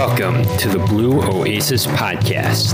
Welcome 0.00 0.44
to 0.56 0.68
the 0.70 0.78
Blue 0.78 1.20
Oasis 1.20 1.84
Podcast. 1.86 2.72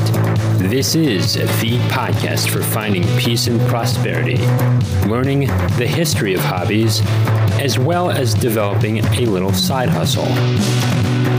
This 0.61 0.95
is 0.95 1.35
the 1.35 1.77
podcast 1.89 2.49
for 2.49 2.63
finding 2.63 3.03
peace 3.19 3.49
and 3.49 3.61
prosperity, 3.63 4.37
learning 5.09 5.49
the 5.77 5.89
history 5.89 6.35
of 6.35 6.41
hobbies, 6.41 7.03
as 7.61 7.81
well 7.81 8.13
as 8.13 8.33
developing 8.33 8.99
a 8.99 9.27
little 9.27 9.53
side 9.53 9.89
hustle. 9.89 10.29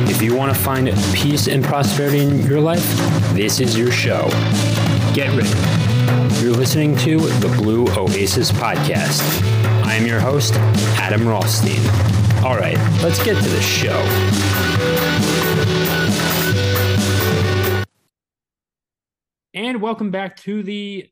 If 0.10 0.22
you 0.22 0.36
want 0.36 0.54
to 0.54 0.62
find 0.62 0.90
peace 1.14 1.48
and 1.48 1.64
prosperity 1.64 2.20
in 2.20 2.46
your 2.46 2.60
life, 2.60 2.86
this 3.34 3.62
is 3.62 3.78
your 3.78 3.90
show. 3.90 4.28
Get 5.14 5.30
ready. 5.38 5.48
You're 6.44 6.52
listening 6.52 6.98
to 6.98 7.18
the 7.18 7.48
Blue 7.56 7.88
Oasis 7.96 8.52
Podcast. 8.52 9.22
I 9.86 9.94
am 9.94 10.06
your 10.06 10.20
host, 10.20 10.56
Adam 11.00 11.26
Rothstein. 11.26 11.80
All 12.44 12.58
right, 12.58 12.78
let's 13.02 13.24
get 13.24 13.42
to 13.42 13.50
the 13.50 13.62
show. 13.62 15.37
And 19.58 19.82
welcome 19.82 20.12
back 20.12 20.38
to 20.42 20.62
the 20.62 21.10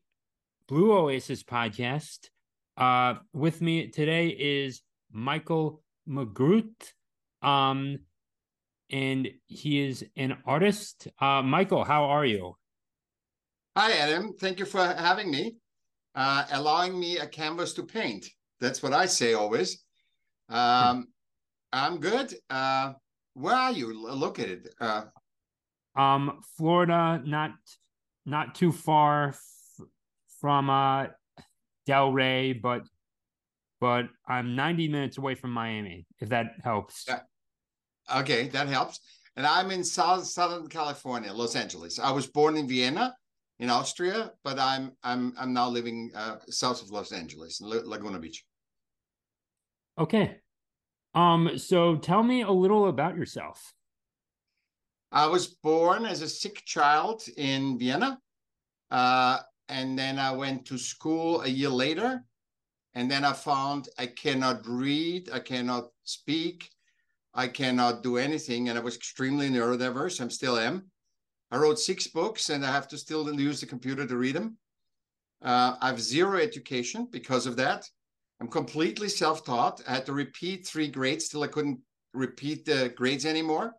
Blue 0.68 0.96
Oasis 0.96 1.42
podcast. 1.42 2.28
Uh, 2.76 3.14
with 3.32 3.60
me 3.60 3.88
today 3.88 4.28
is 4.28 4.82
Michaell 5.12 5.82
Magrutsche. 6.08 6.92
Um, 7.42 7.98
and 8.88 9.28
he 9.46 9.80
is 9.80 10.04
an 10.14 10.36
artist. 10.46 11.08
Uh, 11.20 11.42
Michaell, 11.42 11.82
how 11.82 12.04
are 12.04 12.24
you? 12.24 12.54
Hi, 13.76 13.90
Adam. 13.94 14.32
Thank 14.38 14.60
you 14.60 14.64
for 14.64 14.78
having 14.78 15.28
me, 15.28 15.56
uh, 16.14 16.44
allowing 16.52 17.00
me 17.00 17.18
a 17.18 17.26
canvas 17.26 17.72
to 17.72 17.82
paint. 17.82 18.26
That's 18.60 18.80
what 18.80 18.92
I 18.92 19.06
say 19.06 19.34
always. 19.34 19.82
Um, 20.48 21.08
I'm 21.72 21.98
good. 21.98 22.32
Uh, 22.48 22.92
where 23.34 23.56
are 23.56 23.72
you 23.72 23.92
located? 23.92 24.68
Uh, 24.80 25.06
um, 25.96 26.38
Florida, 26.56 27.20
not 27.24 27.50
not 28.26 28.54
too 28.54 28.72
far 28.72 29.28
f- 29.28 29.86
from 30.40 30.68
uh 30.68 31.06
Delray, 31.88 32.60
but 32.60 32.82
but 33.80 34.06
I'm 34.26 34.56
90 34.56 34.88
minutes 34.88 35.18
away 35.18 35.34
from 35.34 35.50
Miami. 35.50 36.06
If 36.20 36.30
that 36.30 36.46
helps. 36.64 37.04
Yeah. 37.06 37.20
Okay, 38.20 38.48
that 38.48 38.68
helps. 38.68 39.00
And 39.36 39.46
I'm 39.46 39.70
in 39.70 39.84
South 39.84 40.26
Southern 40.26 40.68
California, 40.68 41.32
Los 41.32 41.56
Angeles. 41.56 41.98
I 41.98 42.10
was 42.10 42.26
born 42.26 42.56
in 42.56 42.66
Vienna, 42.66 43.14
in 43.58 43.70
Austria, 43.70 44.32
but 44.44 44.58
I'm 44.58 44.92
I'm 45.02 45.34
I'm 45.38 45.52
now 45.52 45.68
living 45.68 46.10
uh, 46.14 46.36
south 46.48 46.82
of 46.82 46.90
Los 46.90 47.12
Angeles, 47.12 47.60
in 47.60 47.68
Laguna 47.68 48.18
Beach. 48.18 48.44
Okay. 49.98 50.36
Um. 51.14 51.58
So 51.58 51.96
tell 51.96 52.22
me 52.22 52.42
a 52.42 52.50
little 52.50 52.88
about 52.88 53.16
yourself. 53.16 53.74
I 55.16 55.26
was 55.26 55.46
born 55.46 56.04
as 56.04 56.20
a 56.20 56.28
sick 56.28 56.62
child 56.66 57.22
in 57.38 57.78
Vienna. 57.78 58.20
Uh, 58.90 59.38
and 59.70 59.98
then 59.98 60.18
I 60.18 60.30
went 60.32 60.66
to 60.66 60.76
school 60.76 61.40
a 61.40 61.48
year 61.48 61.70
later. 61.70 62.22
And 62.92 63.10
then 63.10 63.24
I 63.24 63.32
found 63.32 63.88
I 63.98 64.08
cannot 64.08 64.66
read, 64.68 65.30
I 65.32 65.40
cannot 65.40 65.84
speak, 66.04 66.68
I 67.32 67.48
cannot 67.48 68.02
do 68.02 68.18
anything. 68.18 68.68
And 68.68 68.78
I 68.78 68.82
was 68.82 68.94
extremely 68.94 69.48
neurodiverse. 69.48 70.22
I 70.22 70.28
still 70.28 70.58
am. 70.58 70.90
I 71.50 71.56
wrote 71.56 71.78
six 71.78 72.08
books 72.08 72.50
and 72.50 72.62
I 72.62 72.70
have 72.70 72.88
to 72.88 72.98
still 72.98 73.40
use 73.40 73.60
the 73.60 73.66
computer 73.66 74.06
to 74.06 74.16
read 74.18 74.36
them. 74.36 74.58
Uh, 75.42 75.76
I 75.80 75.86
have 75.86 76.00
zero 76.00 76.36
education 76.38 77.08
because 77.10 77.46
of 77.46 77.56
that. 77.56 77.88
I'm 78.38 78.48
completely 78.48 79.08
self 79.08 79.46
taught. 79.46 79.80
I 79.88 79.94
had 79.94 80.04
to 80.06 80.12
repeat 80.12 80.66
three 80.66 80.88
grades 80.88 81.28
till 81.28 81.42
I 81.42 81.46
couldn't 81.46 81.80
repeat 82.12 82.66
the 82.66 82.92
grades 82.94 83.24
anymore. 83.24 83.72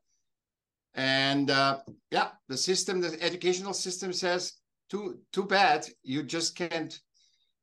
And 0.98 1.52
uh, 1.52 1.78
yeah, 2.10 2.30
the 2.50 2.58
system, 2.58 3.00
the 3.00 3.16
educational 3.22 3.74
system 3.74 4.12
says, 4.12 4.54
too 4.90 5.20
too 5.32 5.44
bad, 5.44 5.88
you 6.04 6.24
just 6.24 6.56
can't 6.56 7.00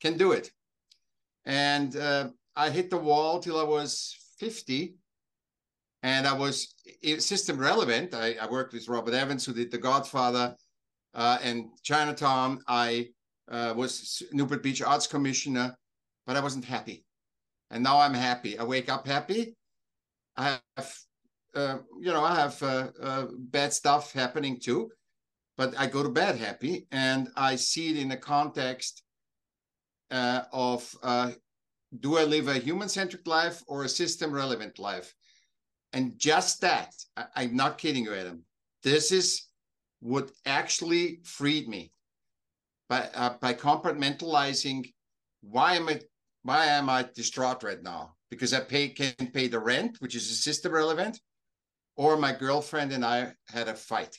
can 0.01 0.17
do 0.17 0.33
it. 0.33 0.51
And 1.45 1.97
uh, 1.97 2.29
I 2.55 2.71
hit 2.71 2.91
the 2.91 2.97
wall 2.97 3.41
till 3.41 3.59
I 3.59 3.65
was 3.65 4.17
50, 4.39 4.95
and 6.03 6.27
I 6.27 6.33
was 6.33 6.75
system 7.19 7.59
relevant. 7.59 8.15
I, 8.15 8.37
I 8.41 8.49
worked 8.49 8.73
with 8.73 8.89
Robert 8.89 9.15
Evans, 9.15 9.45
who 9.45 9.53
did 9.53 9.71
The 9.71 9.79
Godfather, 9.79 10.55
uh, 11.15 11.39
and 11.43 11.71
Chinatown. 11.83 12.61
I 12.69 13.09
uh, 13.51 13.75
was 13.77 14.23
Newport 14.33 14.63
Beach 14.63 14.81
Arts 14.81 15.09
Commissioner, 15.09 15.77
but 16.27 16.37
I 16.37 16.41
wasn't 16.41 16.65
happy. 16.65 17.05
And 17.71 17.83
now 17.83 17.99
I'm 17.99 18.15
happy. 18.15 18.59
I 18.59 18.65
wake 18.65 18.89
up 18.89 19.07
happy. 19.07 19.57
I 20.37 20.59
have 20.77 20.95
uh, 21.55 21.79
you 22.01 22.13
know, 22.13 22.25
I 22.25 22.35
have 22.35 22.63
uh, 22.63 22.89
uh, 23.01 23.27
bad 23.39 23.73
stuff 23.73 24.13
happening 24.13 24.59
too, 24.61 24.91
but 25.57 25.75
I 25.79 25.87
go 25.87 26.03
to 26.03 26.09
bed 26.09 26.37
happy, 26.37 26.87
and 26.91 27.29
I 27.37 27.57
see 27.57 27.91
it 27.91 27.97
in 27.97 28.09
the 28.09 28.17
context 28.17 29.03
uh, 30.11 30.43
of 30.53 30.95
uh, 31.03 31.33
do 32.01 32.19
I 32.19 32.25
live 32.25 32.49
a 32.49 32.55
human-centric 32.55 33.27
life 33.27 33.63
or 33.69 33.85
a 33.85 33.89
system-relevant 33.89 34.79
life? 34.79 35.15
And 35.93 36.19
just 36.19 36.61
that, 36.63 36.93
I, 37.17 37.45
am 37.45 37.55
not 37.55 37.79
kidding 37.79 38.05
you, 38.05 38.15
Adam. 38.15 38.43
This 38.83 39.13
is 39.13 39.47
what 40.01 40.33
actually 40.45 41.21
freed 41.25 41.69
me 41.69 41.93
by 42.89 43.09
by 43.41 43.55
compartmentalizing. 43.55 44.93
Why 45.43 45.77
am 45.77 45.89
I 45.89 46.01
why 46.43 46.67
am 46.67 46.91
I 46.91 47.09
distraught 47.15 47.63
right 47.63 47.83
now? 47.83 48.17
Because 48.29 48.53
I 48.53 48.61
pay 48.61 48.89
can 48.89 49.31
pay 49.33 49.47
the 49.47 49.61
rent, 49.61 49.99
which 50.01 50.17
is 50.17 50.29
a 50.31 50.35
system 50.35 50.73
relevant 50.73 51.21
or 51.97 52.17
my 52.17 52.33
girlfriend 52.33 52.93
and 52.93 53.05
I 53.05 53.33
had 53.49 53.69
a 53.69 53.75
fight. 53.75 54.19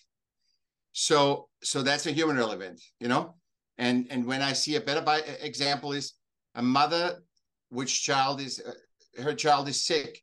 So 0.94 1.50
so 1.62 1.82
that's 1.82 2.06
a 2.06 2.12
human 2.12 2.38
relevant, 2.38 2.82
you 3.00 3.08
know. 3.08 3.36
And 3.78 4.08
and 4.10 4.26
when 4.26 4.42
I 4.42 4.54
see 4.54 4.76
a 4.76 4.82
better 4.82 5.02
by, 5.02 5.20
example 5.42 5.92
is 5.92 6.14
a 6.56 6.62
mother 6.62 7.22
which 7.70 8.04
child 8.04 8.40
is 8.40 8.62
uh, 8.66 9.22
her 9.22 9.34
child 9.34 9.68
is 9.68 9.86
sick 9.86 10.22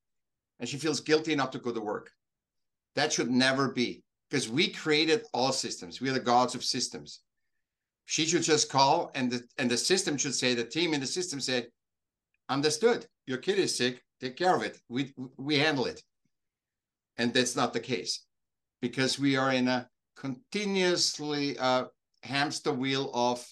and 0.61 0.69
she 0.69 0.79
feels 0.79 1.01
guilty 1.01 1.35
not 1.35 1.53
to 1.53 1.59
go 1.59 1.73
to 1.73 1.81
work. 1.81 2.11
That 2.95 3.13
should 3.13 3.31
never 3.31 3.69
be 3.69 4.03
because 4.31 4.49
we 4.49 4.69
created 4.69 5.25
all 5.35 5.53
systems. 5.53 6.01
We 6.01 6.09
are 6.09 6.15
the 6.15 6.21
gods 6.21 6.55
of 6.55 6.65
systems. 6.65 7.21
She 8.07 8.25
should 8.25 8.43
just 8.43 8.71
call 8.71 9.11
and 9.15 9.31
the 9.31 9.43
and 9.59 9.71
the 9.71 9.77
system 9.77 10.17
should 10.17 10.35
say 10.35 10.55
the 10.55 10.65
team 10.65 10.95
in 10.95 11.01
the 11.01 11.07
system 11.07 11.41
said, 11.41 11.69
understood. 12.49 13.07
Your 13.27 13.39
kid 13.39 13.59
is 13.59 13.77
sick. 13.77 14.03
Take 14.21 14.37
care 14.37 14.57
of 14.57 14.63
it. 14.63 14.81
We 14.89 15.13
we 15.37 15.59
handle 15.59 15.85
it. 15.85 16.03
And 17.19 17.33
that's 17.33 17.57
not 17.57 17.73
the 17.73 17.81
case 17.81 18.25
because 18.81 19.19
we 19.19 19.37
are 19.37 19.53
in 19.53 19.69
a 19.69 19.89
continuously 20.17 21.59
uh, 21.59 21.85
hamster 22.23 22.73
wheel 22.73 23.11
of 23.15 23.47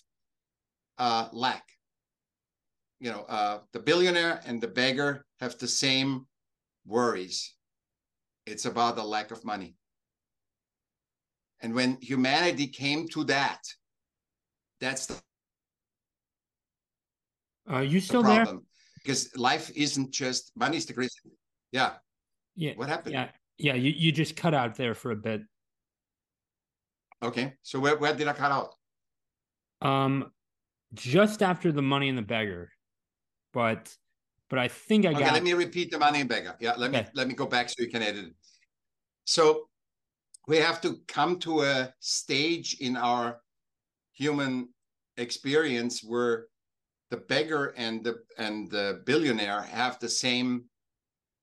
uh, 0.98 1.28
lack. 1.32 1.64
You 3.00 3.10
know, 3.10 3.22
uh, 3.28 3.60
the 3.72 3.80
billionaire 3.80 4.40
and 4.44 4.60
the 4.60 4.68
beggar 4.68 5.24
have 5.40 5.58
the 5.58 5.68
same 5.68 6.26
worries. 6.86 7.54
It's 8.46 8.66
about 8.66 8.96
the 8.96 9.04
lack 9.04 9.30
of 9.30 9.44
money. 9.44 9.76
And 11.60 11.74
when 11.74 11.98
humanity 12.00 12.66
came 12.66 13.08
to 13.08 13.24
that, 13.24 13.60
that's 14.80 15.06
the 15.06 15.20
are 17.68 17.84
you 17.84 18.00
still 18.00 18.22
the 18.22 18.28
there? 18.28 18.58
Because 19.02 19.34
life 19.36 19.70
isn't 19.74 20.10
just 20.10 20.52
money 20.56 20.76
is 20.76 20.86
the 20.86 20.92
greatest. 20.92 21.20
Yeah. 21.72 21.94
Yeah. 22.56 22.72
What 22.74 22.88
happened? 22.88 23.14
Yeah. 23.14 23.28
Yeah, 23.60 23.74
you, 23.74 23.92
you 23.96 24.12
just 24.12 24.36
cut 24.36 24.54
out 24.54 24.76
there 24.76 24.94
for 24.94 25.10
a 25.10 25.16
bit. 25.16 25.42
Okay. 27.22 27.54
So 27.62 27.78
where, 27.78 27.96
where 27.96 28.14
did 28.14 28.28
I 28.28 28.32
cut 28.32 28.52
out? 28.52 28.74
Um 29.82 30.32
just 30.92 31.42
after 31.42 31.70
the 31.72 31.82
money 31.82 32.08
and 32.08 32.18
the 32.18 32.22
beggar. 32.22 32.70
But 33.52 33.94
but 34.48 34.58
I 34.58 34.68
think 34.68 35.06
I 35.06 35.12
got 35.12 35.16
okay, 35.16 35.24
got 35.26 35.34
let 35.34 35.42
me 35.42 35.52
repeat 35.52 35.90
the 35.90 35.98
money 35.98 36.20
and 36.20 36.28
beggar. 36.28 36.56
Yeah, 36.60 36.74
let 36.76 36.90
okay. 36.90 37.02
me 37.02 37.08
let 37.14 37.28
me 37.28 37.34
go 37.34 37.46
back 37.46 37.68
so 37.68 37.76
you 37.78 37.88
can 37.88 38.02
edit 38.02 38.26
it. 38.26 38.34
So 39.24 39.68
we 40.48 40.56
have 40.56 40.80
to 40.80 40.98
come 41.06 41.38
to 41.40 41.62
a 41.62 41.94
stage 42.00 42.78
in 42.80 42.96
our 42.96 43.40
human 44.12 44.68
experience 45.16 46.02
where 46.02 46.46
the 47.10 47.18
beggar 47.18 47.74
and 47.76 48.02
the 48.02 48.16
and 48.38 48.70
the 48.70 49.02
billionaire 49.06 49.62
have 49.62 49.98
the 49.98 50.08
same 50.08 50.64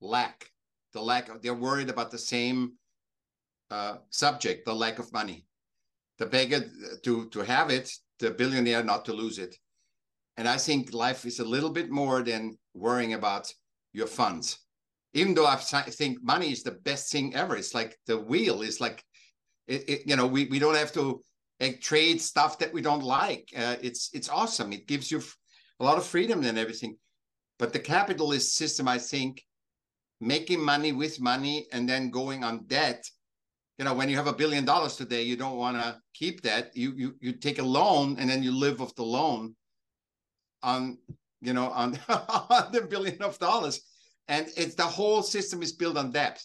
lack 0.00 0.50
the 0.92 1.00
lack 1.00 1.28
of, 1.28 1.42
they're 1.42 1.54
worried 1.54 1.90
about 1.90 2.10
the 2.10 2.18
same 2.18 2.72
uh, 3.70 3.96
subject, 4.10 4.64
the 4.64 4.74
lack 4.74 4.98
of 4.98 5.12
money. 5.12 5.44
The 6.18 6.26
beggar 6.26 6.64
to, 7.04 7.28
to 7.28 7.40
have 7.40 7.70
it, 7.70 7.92
the 8.18 8.30
billionaire 8.30 8.82
not 8.82 9.04
to 9.04 9.12
lose 9.12 9.38
it. 9.38 9.56
And 10.36 10.48
I 10.48 10.56
think 10.56 10.92
life 10.92 11.24
is 11.24 11.40
a 11.40 11.44
little 11.44 11.70
bit 11.70 11.90
more 11.90 12.22
than 12.22 12.58
worrying 12.74 13.14
about 13.14 13.52
your 13.92 14.06
funds. 14.06 14.58
Even 15.14 15.34
though 15.34 15.46
I 15.46 15.56
think 15.56 16.18
money 16.22 16.52
is 16.52 16.62
the 16.62 16.72
best 16.72 17.10
thing 17.10 17.34
ever. 17.34 17.56
It's 17.56 17.74
like 17.74 17.96
the 18.06 18.18
wheel 18.18 18.62
is 18.62 18.80
like, 18.80 19.02
it, 19.66 19.88
it, 19.88 20.02
you 20.06 20.16
know, 20.16 20.26
we, 20.26 20.46
we 20.46 20.58
don't 20.58 20.76
have 20.76 20.92
to 20.92 21.20
like, 21.60 21.80
trade 21.80 22.20
stuff 22.20 22.58
that 22.58 22.72
we 22.72 22.82
don't 22.82 23.02
like. 23.02 23.48
Uh, 23.56 23.76
it's 23.82 24.10
it's 24.12 24.28
awesome. 24.28 24.72
It 24.72 24.86
gives 24.86 25.10
you 25.10 25.20
a 25.80 25.84
lot 25.84 25.98
of 25.98 26.06
freedom 26.06 26.44
and 26.44 26.58
everything. 26.58 26.96
But 27.58 27.72
the 27.72 27.80
capitalist 27.80 28.54
system, 28.54 28.86
I 28.86 28.98
think, 28.98 29.42
making 30.20 30.60
money 30.60 30.92
with 30.92 31.20
money 31.20 31.66
and 31.72 31.88
then 31.88 32.10
going 32.10 32.44
on 32.44 32.64
debt 32.66 33.04
you 33.78 33.84
know, 33.84 33.94
when 33.94 34.08
you 34.08 34.16
have 34.16 34.26
a 34.26 34.32
billion 34.32 34.64
dollars 34.64 34.96
today, 34.96 35.22
you 35.22 35.36
don't 35.36 35.56
want 35.56 35.76
to 35.76 36.00
keep 36.12 36.42
that. 36.42 36.76
You 36.76 36.92
you 36.96 37.14
you 37.20 37.32
take 37.32 37.60
a 37.60 37.62
loan 37.62 38.16
and 38.18 38.28
then 38.28 38.42
you 38.42 38.52
live 38.52 38.82
off 38.82 38.94
the 38.96 39.04
loan 39.04 39.54
on 40.64 40.98
you 41.40 41.52
know 41.52 41.68
on, 41.70 41.96
on 42.08 42.72
the 42.72 42.82
billion 42.82 43.22
of 43.22 43.38
dollars. 43.38 43.80
And 44.26 44.48
it's 44.56 44.74
the 44.74 44.82
whole 44.82 45.22
system 45.22 45.62
is 45.62 45.72
built 45.72 45.96
on 45.96 46.10
debt. 46.10 46.42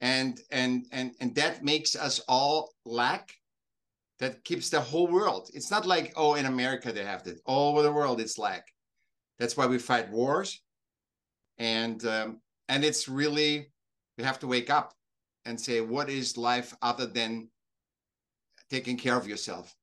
And 0.00 0.40
and 0.50 0.86
and 0.90 1.12
and 1.20 1.34
that 1.34 1.62
makes 1.62 1.94
us 1.96 2.18
all 2.28 2.72
lack 2.86 3.34
that 4.18 4.42
keeps 4.44 4.70
the 4.70 4.80
whole 4.80 5.08
world. 5.08 5.50
It's 5.52 5.70
not 5.70 5.84
like, 5.84 6.14
oh, 6.16 6.34
in 6.34 6.46
America 6.46 6.92
they 6.92 7.04
have 7.04 7.24
that. 7.24 7.40
All 7.44 7.72
over 7.72 7.82
the 7.82 7.92
world 7.92 8.20
it's 8.22 8.38
lack. 8.38 8.66
That's 9.38 9.56
why 9.56 9.66
we 9.66 9.78
fight 9.78 10.10
wars. 10.10 10.62
And 11.58 12.04
um, 12.06 12.40
and 12.68 12.84
it's 12.84 13.08
really 13.08 13.72
we 14.18 14.24
have 14.24 14.38
to 14.40 14.46
wake 14.46 14.70
up 14.70 14.92
and 15.44 15.60
say, 15.60 15.80
what 15.80 16.08
is 16.08 16.36
life 16.36 16.74
other 16.82 17.06
than 17.06 17.48
taking 18.70 18.96
care 18.96 19.16
of 19.16 19.26
yourself? 19.26 19.74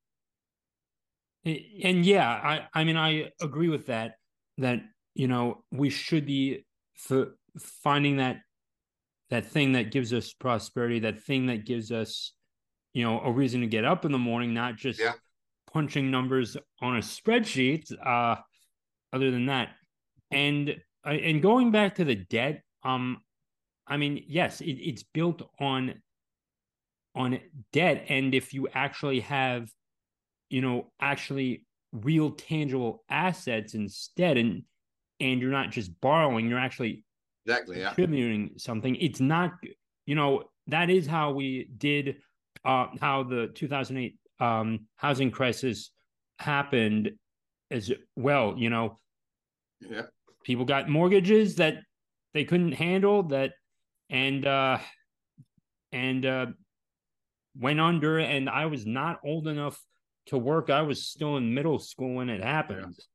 And 1.44 2.06
yeah, 2.06 2.30
I, 2.30 2.68
I 2.74 2.84
mean, 2.84 2.98
I 2.98 3.32
agree 3.42 3.70
with 3.70 3.88
that, 3.88 4.14
that, 4.60 4.82
you 5.16 5.28
know, 5.28 5.64
we 5.72 5.90
should 5.90 6.26
be 6.26 6.66
for 6.96 7.36
finding 7.60 8.18
that, 8.18 8.38
that 9.30 9.46
thing 9.46 9.74
that 9.74 9.92
gives 9.92 10.14
us 10.14 10.34
prosperity, 10.34 11.00
that 11.00 11.22
thing 11.24 11.48
that 11.48 11.66
gives 11.66 11.92
us, 11.92 12.34
you 12.94 13.04
know, 13.04 13.20
a 13.22 13.32
reason 13.32 13.62
to 13.62 13.68
get 13.68 13.86
up 13.86 14.06
in 14.06 14.12
the 14.12 14.18
morning, 14.18 14.54
not 14.54 14.78
just 14.78 15.00
yeah. 15.00 15.14
punching 15.74 16.10
numbers 16.10 16.58
on 16.82 16.98
a 16.98 17.00
spreadsheet. 17.00 17.92
Uh, 18.06 18.36
other 19.14 19.32
than 19.32 19.48
that, 19.48 19.70
and 20.32 20.76
uh, 21.06 21.10
and 21.10 21.42
going 21.42 21.72
back 21.72 21.96
to 21.96 22.06
the 22.06 22.16
debt, 22.16 22.64
um, 22.84 23.22
I 23.88 23.98
mean, 23.98 24.24
yes, 24.28 24.62
it, 24.62 24.78
it's 24.80 25.04
built 25.04 25.42
on 25.60 25.96
on 27.14 27.40
debt, 27.74 28.06
and 28.08 28.34
if 28.34 28.54
you 28.54 28.68
actually 28.74 29.20
have, 29.20 29.70
you 30.50 30.62
know, 30.62 30.92
actually 31.02 31.66
real 31.92 32.32
tangible 32.32 33.04
assets 33.10 33.74
instead, 33.74 34.38
and 34.38 34.64
and 35.20 35.42
you're 35.42 35.52
not 35.52 35.72
just 35.72 36.00
borrowing, 36.02 36.48
you're 36.48 36.60
actually 36.60 37.04
exactly 37.46 37.80
yeah. 37.80 37.88
contributing 37.88 38.52
something. 38.58 38.96
It's 38.96 39.20
not, 39.20 39.54
you 40.06 40.16
know, 40.16 40.44
that 40.68 40.90
is 40.90 41.06
how 41.06 41.32
we 41.32 41.70
did, 41.78 42.18
uh, 42.64 42.88
how 43.00 43.24
the 43.24 43.48
2008 43.56 44.18
um, 44.40 44.88
housing 44.96 45.32
crisis 45.32 45.92
happened 46.40 47.12
as 47.70 47.92
well. 48.16 48.56
You 48.58 48.70
know, 48.70 48.98
yeah, 49.82 50.04
people 50.44 50.66
got 50.66 50.90
mortgages 50.90 51.56
that 51.56 51.80
they 52.34 52.46
couldn't 52.46 52.74
handle 52.74 53.24
that 53.24 53.54
and 54.10 54.46
uh 54.46 54.78
and 55.92 56.26
uh 56.26 56.48
went 57.60 57.80
under 57.80 58.20
and 58.20 58.50
I 58.50 58.66
was 58.68 58.86
not 58.86 59.20
old 59.26 59.48
enough 59.48 59.82
to 60.28 60.38
work. 60.38 60.70
I 60.70 60.82
was 60.82 61.06
still 61.06 61.38
in 61.38 61.54
middle 61.54 61.80
school 61.80 62.16
when 62.16 62.30
it 62.30 62.44
happened. 62.44 62.96
Yeah. 62.98 63.06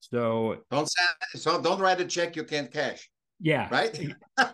So 0.00 0.56
don't 0.70 0.88
so 1.34 1.60
don't 1.60 1.80
write 1.80 2.00
a 2.00 2.04
check 2.04 2.36
you 2.36 2.44
can't 2.44 2.72
cash. 2.72 3.08
Yeah. 3.40 3.68
Right? 3.70 3.98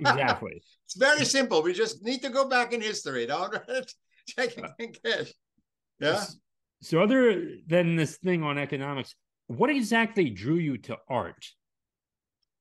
exactly. 0.00 0.62
it's 0.86 0.96
very 0.96 1.24
simple. 1.24 1.62
We 1.62 1.72
just 1.72 2.02
need 2.02 2.22
to 2.22 2.30
go 2.30 2.48
back 2.48 2.72
in 2.72 2.80
history. 2.80 3.26
Don't 3.26 3.52
write 3.52 3.68
a 3.68 3.86
check 4.26 4.56
you 4.56 4.64
can't 4.78 4.98
cash. 5.04 5.32
Yeah. 6.00 6.24
So 6.80 7.00
other 7.00 7.48
than 7.66 7.96
this 7.96 8.16
thing 8.18 8.42
on 8.42 8.58
economics, 8.58 9.14
what 9.46 9.70
exactly 9.70 10.30
drew 10.30 10.56
you 10.56 10.78
to 10.78 10.96
art? 11.08 11.46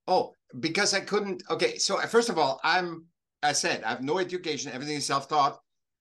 Oh, 0.08 0.36
because 0.60 0.94
I 0.94 1.02
couldn't. 1.02 1.44
Okay, 1.50 1.78
so 1.78 2.00
uh, 2.00 2.08
first 2.08 2.30
of 2.30 2.38
all, 2.38 2.60
I'm. 2.64 3.06
I 3.44 3.54
said 3.54 3.84
I 3.84 3.90
have 3.90 4.04
no 4.04 4.20
education. 4.20 4.72
Everything 4.72 4.98
is 4.98 5.06
self-taught. 5.06 5.58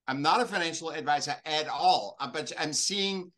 I'm 0.08 0.20
not 0.20 0.40
a 0.40 0.44
financial 0.44 0.90
advisor 0.90 1.36
at 1.44 1.68
all. 1.68 2.16
Uh, 2.20 2.30
but 2.32 2.52
I'm 2.58 2.72
seeing. 2.72 3.32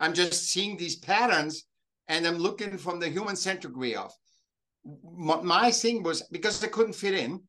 I'm 0.00 0.12
just 0.12 0.50
seeing 0.50 0.76
these 0.76 0.96
patterns, 0.96 1.64
and 2.08 2.26
I'm 2.26 2.36
looking 2.36 2.76
from 2.76 3.00
the 3.00 3.08
human-centric 3.08 3.76
way 3.76 3.94
of. 3.94 4.12
My 5.12 5.70
thing 5.70 6.02
was 6.02 6.22
because 6.30 6.62
I 6.62 6.68
couldn't 6.68 6.92
fit 6.92 7.14
in. 7.14 7.42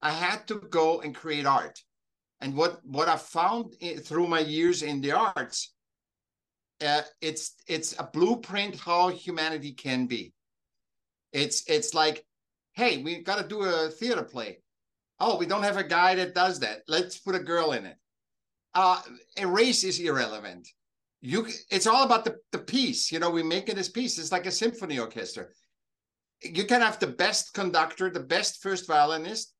I 0.00 0.10
had 0.10 0.46
to 0.48 0.60
go 0.70 1.00
and 1.00 1.14
create 1.14 1.46
art, 1.46 1.78
and 2.40 2.54
what 2.54 2.80
what 2.84 3.08
I 3.08 3.16
found 3.16 3.74
through 4.04 4.28
my 4.28 4.40
years 4.40 4.82
in 4.82 5.00
the 5.00 5.12
arts, 5.12 5.74
uh, 6.84 7.02
it's 7.20 7.54
it's 7.66 7.98
a 7.98 8.08
blueprint 8.12 8.76
how 8.76 9.08
humanity 9.08 9.72
can 9.72 10.06
be 10.06 10.32
it's 11.32 11.68
it's 11.68 11.94
like, 11.94 12.24
hey, 12.78 13.02
we 13.02 13.22
got 13.22 13.42
to 13.42 13.48
do 13.48 13.62
a 13.62 13.90
theater 13.90 14.22
play. 14.22 14.60
Oh, 15.18 15.36
we 15.36 15.46
don't 15.46 15.64
have 15.64 15.76
a 15.76 15.82
guy 15.82 16.14
that 16.14 16.32
does 16.32 16.60
that. 16.60 16.82
Let's 16.86 17.18
put 17.18 17.34
a 17.34 17.40
girl 17.40 17.72
in 17.72 17.84
it. 17.84 17.96
Uh, 18.72 19.02
a 19.36 19.46
race 19.46 19.82
is 19.82 19.98
irrelevant. 19.98 20.68
You, 21.20 21.48
it's 21.72 21.88
all 21.88 22.04
about 22.04 22.24
the, 22.24 22.36
the 22.52 22.60
piece. 22.60 23.10
You 23.10 23.18
know, 23.18 23.30
we 23.30 23.42
make 23.42 23.68
it 23.68 23.78
as 23.78 23.88
piece. 23.88 24.16
It's 24.16 24.30
like 24.30 24.46
a 24.46 24.52
symphony 24.52 25.00
orchestra. 25.00 25.46
You 26.40 26.64
can 26.64 26.80
have 26.80 27.00
the 27.00 27.08
best 27.08 27.52
conductor, 27.52 28.10
the 28.10 28.20
best 28.20 28.62
first 28.62 28.86
violinist, 28.86 29.54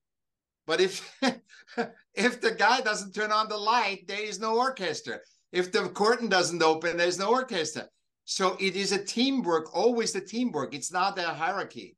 but 0.68 0.80
if 0.80 1.20
if 2.14 2.40
the 2.40 2.52
guy 2.52 2.82
doesn't 2.82 3.14
turn 3.14 3.32
on 3.32 3.48
the 3.48 3.56
light, 3.56 4.06
there 4.06 4.22
is 4.22 4.38
no 4.38 4.56
orchestra. 4.56 5.18
If 5.50 5.72
the 5.72 5.88
curtain 5.88 6.28
doesn't 6.28 6.62
open, 6.62 6.96
there's 6.96 7.18
no 7.18 7.30
orchestra. 7.30 7.88
So 8.26 8.56
it 8.60 8.76
is 8.76 8.92
a 8.92 9.04
teamwork, 9.04 9.74
always 9.74 10.12
the 10.12 10.20
teamwork. 10.20 10.72
It's 10.72 10.92
not 10.92 11.18
a 11.18 11.22
hierarchy. 11.22 11.96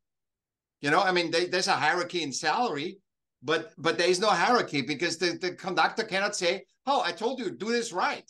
You 0.80 0.90
know, 0.90 1.00
I 1.00 1.12
mean, 1.12 1.30
they, 1.30 1.46
there's 1.46 1.68
a 1.68 1.72
hierarchy 1.72 2.22
in 2.22 2.32
salary, 2.32 2.98
but 3.42 3.72
but 3.76 3.98
there 3.98 4.08
is 4.08 4.20
no 4.20 4.28
hierarchy 4.28 4.82
because 4.82 5.18
the, 5.18 5.38
the 5.40 5.52
conductor 5.54 6.04
cannot 6.04 6.36
say, 6.36 6.64
"Oh, 6.86 7.02
I 7.04 7.12
told 7.12 7.38
you, 7.38 7.50
do 7.50 7.70
this 7.70 7.92
right." 7.92 8.28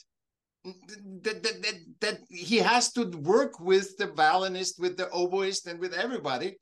That, 0.65 1.43
that, 1.43 1.63
that, 1.63 1.75
that 2.01 2.19
he 2.29 2.59
has 2.59 2.93
to 2.93 3.07
work 3.23 3.61
with 3.61 3.97
the 3.97 4.09
violinist, 4.09 4.79
with 4.79 4.99
the 4.99 5.07
oboist, 5.07 5.67
and 5.67 5.81
with 5.81 5.95
everybody 5.95 6.57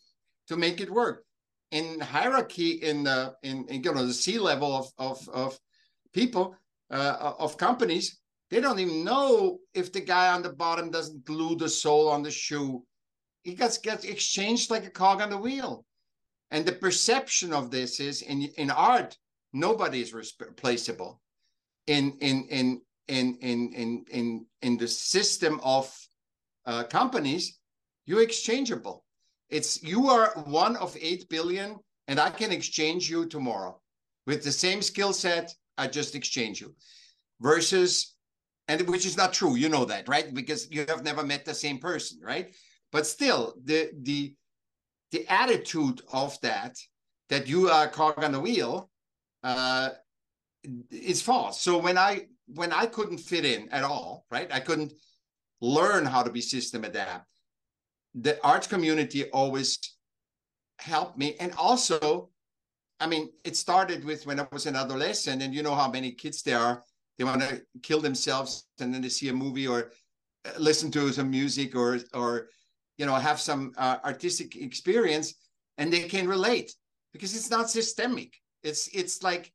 to 0.47 0.57
make 0.57 0.81
it 0.81 0.89
work. 0.91 1.25
In 1.73 1.99
hierarchy, 2.01 2.71
in 2.71 3.05
the 3.05 3.35
in, 3.43 3.67
in 3.69 3.83
you 3.83 3.93
know 3.93 4.07
the 4.07 4.15
C 4.15 4.39
level 4.39 4.75
of 4.77 4.87
of 4.99 5.29
of 5.31 5.59
people 6.13 6.55
uh, 6.91 7.33
of 7.39 7.57
companies, 7.57 8.19
they 8.51 8.61
don't 8.61 8.79
even 8.79 9.05
know 9.05 9.59
if 9.75 9.93
the 9.93 10.01
guy 10.01 10.33
on 10.33 10.43
the 10.43 10.53
bottom 10.53 10.91
doesn't 10.91 11.25
glue 11.25 11.57
the 11.57 11.69
sole 11.69 12.09
on 12.09 12.23
the 12.23 12.31
shoe. 12.31 12.85
He 13.43 13.55
gets 13.55 13.79
gets 13.79 14.05
exchanged 14.05 14.71
like 14.71 14.85
a 14.85 14.91
cog 14.91 15.21
on 15.21 15.31
the 15.31 15.39
wheel. 15.39 15.85
And 16.51 16.65
the 16.65 16.73
perception 16.73 17.53
of 17.53 17.71
this 17.71 18.01
is 18.01 18.23
in 18.23 18.43
in 18.57 18.71
art, 18.71 19.17
nobody 19.53 20.01
is 20.01 20.15
replaceable. 20.15 21.21
In 21.87 22.17
in 22.21 22.45
in 22.49 22.83
in 23.09 23.39
in 23.41 23.73
in 23.73 24.05
in 24.11 24.47
in 24.63 24.77
the 24.77 24.89
system 24.89 25.61
of 25.63 25.95
uh, 26.67 26.85
companies, 26.85 27.59
you're 28.07 28.23
exchangeable. 28.23 29.05
It's 29.49 29.83
you 29.83 30.09
are 30.09 30.31
one 30.45 30.77
of 30.77 30.97
eight 31.01 31.29
billion, 31.29 31.77
and 32.07 32.19
I 32.19 32.31
can 32.31 32.53
exchange 32.53 33.09
you 33.09 33.27
tomorrow 33.27 33.81
with 34.27 34.43
the 34.45 34.53
same 34.53 34.83
skill 34.83 35.13
set. 35.13 35.55
I 35.77 35.87
just 35.87 36.15
exchange 36.15 36.61
you, 36.61 36.75
versus 37.41 38.17
and 38.69 38.87
which 38.89 39.07
is 39.07 39.17
not 39.17 39.33
true 39.33 39.57
you 39.57 39.69
know 39.69 39.85
that 39.87 40.09
right 40.09 40.33
because 40.35 40.71
you 40.71 40.85
have 40.89 41.03
never 41.03 41.25
met 41.25 41.45
the 41.45 41.55
same 41.55 41.79
person 41.79 42.21
right 42.23 42.51
but 42.93 43.07
still 43.07 43.55
the 43.65 43.91
the 44.03 44.35
the 45.13 45.27
attitude 45.29 46.01
of 46.13 46.39
that 46.41 46.77
that 47.29 47.49
you 47.49 47.69
are 47.69 47.89
cog 47.89 48.23
on 48.23 48.33
the 48.33 48.41
wheel 48.41 48.91
uh 49.43 49.91
is 50.91 51.23
false. 51.23 51.61
So 51.61 51.79
when 51.79 51.97
i 51.99 52.27
when 52.47 52.73
i 52.73 52.87
couldn't 52.87 53.19
fit 53.19 53.45
in 53.45 53.69
at 53.71 53.85
all 53.85 54.25
right? 54.31 54.49
I 54.53 54.61
couldn't 54.61 54.93
learn 55.61 56.05
how 56.05 56.23
to 56.23 56.31
be 56.31 56.41
system 56.41 56.85
adapt. 56.85 57.29
The 58.15 58.43
arts 58.45 58.67
community 58.67 59.31
always 59.31 59.79
helped 60.79 61.19
me. 61.19 61.37
And 61.41 61.53
also 61.59 62.31
i 63.01 63.07
mean 63.07 63.31
it 63.45 63.57
started 63.57 64.05
with 64.05 64.27
when 64.27 64.41
i 64.41 64.47
was 64.51 64.67
an 64.67 64.77
adolescent 64.77 65.43
and 65.43 65.55
you 65.55 65.63
know 65.63 65.75
how 65.75 65.91
many 65.91 66.11
kids 66.13 66.43
there 66.43 66.59
are 66.59 66.83
they 67.17 67.25
want 67.25 67.41
to 67.41 67.63
kill 67.83 68.01
themselves 68.01 68.67
and 68.81 68.93
then 68.95 69.03
they 69.03 69.09
see 69.09 69.29
a 69.29 69.33
movie 69.33 69.67
or 69.67 69.91
uh, 70.47 70.51
listen 70.59 70.91
to 70.91 71.13
some 71.13 71.31
music 71.31 71.75
or 71.75 71.99
or 72.15 72.49
you 72.99 73.07
know 73.07 73.15
have 73.15 73.41
some 73.41 73.73
uh, 73.79 73.99
artistic 74.05 74.57
experience 74.57 75.35
and 75.79 75.93
they 75.93 76.03
can 76.09 76.29
relate 76.29 76.75
because 77.13 77.35
it's 77.35 77.51
not 77.51 77.71
systemic. 77.71 78.35
It's 78.63 78.89
it's 78.89 79.23
like 79.23 79.53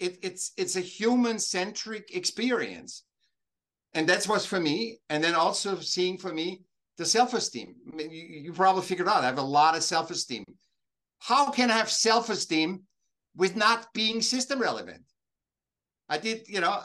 it, 0.00 0.18
it's 0.22 0.52
it's 0.56 0.76
a 0.76 0.80
human 0.80 1.38
centric 1.38 2.14
experience. 2.14 3.04
And 3.94 4.08
that's 4.08 4.28
what's 4.28 4.46
for 4.46 4.60
me. 4.60 4.98
And 5.08 5.22
then 5.22 5.34
also 5.34 5.78
seeing 5.80 6.18
for 6.18 6.32
me 6.32 6.62
the 6.98 7.06
self-esteem. 7.06 7.74
You, 7.96 8.08
you 8.10 8.52
probably 8.52 8.82
figured 8.82 9.08
out 9.08 9.22
i 9.22 9.26
have 9.26 9.38
a 9.38 9.42
lot 9.42 9.76
of 9.76 9.82
self-esteem. 9.82 10.44
How 11.20 11.50
can 11.50 11.70
i 11.70 11.76
have 11.76 11.90
self-esteem 11.90 12.82
with 13.36 13.54
not 13.54 13.86
being 13.94 14.20
system 14.20 14.60
relevant 14.60 15.04
I 16.08 16.18
did, 16.18 16.48
you 16.48 16.60
know, 16.60 16.80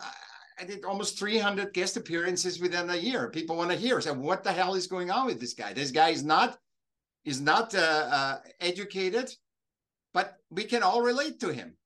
I 0.59 0.65
did 0.65 0.85
almost 0.85 1.19
300 1.19 1.73
guest 1.73 1.97
appearances 1.97 2.59
within 2.59 2.89
a 2.89 2.95
year. 2.95 3.29
People 3.29 3.55
want 3.55 3.71
to 3.71 3.77
hear. 3.77 4.01
So 4.01 4.13
what 4.13 4.43
the 4.43 4.51
hell 4.51 4.75
is 4.75 4.87
going 4.87 5.11
on 5.11 5.25
with 5.25 5.39
this 5.39 5.53
guy? 5.53 5.73
This 5.73 5.91
guy 5.91 6.09
is 6.09 6.23
not 6.23 6.57
is 7.25 7.39
not 7.39 7.73
uh, 7.73 7.79
uh, 8.11 8.37
educated, 8.59 9.33
but 10.13 10.35
we 10.49 10.65
can 10.65 10.83
all 10.83 11.01
relate 11.01 11.39
to 11.39 11.53
him. 11.53 11.77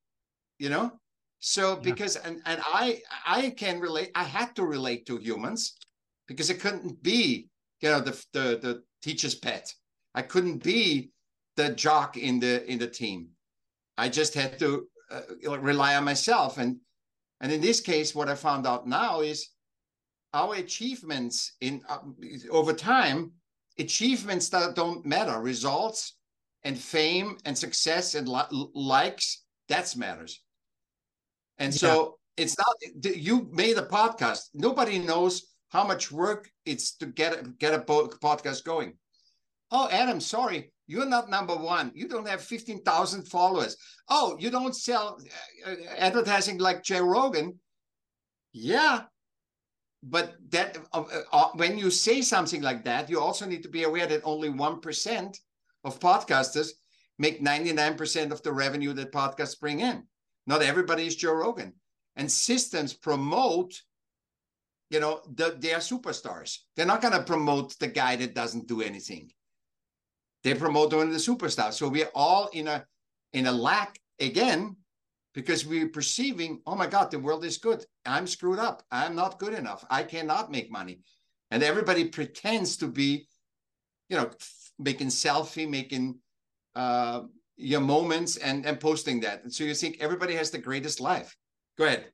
You 0.58 0.70
know, 0.70 0.92
So 1.38 1.76
because 1.76 2.16
yeah. 2.16 2.28
and 2.28 2.42
and 2.46 2.60
I 2.64 3.00
I 3.26 3.50
can 3.50 3.80
relate. 3.80 4.10
I 4.14 4.24
had 4.24 4.56
to 4.56 4.64
relate 4.64 5.06
to 5.06 5.18
humans 5.18 5.76
because 6.26 6.50
it 6.50 6.60
couldn't 6.60 7.02
be 7.02 7.48
you 7.80 7.90
know 7.90 8.00
the 8.00 8.12
the 8.32 8.58
the 8.60 8.82
teacher's 9.02 9.34
pet. 9.34 9.72
I 10.14 10.22
couldn't 10.22 10.62
be 10.62 11.10
the 11.56 11.70
jock 11.74 12.16
in 12.16 12.40
the 12.40 12.68
in 12.70 12.78
the 12.78 12.88
team. 12.88 13.28
I 13.96 14.08
just 14.08 14.34
had 14.34 14.58
to 14.58 14.88
uh, 15.10 15.58
rely 15.58 15.96
on 15.96 16.04
myself 16.04 16.58
and 16.58 16.80
and 17.40 17.52
in 17.52 17.60
this 17.60 17.80
case, 17.80 18.14
what 18.14 18.28
I 18.28 18.34
found 18.34 18.66
out 18.66 18.86
now 18.86 19.20
is 19.20 19.50
our 20.34 20.56
achievements 20.56 21.54
in 21.60 21.82
uh, 21.88 21.98
over 22.50 22.72
time, 22.72 23.32
achievements 23.78 24.48
that 24.50 24.74
don't 24.74 25.06
matter, 25.06 25.40
results 25.40 26.16
and 26.64 26.76
fame 26.76 27.38
and 27.44 27.56
success 27.56 28.14
and 28.14 28.28
li- 28.28 28.68
likes, 28.74 29.44
that's 29.68 29.96
matters. 29.96 30.42
And 31.58 31.72
yeah. 31.72 31.78
so 31.78 32.18
it's 32.36 32.56
not 32.58 33.16
you 33.16 33.48
made 33.52 33.78
a 33.78 33.82
podcast. 33.86 34.48
Nobody 34.54 34.98
knows 34.98 35.46
how 35.68 35.86
much 35.86 36.10
work 36.10 36.50
it's 36.64 36.96
to 36.96 37.06
get 37.06 37.58
get 37.58 37.74
a 37.74 37.78
podcast 37.78 38.64
going. 38.64 38.94
Oh, 39.70 39.88
Adam, 39.90 40.20
sorry, 40.20 40.72
you're 40.88 41.06
not 41.06 41.28
number 41.28 41.54
one. 41.54 41.92
You 41.94 42.08
don't 42.08 42.26
have 42.26 42.40
15,000 42.40 43.28
followers. 43.28 43.76
Oh, 44.08 44.36
you 44.40 44.50
don't 44.50 44.74
sell 44.74 45.20
uh, 45.66 45.74
advertising 45.98 46.58
like 46.58 46.82
Joe 46.82 47.02
Rogan. 47.02 47.60
Yeah. 48.54 49.02
But 50.02 50.36
that 50.48 50.78
uh, 50.94 51.04
uh, 51.30 51.48
when 51.54 51.76
you 51.76 51.90
say 51.90 52.22
something 52.22 52.62
like 52.62 52.84
that, 52.84 53.10
you 53.10 53.20
also 53.20 53.44
need 53.44 53.62
to 53.64 53.68
be 53.68 53.82
aware 53.82 54.06
that 54.06 54.22
only 54.24 54.48
1% 54.48 55.36
of 55.84 56.00
podcasters 56.00 56.70
make 57.18 57.44
99% 57.44 58.32
of 58.32 58.42
the 58.42 58.52
revenue 58.52 58.94
that 58.94 59.12
podcasts 59.12 59.60
bring 59.60 59.80
in. 59.80 60.04
Not 60.46 60.62
everybody 60.62 61.06
is 61.06 61.16
Joe 61.16 61.34
Rogan. 61.34 61.74
And 62.16 62.32
systems 62.32 62.94
promote, 62.94 63.74
you 64.88 65.00
know, 65.00 65.20
the, 65.34 65.54
they 65.58 65.74
are 65.74 65.80
superstars. 65.80 66.56
They're 66.76 66.86
not 66.86 67.02
going 67.02 67.14
to 67.14 67.22
promote 67.22 67.78
the 67.78 67.88
guy 67.88 68.16
that 68.16 68.34
doesn't 68.34 68.68
do 68.68 68.80
anything 68.80 69.30
they 70.44 70.54
promote 70.54 70.92
of 70.92 71.10
the 71.10 71.16
superstars. 71.16 71.74
So 71.74 71.88
we're 71.88 72.10
all 72.14 72.48
in 72.52 72.68
a 72.68 72.84
in 73.32 73.46
a 73.46 73.52
lack 73.52 73.98
again 74.20 74.76
because 75.34 75.66
we're 75.66 75.88
perceiving, 75.88 76.60
oh 76.66 76.74
my 76.74 76.86
God, 76.86 77.10
the 77.10 77.18
world 77.18 77.44
is 77.44 77.58
good. 77.58 77.84
I'm 78.06 78.26
screwed 78.26 78.58
up. 78.58 78.82
I'm 78.90 79.14
not 79.14 79.38
good 79.38 79.54
enough. 79.54 79.84
I 79.90 80.02
cannot 80.02 80.50
make 80.50 80.70
money. 80.70 81.00
And 81.50 81.62
everybody 81.62 82.08
pretends 82.08 82.76
to 82.78 82.88
be, 82.88 83.26
you 84.08 84.16
know, 84.16 84.30
making 84.78 85.08
selfie, 85.08 85.68
making 85.68 86.18
uh, 86.74 87.22
your 87.56 87.80
moments 87.80 88.36
and 88.36 88.64
and 88.66 88.80
posting 88.80 89.20
that. 89.20 89.42
And 89.42 89.52
so 89.52 89.64
you 89.64 89.74
think 89.74 89.98
everybody 90.00 90.34
has 90.34 90.50
the 90.50 90.58
greatest 90.58 91.00
life. 91.00 91.36
Go 91.76 91.84
ahead. 91.84 92.06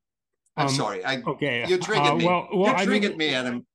I'm 0.56 0.68
um, 0.68 0.72
sorry. 0.72 1.04
I 1.04 1.22
okay. 1.22 1.64
You 1.66 1.78
triggered 1.78 2.06
uh, 2.06 2.16
me. 2.16 2.24
Well, 2.24 2.48
you 2.52 2.84
triggered 2.84 3.12
I 3.12 3.16
mean, 3.16 3.18
me, 3.18 3.34
Adam. 3.34 3.66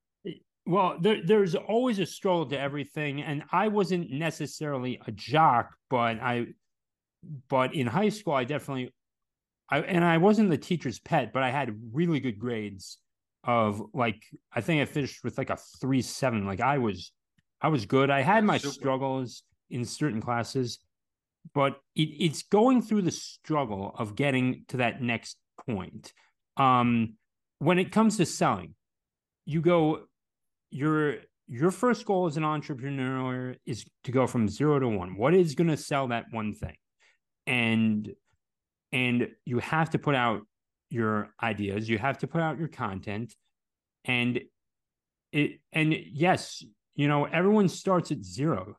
Well, 0.70 0.98
there, 1.02 1.22
there's 1.26 1.56
always 1.56 1.98
a 1.98 2.06
struggle 2.06 2.46
to 2.46 2.60
everything, 2.60 3.24
and 3.24 3.44
I 3.52 3.70
wasn't 3.70 4.12
necessarily 4.12 5.02
a 5.08 5.12
jock, 5.12 5.76
but 5.90 6.20
I, 6.22 6.46
but 7.50 7.74
in 7.74 7.88
high 7.88 8.10
school, 8.10 8.34
I 8.34 8.44
definitely, 8.44 8.94
I 9.68 9.80
and 9.80 10.06
I 10.06 10.18
wasn't 10.18 10.52
the 10.52 10.60
teacher's 10.60 11.00
pet, 11.00 11.34
but 11.34 11.42
I 11.42 11.50
had 11.50 11.76
really 11.92 12.20
good 12.20 12.38
grades. 12.38 13.00
Of 13.46 13.82
like, 13.94 14.22
I 14.54 14.62
think 14.62 14.82
I 14.82 14.86
finished 14.86 15.24
with 15.24 15.38
like 15.38 15.50
a 15.50 15.58
three 15.82 16.04
seven. 16.04 16.46
Like 16.46 16.60
I 16.60 16.78
was, 16.78 17.14
I 17.62 17.70
was 17.70 17.86
good. 17.86 18.12
I 18.12 18.22
had 18.22 18.44
my 18.44 18.58
Super. 18.58 18.74
struggles 18.74 19.44
in 19.72 19.86
certain 19.86 20.22
classes, 20.22 20.80
but 21.56 21.80
it, 21.96 22.10
it's 22.20 22.44
going 22.44 22.84
through 22.84 23.04
the 23.04 23.12
struggle 23.12 23.96
of 23.98 24.16
getting 24.16 24.66
to 24.68 24.78
that 24.78 25.02
next 25.02 25.38
point. 25.66 26.14
Um, 26.58 27.16
when 27.58 27.80
it 27.80 27.92
comes 27.92 28.18
to 28.18 28.26
selling, 28.26 28.76
you 29.46 29.62
go 29.62 30.02
your 30.70 31.18
your 31.48 31.72
first 31.72 32.06
goal 32.06 32.28
as 32.28 32.38
an 32.38 32.44
entrepreneur 32.44 33.56
is 33.66 33.84
to 34.04 34.12
go 34.12 34.28
from 34.28 34.48
zero 34.48 34.80
to 34.80 34.88
one. 34.88 35.18
What 35.18 35.34
is 35.34 35.56
going 35.56 35.70
to 35.70 35.78
sell 35.78 36.08
that 36.10 36.26
one 36.32 36.54
thing? 36.54 36.76
And 37.48 38.12
and 38.92 39.30
you 39.46 39.60
have 39.60 39.90
to 39.92 40.00
put 40.00 40.16
out 40.16 40.42
your 40.90 41.30
ideas, 41.42 41.90
you 41.90 41.98
have 41.98 42.20
to 42.20 42.28
put 42.28 42.42
out 42.42 42.58
your 42.58 42.68
content 42.68 43.36
and 44.06 44.42
it 45.32 45.60
and 45.74 45.94
yes, 45.94 46.64
you 46.96 47.08
know, 47.08 47.26
everyone 47.26 47.70
starts 47.70 48.12
at 48.12 48.24
zero. 48.24 48.76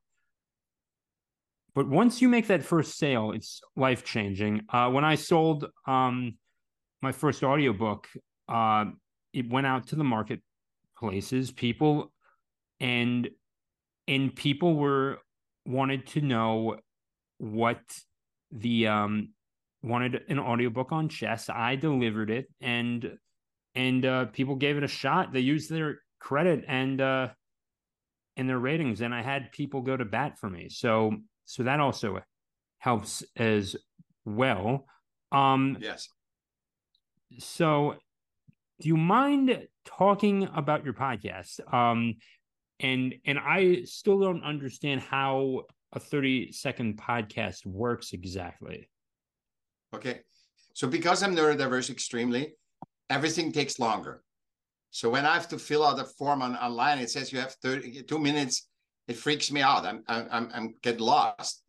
But 1.74 1.88
once 1.88 2.20
you 2.20 2.28
make 2.28 2.48
that 2.48 2.64
first 2.64 2.98
sale, 2.98 3.32
it's 3.32 3.60
life 3.76 4.04
changing. 4.04 4.62
Uh, 4.68 4.90
when 4.90 5.04
I 5.04 5.14
sold 5.14 5.66
um, 5.86 6.34
my 7.00 7.12
first 7.12 7.44
audiobook, 7.44 8.08
uh, 8.48 8.86
it 9.32 9.48
went 9.48 9.66
out 9.66 9.86
to 9.88 9.96
the 9.96 10.04
market 10.04 10.40
places 11.00 11.50
people 11.50 12.12
and 12.78 13.28
and 14.06 14.34
people 14.36 14.76
were 14.76 15.18
wanted 15.66 16.06
to 16.06 16.20
know 16.20 16.76
what 17.38 17.80
the 18.52 18.86
um 18.86 19.30
wanted 19.82 20.22
an 20.28 20.38
audiobook 20.38 20.92
on 20.92 21.08
chess. 21.08 21.48
I 21.48 21.76
delivered 21.76 22.30
it 22.30 22.46
and 22.60 23.16
and 23.74 24.04
uh 24.04 24.26
people 24.26 24.56
gave 24.56 24.76
it 24.76 24.84
a 24.84 24.88
shot. 24.88 25.32
They 25.32 25.40
used 25.40 25.70
their 25.70 26.00
credit 26.18 26.64
and 26.68 27.00
uh 27.00 27.28
and 28.36 28.48
their 28.48 28.58
ratings 28.58 29.00
and 29.00 29.14
i 29.14 29.22
had 29.22 29.52
people 29.52 29.80
go 29.80 29.96
to 29.96 30.04
bat 30.04 30.38
for 30.38 30.50
me. 30.50 30.68
So 30.68 31.16
so 31.46 31.62
that 31.62 31.80
also 31.80 32.20
helps 32.78 33.24
as 33.36 33.74
well. 34.24 34.86
Um 35.32 35.78
yes. 35.80 36.08
so 37.38 37.96
do 38.80 38.88
you 38.88 38.96
mind 38.96 39.68
talking 39.96 40.48
about 40.54 40.84
your 40.84 40.94
podcast? 40.94 41.60
Um, 41.72 42.14
and 42.80 43.14
and 43.26 43.38
I 43.38 43.82
still 43.84 44.18
don't 44.18 44.42
understand 44.42 45.00
how 45.00 45.62
a 45.92 46.00
30 46.00 46.52
second 46.52 46.98
podcast 46.98 47.66
works 47.66 48.12
exactly. 48.12 48.88
Okay. 49.94 50.20
So 50.74 50.88
because 50.88 51.22
I'm 51.22 51.34
neurodiverse 51.34 51.90
extremely, 51.90 52.54
everything 53.08 53.52
takes 53.52 53.78
longer. 53.78 54.22
So 54.90 55.10
when 55.10 55.26
I 55.26 55.34
have 55.34 55.48
to 55.48 55.58
fill 55.58 55.84
out 55.84 56.00
a 56.00 56.04
form 56.04 56.42
on 56.42 56.56
online, 56.56 56.98
it 56.98 57.10
says 57.10 57.32
you 57.32 57.40
have 57.40 57.54
30 57.62 58.04
two 58.04 58.18
minutes. 58.18 58.68
It 59.08 59.16
freaks 59.16 59.50
me 59.50 59.60
out. 59.60 59.84
I'm 59.84 60.02
I'm 60.08 60.48
I'm 60.54 60.74
get 60.82 61.00
lost. 61.00 61.62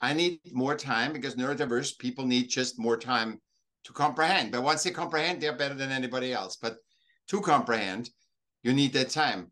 I 0.00 0.12
need 0.12 0.40
more 0.52 0.76
time 0.76 1.12
because 1.12 1.34
neurodiverse 1.34 1.98
people 1.98 2.24
need 2.24 2.48
just 2.48 2.78
more 2.78 2.96
time 2.96 3.40
to 3.84 3.92
comprehend. 3.92 4.52
But 4.52 4.62
once 4.62 4.82
they 4.82 4.90
comprehend, 4.90 5.40
they're 5.40 5.56
better 5.56 5.74
than 5.74 5.90
anybody 5.90 6.32
else. 6.32 6.56
But 6.56 6.76
to 7.28 7.40
comprehend, 7.40 8.10
you 8.62 8.72
need 8.72 8.92
that 8.92 9.10
time. 9.10 9.50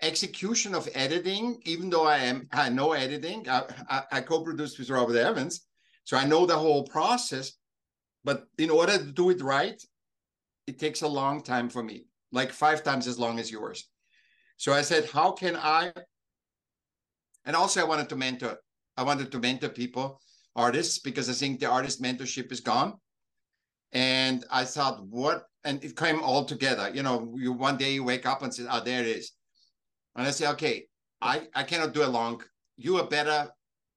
Execution 0.00 0.74
of 0.74 0.88
editing, 0.94 1.60
even 1.64 1.90
though 1.90 2.06
I 2.06 2.18
am 2.18 2.48
I 2.52 2.68
know 2.68 2.92
editing, 2.92 3.48
I, 3.48 3.62
I, 3.88 4.02
I 4.12 4.20
co-produced 4.20 4.78
with 4.78 4.90
Robert 4.90 5.16
Evans, 5.16 5.66
so 6.04 6.16
I 6.16 6.26
know 6.26 6.44
the 6.46 6.58
whole 6.58 6.84
process. 6.84 7.52
But 8.24 8.44
in 8.58 8.70
order 8.70 8.98
to 8.98 9.04
do 9.04 9.30
it 9.30 9.42
right, 9.42 9.80
it 10.66 10.78
takes 10.78 11.02
a 11.02 11.08
long 11.08 11.42
time 11.42 11.68
for 11.68 11.82
me, 11.82 12.06
like 12.30 12.52
five 12.52 12.82
times 12.82 13.06
as 13.06 13.18
long 13.18 13.38
as 13.38 13.50
yours. 13.50 13.88
So 14.56 14.72
I 14.72 14.82
said, 14.82 15.06
how 15.06 15.32
can 15.32 15.56
I? 15.56 15.92
And 17.44 17.56
also, 17.56 17.80
I 17.80 17.84
wanted 17.84 18.08
to 18.10 18.16
mentor. 18.16 18.58
I 18.96 19.02
wanted 19.02 19.32
to 19.32 19.40
mentor 19.40 19.70
people, 19.70 20.20
artists, 20.54 20.98
because 20.98 21.28
I 21.28 21.32
think 21.32 21.58
the 21.58 21.70
artist 21.70 22.02
mentorship 22.02 22.52
is 22.52 22.60
gone. 22.60 22.94
And 23.92 24.44
I 24.50 24.64
thought, 24.64 25.04
what? 25.06 25.44
And 25.64 25.82
it 25.84 25.96
came 25.96 26.20
all 26.20 26.44
together. 26.44 26.90
You 26.92 27.02
know, 27.02 27.34
you 27.36 27.52
one 27.52 27.76
day 27.76 27.92
you 27.94 28.04
wake 28.04 28.26
up 28.26 28.42
and 28.42 28.52
say, 28.52 28.64
oh, 28.68 28.82
there 28.82 29.00
it 29.00 29.06
is. 29.06 29.32
And 30.16 30.26
I 30.26 30.30
say, 30.30 30.48
okay, 30.48 30.86
I, 31.20 31.46
I 31.54 31.62
cannot 31.62 31.94
do 31.94 32.04
a 32.04 32.06
long. 32.06 32.42
You 32.76 32.96
are 32.98 33.06
better 33.06 33.48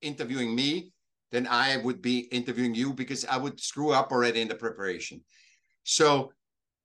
interviewing 0.02 0.56
me 0.56 0.92
than 1.32 1.48
I 1.48 1.78
would 1.78 2.02
be 2.02 2.20
interviewing 2.32 2.76
you 2.76 2.94
because 2.94 3.26
I 3.26 3.38
would 3.38 3.60
screw 3.60 3.92
up 3.92 4.12
already 4.12 4.42
in 4.42 4.48
the 4.48 4.56
preparation. 4.56 5.22
So, 5.84 6.32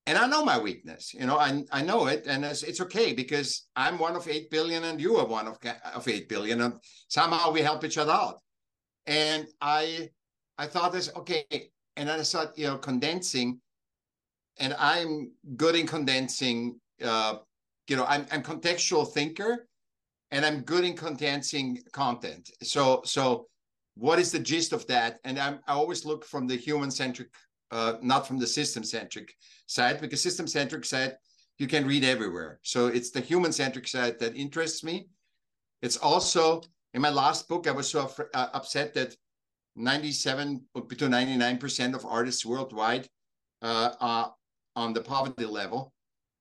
and 0.07 0.17
I 0.17 0.27
know 0.27 0.45
my 0.45 0.59
weakness, 0.59 1.15
you 1.15 1.27
know, 1.27 1.39
I, 1.39 1.63
I 1.71 1.83
know 1.83 2.07
it 2.07 2.27
and 2.27 2.45
it's, 2.45 2.63
it's 2.63 2.81
okay 2.81 3.13
because 3.13 3.69
I'm 3.77 3.99
one 3.99 4.17
of 4.17 4.27
8 4.27 4.51
billion 4.51 4.85
and 4.85 5.01
you 5.01 5.17
are 5.19 5.27
one 5.27 5.47
of, 5.47 5.59
of 5.95 6.09
8 6.09 6.29
billion 6.29 6.63
and 6.63 6.75
somehow 7.09 7.53
we 7.53 7.61
help 7.61 7.85
each 7.85 7.99
other 7.99 8.13
out. 8.13 8.41
And 9.07 9.47
I, 9.61 10.09
I 10.59 10.67
thought 10.67 10.93
this, 10.93 11.11
okay, 11.17 11.45
and 11.97 12.09
then 12.09 12.19
I 12.19 12.23
started, 12.23 12.55
you 12.57 12.67
know, 12.67 12.79
condensing, 12.79 13.61
and 14.59 14.75
I'm 14.79 15.33
good 15.57 15.75
in 15.75 15.87
condensing. 15.87 16.81
Uh, 17.03 17.37
you 17.89 17.97
know, 17.97 18.05
I'm 18.07 18.27
I'm 18.31 18.43
contextual 18.43 19.11
thinker, 19.11 19.67
and 20.31 20.45
I'm 20.45 20.61
good 20.63 20.85
in 20.85 20.97
condensing 20.97 21.81
content. 21.93 22.51
So 22.63 23.03
so, 23.05 23.47
what 23.97 24.19
is 24.19 24.33
the 24.33 24.39
gist 24.39 24.73
of 24.73 24.87
that? 24.89 25.19
And 25.25 25.39
I'm 25.39 25.61
I 25.67 25.73
always 25.73 26.05
look 26.05 26.25
from 26.25 26.47
the 26.47 26.57
human 26.57 26.91
centric, 26.91 27.29
uh, 27.71 27.95
not 28.03 28.27
from 28.27 28.39
the 28.39 28.47
system 28.47 28.85
centric 28.85 29.35
side, 29.67 30.01
because 30.01 30.23
system 30.23 30.47
centric 30.47 30.85
side 30.85 31.17
you 31.59 31.67
can 31.67 31.87
read 31.87 32.05
everywhere. 32.05 32.59
So 32.63 32.87
it's 32.87 33.11
the 33.11 33.21
human 33.21 33.53
centric 33.53 33.87
side 33.87 34.19
that 34.21 34.35
interests 34.35 34.83
me. 34.83 35.09
It's 35.83 35.99
also 35.99 36.63
in 36.95 37.03
my 37.03 37.11
last 37.11 37.49
book, 37.49 37.69
I 37.69 37.73
was 37.73 37.89
so 37.89 38.11
uh, 38.35 38.49
upset 38.53 38.95
that 38.95 39.15
97 39.77 40.63
between 40.89 41.11
99% 41.11 41.95
of 41.95 42.05
artists 42.05 42.45
worldwide 42.45 43.09
uh, 43.63 43.91
uh, 44.01 44.29
on 44.81 44.93
the 44.93 45.03
poverty 45.03 45.45
level. 45.45 45.93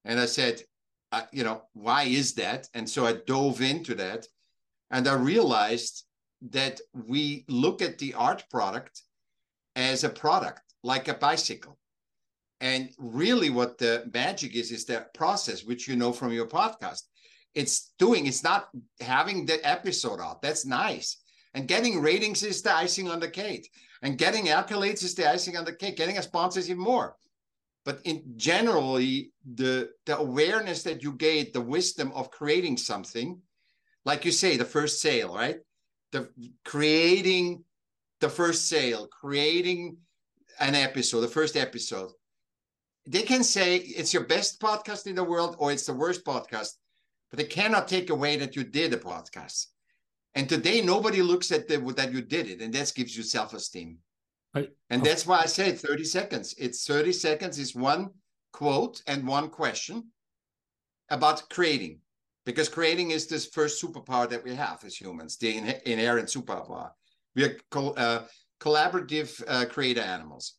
And 0.05 0.19
I 0.19 0.25
said, 0.25 0.63
uh, 1.11 1.23
you 1.31 1.43
know, 1.43 1.63
why 1.73 2.03
is 2.03 2.33
that? 2.35 2.67
And 2.73 2.89
so 2.89 3.05
I 3.05 3.13
dove 3.27 3.61
into 3.61 3.95
that 3.95 4.25
and 4.91 5.07
I 5.07 5.13
realized 5.13 6.05
that 6.49 6.79
we 6.93 7.45
look 7.47 7.81
at 7.81 7.97
the 7.97 8.13
art 8.13 8.43
product 8.49 9.03
as 9.75 10.03
a 10.03 10.09
product, 10.09 10.61
like 10.83 11.07
a 11.07 11.13
bicycle. 11.13 11.77
And 12.61 12.89
really, 12.97 13.49
what 13.49 13.77
the 13.77 14.09
magic 14.13 14.55
is, 14.55 14.71
is 14.71 14.85
the 14.85 15.05
process, 15.13 15.63
which 15.63 15.87
you 15.87 15.95
know 15.95 16.11
from 16.11 16.33
your 16.33 16.47
podcast. 16.47 17.03
It's 17.55 17.93
doing, 17.97 18.25
it's 18.25 18.43
not 18.43 18.69
having 18.99 19.45
the 19.45 19.65
episode 19.67 20.19
out. 20.19 20.41
That's 20.41 20.65
nice. 20.65 21.17
And 21.53 21.67
getting 21.67 22.01
ratings 22.01 22.43
is 22.43 22.61
the 22.61 22.75
icing 22.75 23.09
on 23.09 23.19
the 23.19 23.29
cake. 23.29 23.69
And 24.01 24.17
getting 24.17 24.45
accolades 24.45 25.03
is 25.03 25.15
the 25.15 25.29
icing 25.29 25.57
on 25.57 25.65
the 25.65 25.73
cake. 25.73 25.97
Getting 25.97 26.17
a 26.17 26.21
sponsor 26.21 26.59
is 26.59 26.69
even 26.69 26.83
more. 26.83 27.15
But 27.89 28.01
in 28.03 28.21
generally, 28.37 29.31
the 29.43 29.89
the 30.05 30.15
awareness 30.15 30.83
that 30.83 31.01
you 31.01 31.13
get, 31.13 31.53
the 31.53 31.69
wisdom 31.75 32.11
of 32.13 32.29
creating 32.29 32.77
something, 32.77 33.41
like 34.05 34.25
you 34.25 34.31
say, 34.31 34.57
the 34.57 34.73
first 34.77 35.01
sale, 35.01 35.33
right? 35.33 35.57
The 36.11 36.29
creating 36.63 37.63
the 38.19 38.29
first 38.29 38.69
sale, 38.69 39.07
creating 39.07 39.97
an 40.59 40.75
episode, 40.75 41.21
the 41.21 41.27
first 41.39 41.57
episode. 41.57 42.11
They 43.07 43.23
can 43.23 43.43
say 43.43 43.77
it's 43.77 44.13
your 44.13 44.25
best 44.25 44.61
podcast 44.61 45.07
in 45.07 45.15
the 45.15 45.23
world 45.23 45.55
or 45.57 45.71
it's 45.71 45.87
the 45.87 45.99
worst 46.03 46.23
podcast, 46.23 46.73
but 47.31 47.39
they 47.39 47.49
cannot 47.57 47.87
take 47.87 48.11
away 48.11 48.37
that 48.37 48.55
you 48.55 48.65
did 48.65 48.93
a 48.93 48.97
podcast. 48.97 49.65
And 50.35 50.47
today, 50.47 50.81
nobody 50.81 51.23
looks 51.23 51.51
at 51.51 51.67
the, 51.67 51.77
that 51.97 52.13
you 52.13 52.21
did 52.21 52.51
it, 52.51 52.61
and 52.61 52.71
that 52.71 52.93
gives 52.93 53.17
you 53.17 53.23
self 53.23 53.55
And 54.89 55.03
that's 55.03 55.27
why 55.27 55.41
I 55.41 55.45
say 55.45 55.71
30 55.71 56.03
seconds. 56.03 56.55
It's 56.57 56.85
30 56.85 57.13
seconds 57.13 57.59
is 57.59 57.75
one 57.75 58.09
quote 58.51 59.01
and 59.07 59.27
one 59.27 59.49
question 59.49 60.11
about 61.09 61.49
creating, 61.49 61.99
because 62.45 62.69
creating 62.69 63.11
is 63.11 63.27
this 63.27 63.47
first 63.47 63.83
superpower 63.83 64.29
that 64.29 64.43
we 64.43 64.55
have 64.55 64.83
as 64.83 64.95
humans, 64.95 65.37
the 65.37 65.57
inherent 65.85 66.29
superpower. 66.29 66.89
We 67.35 67.43
are 67.43 67.57
co- 67.69 67.91
uh, 67.93 68.25
collaborative 68.59 69.41
uh, 69.47 69.65
creator 69.65 70.01
animals 70.01 70.55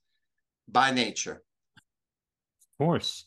by 0.69 0.91
nature. 0.91 1.43
Of 2.63 2.87
course, 2.87 3.25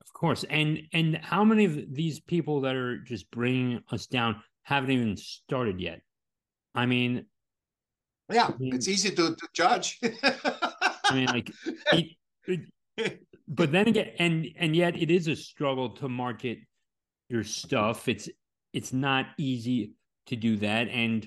of 0.00 0.12
course. 0.12 0.44
And 0.48 0.80
and 0.92 1.16
how 1.16 1.44
many 1.44 1.66
of 1.66 1.94
these 1.94 2.20
people 2.20 2.62
that 2.62 2.74
are 2.74 2.98
just 2.98 3.30
bringing 3.30 3.80
us 3.90 4.06
down 4.06 4.42
haven't 4.62 4.90
even 4.90 5.16
started 5.16 5.80
yet? 5.80 6.00
I 6.74 6.86
mean, 6.86 7.26
yeah, 8.30 8.46
I 8.46 8.58
mean, 8.58 8.74
it's 8.74 8.88
easy 8.88 9.10
to, 9.10 9.34
to 9.34 9.48
judge. 9.54 9.98
I 10.22 11.14
mean, 11.14 11.26
like, 11.26 11.50
it, 11.92 12.16
it, 12.96 13.20
but 13.46 13.72
then 13.72 13.88
again, 13.88 14.10
and 14.18 14.48
and 14.56 14.76
yet 14.76 14.96
it 14.96 15.10
is 15.10 15.28
a 15.28 15.36
struggle 15.36 15.90
to 15.96 16.08
market 16.08 16.58
your 17.28 17.44
stuff. 17.44 18.08
It's 18.08 18.28
it's 18.72 18.92
not 18.92 19.26
easy 19.38 19.92
to 20.26 20.36
do 20.36 20.56
that, 20.58 20.88
and 20.88 21.26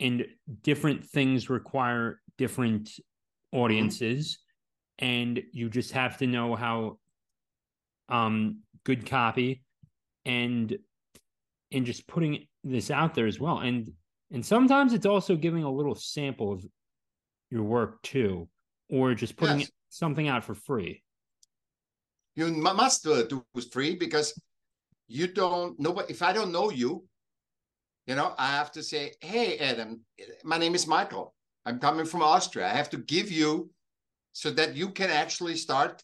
and 0.00 0.26
different 0.62 1.04
things 1.04 1.48
require 1.48 2.20
different 2.38 2.90
audiences, 3.52 4.38
and 4.98 5.40
you 5.52 5.70
just 5.70 5.92
have 5.92 6.18
to 6.18 6.26
know 6.26 6.56
how 6.56 6.98
um 8.08 8.60
good 8.84 9.04
copy 9.04 9.62
and 10.24 10.76
and 11.72 11.86
just 11.86 12.06
putting 12.06 12.46
this 12.62 12.90
out 12.90 13.14
there 13.14 13.26
as 13.26 13.40
well 13.40 13.58
and 13.58 13.90
and 14.32 14.44
sometimes 14.44 14.92
it's 14.92 15.06
also 15.06 15.36
giving 15.36 15.62
a 15.62 15.70
little 15.70 15.94
sample 15.94 16.52
of 16.52 16.66
your 17.50 17.62
work 17.62 18.02
too, 18.02 18.48
or 18.90 19.14
just 19.14 19.36
putting 19.36 19.60
yes. 19.60 19.70
something 19.88 20.28
out 20.28 20.44
for 20.44 20.54
free. 20.54 21.02
You 22.34 22.48
must 22.48 23.02
do 23.02 23.14
it 23.14 23.32
free 23.72 23.94
because 23.94 24.38
you 25.08 25.26
don't 25.26 25.78
know. 25.78 25.98
If 26.08 26.22
I 26.22 26.32
don't 26.32 26.52
know 26.52 26.70
you, 26.70 27.04
you 28.06 28.14
know, 28.14 28.34
I 28.38 28.48
have 28.48 28.72
to 28.72 28.82
say, 28.82 29.14
"Hey, 29.20 29.58
Adam, 29.58 30.04
my 30.44 30.58
name 30.58 30.74
is 30.74 30.86
Michaell. 30.86 31.34
I'm 31.64 31.78
coming 31.78 32.06
from 32.06 32.22
Austria. 32.22 32.66
I 32.66 32.74
have 32.74 32.90
to 32.90 32.98
give 32.98 33.30
you 33.30 33.70
so 34.32 34.50
that 34.50 34.76
you 34.76 34.90
can 34.90 35.10
actually 35.10 35.56
start 35.56 36.02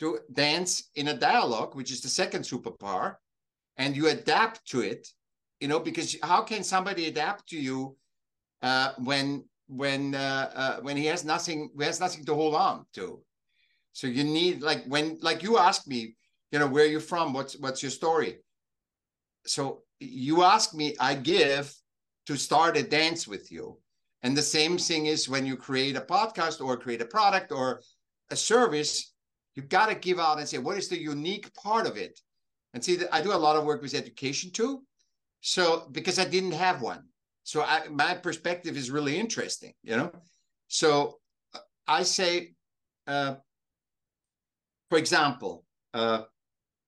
to 0.00 0.18
dance 0.32 0.90
in 0.94 1.08
a 1.08 1.16
dialogue, 1.16 1.74
which 1.74 1.92
is 1.92 2.00
the 2.00 2.08
second 2.08 2.42
superpower, 2.42 3.16
and 3.76 3.96
you 3.96 4.08
adapt 4.08 4.66
to 4.68 4.80
it 4.80 5.06
you 5.60 5.68
know 5.68 5.80
because 5.80 6.16
how 6.22 6.42
can 6.42 6.62
somebody 6.62 7.06
adapt 7.06 7.48
to 7.48 7.56
you 7.56 7.96
uh, 8.62 8.92
when 8.98 9.44
when 9.66 10.14
uh, 10.14 10.50
uh, 10.54 10.80
when 10.80 10.96
he 10.96 11.06
has 11.06 11.24
nothing 11.24 11.70
he 11.78 11.84
has 11.84 12.00
nothing 12.00 12.24
to 12.24 12.34
hold 12.34 12.54
on 12.54 12.86
to? 12.94 13.22
So 13.92 14.06
you 14.06 14.24
need 14.24 14.62
like 14.62 14.84
when 14.86 15.18
like 15.20 15.42
you 15.42 15.58
ask 15.58 15.86
me 15.86 16.16
you 16.50 16.58
know 16.58 16.66
where 16.66 16.84
are 16.84 16.88
you 16.88 17.00
from 17.00 17.32
what's 17.32 17.58
what's 17.58 17.82
your 17.82 17.90
story? 17.90 18.38
So 19.46 19.82
you 20.00 20.42
ask 20.42 20.74
me 20.74 20.94
i 20.98 21.14
give 21.14 21.72
to 22.26 22.36
start 22.36 22.76
a 22.76 22.82
dance 22.82 23.28
with 23.28 23.52
you. 23.52 23.78
And 24.22 24.36
the 24.36 24.42
same 24.42 24.78
thing 24.78 25.06
is 25.06 25.28
when 25.28 25.46
you 25.46 25.56
create 25.56 25.96
a 25.96 26.00
podcast 26.00 26.64
or 26.64 26.76
create 26.76 27.02
a 27.02 27.06
product 27.06 27.52
or 27.52 27.82
a 28.30 28.36
service 28.36 29.12
you 29.54 29.62
got 29.62 29.88
to 29.88 29.94
give 29.94 30.18
out 30.18 30.38
and 30.38 30.48
say 30.48 30.58
what 30.58 30.78
is 30.78 30.88
the 30.88 30.98
unique 30.98 31.52
part 31.54 31.86
of 31.86 31.96
it? 31.96 32.18
And 32.72 32.82
see 32.82 32.96
that 32.96 33.14
i 33.14 33.20
do 33.22 33.32
a 33.32 33.44
lot 33.46 33.56
of 33.56 33.64
work 33.64 33.82
with 33.82 33.94
education 33.94 34.50
too 34.50 34.82
so 35.46 35.86
because 35.92 36.18
I 36.18 36.24
didn't 36.24 36.52
have 36.52 36.80
one, 36.80 37.04
so 37.42 37.60
I, 37.60 37.86
my 37.88 38.14
perspective 38.14 38.78
is 38.78 38.90
really 38.90 39.18
interesting, 39.18 39.74
you 39.82 39.94
know. 39.94 40.10
So 40.68 41.18
I 41.86 42.02
say, 42.02 42.54
uh, 43.06 43.34
for 44.88 44.96
example, 44.96 45.66
uh, 45.92 46.22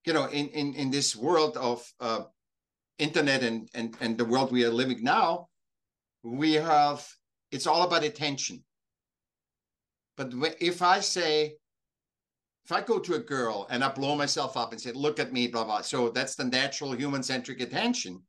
you 0.06 0.14
know, 0.14 0.24
in 0.28 0.48
in 0.48 0.72
in 0.72 0.90
this 0.90 1.14
world 1.14 1.58
of 1.58 1.86
uh, 2.00 2.22
internet 2.98 3.42
and 3.42 3.68
and 3.74 3.94
and 4.00 4.16
the 4.16 4.24
world 4.24 4.50
we 4.50 4.64
are 4.64 4.70
living 4.70 5.04
now, 5.04 5.48
we 6.22 6.54
have 6.54 7.06
it's 7.50 7.66
all 7.66 7.82
about 7.82 8.04
attention. 8.04 8.64
But 10.16 10.32
if 10.60 10.80
I 10.80 11.00
say, 11.00 11.58
if 12.64 12.72
I 12.72 12.80
go 12.80 12.98
to 13.00 13.16
a 13.16 13.26
girl 13.34 13.66
and 13.68 13.84
I 13.84 13.90
blow 13.90 14.16
myself 14.16 14.56
up 14.56 14.72
and 14.72 14.80
say, 14.80 14.92
"Look 14.92 15.20
at 15.20 15.30
me," 15.30 15.46
blah 15.46 15.64
blah, 15.64 15.82
so 15.82 16.08
that's 16.08 16.36
the 16.36 16.44
natural 16.44 16.92
human 16.92 17.22
centric 17.22 17.60
attention 17.60 18.22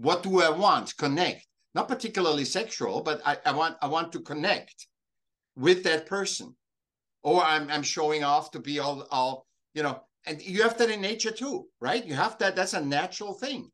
what 0.00 0.22
do 0.22 0.40
I 0.40 0.48
want? 0.48 0.96
Connect. 0.96 1.46
Not 1.74 1.86
particularly 1.86 2.46
sexual, 2.46 3.02
but 3.02 3.20
I, 3.24 3.36
I 3.44 3.52
want 3.52 3.76
I 3.82 3.86
want 3.86 4.12
to 4.12 4.20
connect 4.20 4.86
with 5.56 5.84
that 5.84 6.06
person. 6.06 6.56
Or 7.22 7.42
I'm 7.42 7.70
I'm 7.70 7.82
showing 7.82 8.24
off 8.24 8.50
to 8.52 8.60
be 8.60 8.78
all 8.78 9.06
all, 9.10 9.46
you 9.74 9.82
know, 9.82 10.00
and 10.26 10.40
you 10.40 10.62
have 10.62 10.78
that 10.78 10.90
in 10.90 11.02
nature 11.02 11.30
too, 11.30 11.68
right? 11.80 12.04
You 12.04 12.14
have 12.14 12.38
that, 12.38 12.56
that's 12.56 12.72
a 12.72 12.80
natural 12.80 13.34
thing. 13.34 13.70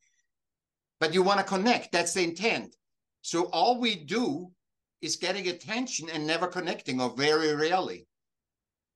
But 0.99 1.15
you 1.15 1.23
want 1.23 1.39
to 1.39 1.45
connect. 1.45 1.93
That's 1.93 2.15
the 2.15 2.25
intent. 2.25 2.75
So 3.23 3.45
all 3.53 3.81
we 3.81 3.95
do 3.95 4.51
is 5.03 5.17
getting 5.17 5.49
attention 5.49 6.09
and 6.13 6.27
never 6.27 6.49
connecting, 6.49 7.01
or 7.01 7.11
very 7.17 7.55
rarely. 7.55 8.07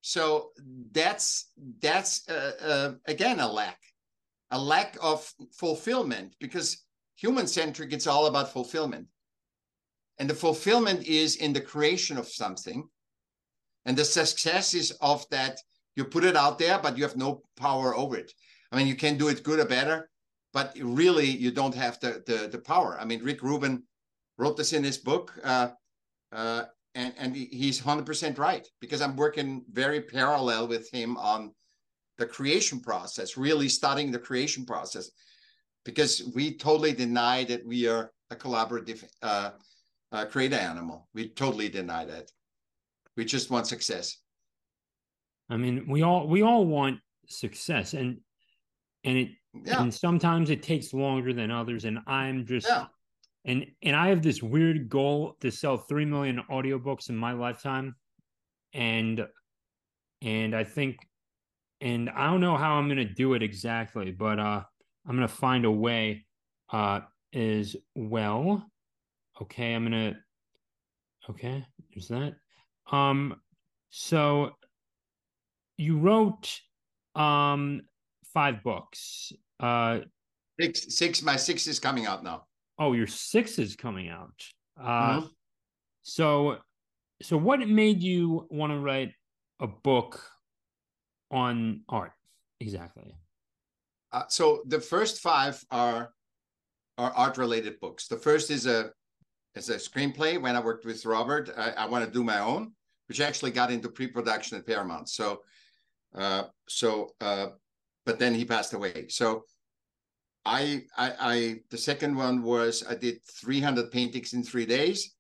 So 0.01 0.51
that's 0.91 1.53
that's 1.81 2.29
uh, 2.29 2.53
uh, 2.61 2.93
again 3.07 3.39
a 3.39 3.51
lack, 3.51 3.79
a 4.51 4.59
lack 4.59 4.97
of 5.01 5.33
fulfillment 5.53 6.35
because 6.41 6.85
human 7.21 7.47
centric, 7.47 7.93
it's 7.93 8.07
all 8.07 8.27
about 8.27 8.53
fulfillment. 8.53 9.07
And 10.19 10.29
the 10.29 10.35
fulfillment 10.35 11.07
is 11.07 11.37
in 11.37 11.53
the 11.53 11.61
creation 11.61 12.17
of 12.19 12.29
something. 12.29 12.89
And 13.85 13.97
the 13.97 14.05
success 14.05 14.75
is 14.75 14.91
of 15.01 15.25
that 15.31 15.59
you 15.97 16.05
put 16.05 16.25
it 16.25 16.37
out 16.37 16.59
there, 16.59 16.79
but 16.79 16.97
you 16.97 17.03
have 17.03 17.17
no 17.17 17.43
power 17.57 17.95
over 17.97 18.17
it. 18.17 18.33
I 18.71 18.77
mean, 18.77 18.87
you 18.87 18.95
can 18.95 19.19
do 19.19 19.29
it 19.29 19.43
good 19.43 19.61
or 19.61 19.65
better, 19.65 20.09
but 20.53 20.77
really 20.81 21.27
you 21.27 21.51
don't 21.51 21.75
have 21.75 21.99
the 22.01 22.23
the, 22.27 22.49
the 22.49 22.59
power. 22.59 22.99
I 23.01 23.05
mean, 23.05 23.23
Rick 23.23 23.43
Rubin 23.43 23.83
wrote 24.39 24.57
this 24.57 24.73
in 24.73 24.85
his 24.85 24.99
book, 24.99 25.33
uh, 25.43 25.69
uh, 26.33 26.65
and 26.95 27.13
and 27.19 27.35
he's 27.35 27.81
hundred 27.81 28.07
percent 28.07 28.39
right 28.39 28.67
because 28.81 29.01
I'm 29.03 29.17
working 29.17 29.65
very 29.73 30.01
parallel 30.01 30.69
with 30.69 30.91
him 30.91 31.17
on 31.17 31.53
the 32.19 32.27
creation 32.27 32.81
process, 32.81 33.37
really 33.37 33.69
studying 33.69 34.13
the 34.13 34.19
creation 34.19 34.65
process 34.65 35.11
because 35.85 36.31
we 36.35 36.57
totally 36.57 36.93
deny 36.93 37.45
that 37.45 37.67
we 37.67 37.87
are 37.87 38.13
a 38.31 38.37
collaborative 38.37 39.05
uh, 39.23 39.51
uh, 40.13 40.25
creator 40.27 40.57
animal. 40.57 41.09
We 41.15 41.29
totally 41.31 41.69
deny 41.69 42.05
that. 42.05 42.31
We 43.17 43.25
just 43.25 43.51
want 43.51 43.67
success. 43.67 44.19
I 45.49 45.57
mean, 45.57 45.87
we 45.89 46.03
all 46.03 46.29
we 46.29 46.43
all 46.43 46.65
want 46.65 47.01
success, 47.29 47.95
and 47.95 48.19
and 49.05 49.19
it 49.19 49.29
yeah. 49.65 49.83
and 49.83 49.93
sometimes 49.93 50.51
it 50.51 50.63
takes 50.63 50.93
longer 50.93 51.33
than 51.33 51.51
others. 51.51 51.85
And 51.85 51.99
I'm 52.07 52.47
just 52.47 52.69
yeah. 52.69 52.87
and 53.45 53.67
and 53.83 53.97
I 53.97 54.09
have 54.09 54.23
this 54.23 54.43
weird 54.43 54.89
goal 54.89 55.37
to 55.41 55.51
sell 55.51 55.77
three 55.77 56.05
million 56.05 56.41
audiobooks 56.51 57.09
in 57.09 57.17
my 57.17 57.33
lifetime, 57.33 57.97
and 58.73 59.27
and 60.23 60.55
I 60.55 60.65
think 60.65 60.99
and 61.81 62.11
I 62.11 62.27
don't 62.31 62.41
know 62.41 62.57
how 62.57 62.75
I'm 62.75 62.87
going 62.87 62.99
to 62.99 63.15
do 63.15 63.35
it 63.35 63.43
exactly, 63.43 64.13
but 64.13 64.39
uh 64.39 64.63
I'm 65.07 65.17
going 65.17 65.27
to 65.27 65.35
find 65.35 65.65
a 65.65 65.71
way 65.71 66.27
uh, 66.73 67.01
as 67.35 67.77
well. 67.95 68.67
Okay, 69.41 69.75
I'm 69.75 69.89
going 69.89 70.13
to, 70.15 70.17
okay, 71.31 71.65
there's 71.95 72.09
that. 72.09 72.35
Um, 72.91 73.37
so 73.91 74.53
you 75.81 75.99
wrote 75.99 76.61
um 77.15 77.81
five 78.33 78.63
books. 78.63 79.33
Uh 79.59 80.01
six 80.61 80.95
six 80.95 81.23
my 81.23 81.37
six 81.37 81.67
is 81.67 81.81
coming 81.81 82.07
out 82.07 82.23
now. 82.23 82.45
Oh, 82.79 82.93
your 82.93 83.07
six 83.07 83.59
is 83.59 83.77
coming 83.77 84.09
out. 84.09 84.35
Uh 84.81 84.85
mm-hmm. 84.85 85.27
so 86.03 86.59
so 87.23 87.37
what 87.37 87.67
made 87.67 88.03
you 88.03 88.47
want 88.51 88.73
to 88.73 88.79
write 88.79 89.13
a 89.59 89.67
book 89.67 90.23
on 91.31 91.83
art 91.89 92.13
exactly? 92.61 93.15
Uh, 94.13 94.25
so 94.29 94.63
the 94.67 94.81
first 94.81 95.21
five 95.21 95.63
are 95.71 96.13
are 96.99 97.13
art 97.13 97.39
related 97.39 97.81
books. 97.81 98.09
The 98.09 98.17
first 98.17 98.51
is 98.51 98.67
a 98.67 98.91
is 99.55 99.69
a 99.69 99.77
screenplay. 99.77 100.41
When 100.41 100.57
I 100.57 100.61
worked 100.61 100.85
with 100.85 101.05
Robert, 101.07 101.51
I, 101.57 101.71
I 101.71 101.87
want 101.87 102.05
to 102.05 102.11
do 102.11 102.25
my 102.25 102.41
own, 102.41 102.73
which 103.09 103.21
actually 103.21 103.53
got 103.53 103.71
into 103.71 103.89
pre 103.89 104.07
production 104.07 104.59
at 104.59 104.67
Paramount. 104.67 105.09
So, 105.09 105.43
uh, 106.15 106.45
so 106.69 107.15
uh, 107.21 107.49
but 108.05 108.19
then 108.19 108.35
he 108.35 108.45
passed 108.45 108.73
away. 108.73 109.07
So. 109.09 109.45
I, 110.47 110.85
I, 110.97 111.13
I, 111.21 111.57
the 111.71 111.77
second 111.77 112.17
one 112.17 112.43
was 112.43 112.83
I 112.89 112.95
did 112.95 113.23
300 113.43 113.91
paintings 113.91 114.33
in 114.33 114.43
three 114.43 114.65
days. 114.65 115.15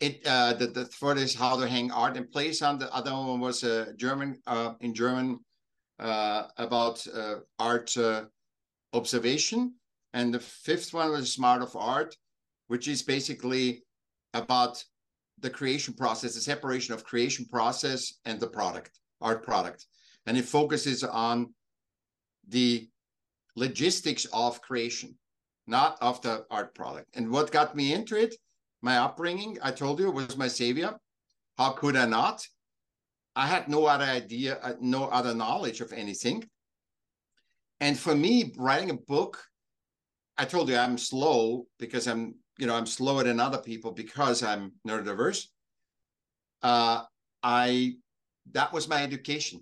It, 0.00 0.20
uh, 0.26 0.54
the, 0.54 0.66
the 0.66 0.84
third 0.86 1.18
is 1.18 1.32
how 1.32 1.56
to 1.60 1.68
hang 1.68 1.92
art 1.92 2.16
in 2.16 2.26
place 2.26 2.60
on. 2.60 2.78
The 2.78 2.92
other 2.92 3.12
one 3.12 3.38
was 3.38 3.62
a 3.62 3.94
German, 3.94 4.42
uh, 4.48 4.74
in 4.80 4.94
German, 4.94 5.38
about 5.98 7.06
uh, 7.14 7.36
art 7.58 7.96
uh, 7.96 8.24
observation. 8.92 9.74
And 10.12 10.32
the 10.32 10.40
fifth 10.40 10.94
one 10.94 11.10
was 11.10 11.32
Smart 11.32 11.62
of 11.62 11.76
Art, 11.76 12.16
which 12.68 12.88
is 12.88 13.02
basically 13.02 13.84
about 14.32 14.82
the 15.40 15.50
creation 15.50 15.94
process, 15.94 16.34
the 16.34 16.40
separation 16.40 16.94
of 16.94 17.04
creation 17.04 17.46
process 17.46 18.14
and 18.24 18.38
the 18.38 18.46
product, 18.46 19.00
art 19.20 19.42
product. 19.42 19.86
And 20.26 20.36
it 20.36 20.44
focuses 20.44 21.02
on 21.04 21.52
the 22.48 22.88
logistics 23.56 24.26
of 24.32 24.60
creation, 24.62 25.16
not 25.66 25.98
of 26.00 26.20
the 26.22 26.44
art 26.50 26.74
product. 26.74 27.08
And 27.14 27.30
what 27.30 27.50
got 27.50 27.74
me 27.74 27.92
into 27.92 28.16
it, 28.16 28.34
my 28.82 28.98
upbringing, 28.98 29.58
I 29.62 29.70
told 29.70 29.98
you, 29.98 30.10
was 30.10 30.36
my 30.36 30.48
savior. 30.48 30.94
How 31.58 31.70
could 31.70 31.96
I 31.96 32.06
not? 32.06 32.46
I 33.36 33.46
had 33.46 33.68
no 33.68 33.86
other 33.86 34.04
idea, 34.04 34.58
uh, 34.62 34.74
no 34.80 35.04
other 35.06 35.34
knowledge 35.34 35.80
of 35.80 35.92
anything. 35.92 36.48
And 37.80 37.98
for 37.98 38.14
me, 38.14 38.52
writing 38.56 38.90
a 38.90 38.94
book 38.94 39.44
I 40.36 40.44
told 40.44 40.68
you 40.68 40.76
I'm 40.76 40.98
slow 40.98 41.66
because 41.78 42.08
I'm, 42.08 42.34
you 42.58 42.66
know, 42.66 42.74
I'm 42.74 42.86
slower 42.86 43.24
than 43.24 43.38
other 43.38 43.58
people 43.58 43.92
because 43.92 44.42
I'm 44.42 44.72
neurodiverse. 44.86 45.46
Uh, 46.62 47.02
I 47.42 47.96
that 48.52 48.72
was 48.72 48.88
my 48.88 49.02
education. 49.02 49.60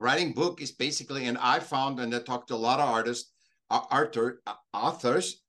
Writing 0.00 0.32
book 0.32 0.60
is 0.60 0.72
basically, 0.72 1.26
and 1.26 1.38
I 1.38 1.60
found, 1.60 2.00
and 2.00 2.14
I 2.14 2.18
talked 2.18 2.48
to 2.48 2.54
a 2.54 2.56
lot 2.56 2.80
of 2.80 2.88
artists, 2.88 3.32
uh, 3.70 3.80
author, 3.90 4.42
uh, 4.46 4.54
authors, 4.72 5.42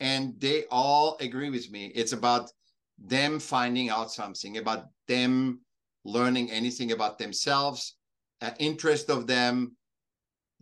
and 0.00 0.34
they 0.38 0.64
all 0.70 1.16
agree 1.20 1.50
with 1.50 1.70
me. 1.70 1.92
It's 1.94 2.12
about 2.12 2.50
them 2.98 3.38
finding 3.38 3.88
out 3.90 4.10
something, 4.10 4.56
about 4.56 4.86
them 5.06 5.60
learning 6.06 6.50
anything 6.50 6.92
about 6.92 7.18
themselves, 7.18 7.96
uh, 8.40 8.50
interest 8.58 9.10
of 9.10 9.26
them, 9.26 9.76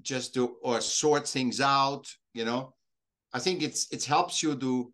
just 0.03 0.35
to 0.35 0.57
or 0.63 0.81
sort 0.81 1.29
things 1.29 1.61
out 1.61 2.07
you 2.35 2.45
know? 2.45 2.75
I 3.33 3.39
think 3.39 3.63
it's 3.63 3.91
it 3.91 4.05
helps 4.05 4.43
you 4.43 4.55
to 4.57 4.93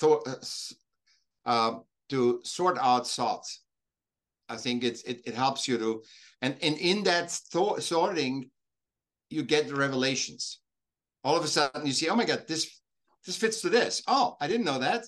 th- 0.00 0.72
uh, 1.46 1.78
to 2.08 2.40
sort 2.42 2.78
out 2.78 3.06
thoughts. 3.06 3.62
I 4.48 4.56
think 4.56 4.82
it's 4.82 5.02
it, 5.02 5.20
it 5.24 5.34
helps 5.34 5.68
you 5.68 5.78
to 5.78 6.02
and, 6.42 6.56
and 6.62 6.76
in 6.78 7.04
that 7.04 7.38
th- 7.52 7.80
sorting 7.80 8.50
you 9.28 9.42
get 9.42 9.68
the 9.68 9.76
revelations. 9.76 10.60
All 11.22 11.36
of 11.36 11.44
a 11.44 11.48
sudden 11.48 11.86
you 11.86 11.92
see 11.92 12.08
oh 12.08 12.16
my 12.16 12.24
god 12.24 12.44
this 12.48 12.80
this 13.24 13.36
fits 13.36 13.60
to 13.60 13.68
this. 13.68 14.02
Oh 14.08 14.36
i 14.40 14.48
didn't 14.48 14.66
know 14.66 14.78
that. 14.78 15.04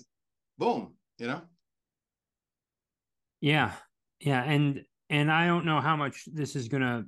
Boom 0.59 0.95
you 1.19 1.27
know? 1.27 1.43
Yeah 3.41 3.73
yeah 4.23 4.43
and 4.43 4.83
and 5.11 5.31
i 5.31 5.47
don't 5.47 5.67
know 5.67 5.81
how 5.81 5.97
much 5.97 6.25
this 6.33 6.57
is 6.57 6.69
gonna 6.69 7.05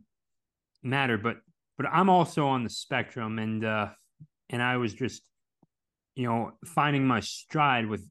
matter 0.82 1.16
but 1.16 1.38
but 1.76 1.86
I'm 1.86 2.08
also 2.08 2.46
on 2.46 2.62
the 2.62 2.70
spectrum 2.70 3.38
and 3.38 3.64
uh 3.64 3.88
and 4.50 4.62
I 4.62 4.76
was 4.76 4.92
just 4.92 5.22
you 6.14 6.28
know 6.28 6.52
finding 6.64 7.06
my 7.06 7.20
stride 7.20 7.86
with 7.86 8.06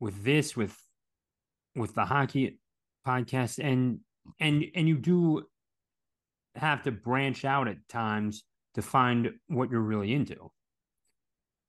with 0.00 0.22
this 0.22 0.56
with 0.56 0.76
with 1.74 1.94
the 1.94 2.04
hockey 2.04 2.58
podcast 3.06 3.58
and 3.58 4.00
and 4.38 4.64
and 4.74 4.88
you 4.88 4.98
do 4.98 5.44
have 6.54 6.82
to 6.84 6.92
branch 6.92 7.44
out 7.44 7.66
at 7.66 7.88
times 7.88 8.44
to 8.74 8.82
find 8.82 9.32
what 9.48 9.70
you're 9.70 9.80
really 9.80 10.12
into. 10.12 10.50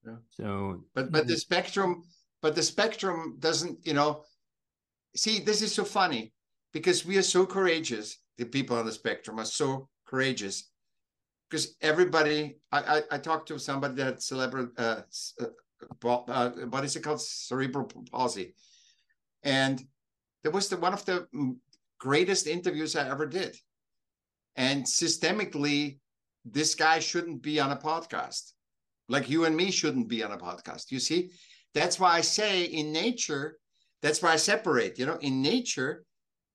Yeah. 0.06 0.18
So 0.30 0.84
but 0.94 1.12
but 1.12 1.28
the 1.28 1.38
spectrum 1.38 2.04
but 2.42 2.54
the 2.54 2.62
spectrum 2.62 3.38
doesn't, 3.40 3.80
you 3.88 3.94
know, 3.94 4.24
see 5.16 5.40
this 5.40 5.64
is 5.64 5.74
so 5.74 5.84
funny 5.84 6.35
because 6.76 7.06
we 7.06 7.18
are 7.18 7.22
so 7.22 7.46
courageous. 7.46 8.18
The 8.38 8.44
people 8.44 8.76
on 8.76 8.86
the 8.86 8.92
spectrum 8.92 9.40
are 9.40 9.46
so 9.46 9.88
courageous. 10.06 10.72
Because 11.50 11.78
everybody 11.80 12.58
I, 12.70 12.98
I, 12.98 13.02
I 13.12 13.18
talked 13.18 13.48
to 13.48 13.58
somebody 13.58 13.96
that 13.96 14.22
cerebral 14.22 14.68
uh, 14.78 15.02
uh, 15.40 16.16
uh, 16.28 16.50
what 16.70 16.84
is 16.84 16.98
it 16.98 17.02
called? 17.02 17.22
Cerebral 17.22 17.90
palsy. 18.12 18.56
And 19.44 19.82
that 20.44 20.52
was 20.52 20.68
the 20.68 20.76
one 20.76 20.92
of 20.92 21.06
the 21.06 21.26
greatest 21.98 22.46
interviews 22.46 22.98
i 22.98 23.10
ever 23.10 23.26
did. 23.26 23.56
And 24.58 24.84
systemically 24.84 26.00
this 26.44 26.76
guy 26.76 27.00
shouldn't 27.00 27.42
be 27.42 27.58
on 27.62 27.72
a 27.72 27.78
podcast. 27.78 28.52
Like 29.08 29.30
you 29.30 29.46
and 29.46 29.56
me 29.56 29.72
shouldn't 29.72 30.10
be 30.10 30.24
on 30.26 30.34
a 30.34 30.38
podcast 30.38 30.92
you 30.92 31.00
see? 31.00 31.32
That's 31.74 32.02
why 32.02 32.18
i 32.18 32.22
say 32.22 32.66
in 32.66 32.92
nature 32.92 33.60
that's 34.02 34.22
why 34.22 34.34
i 34.34 34.36
separate 34.36 35.00
you 35.00 35.06
know? 35.06 35.18
In 35.22 35.42
nature 35.42 36.04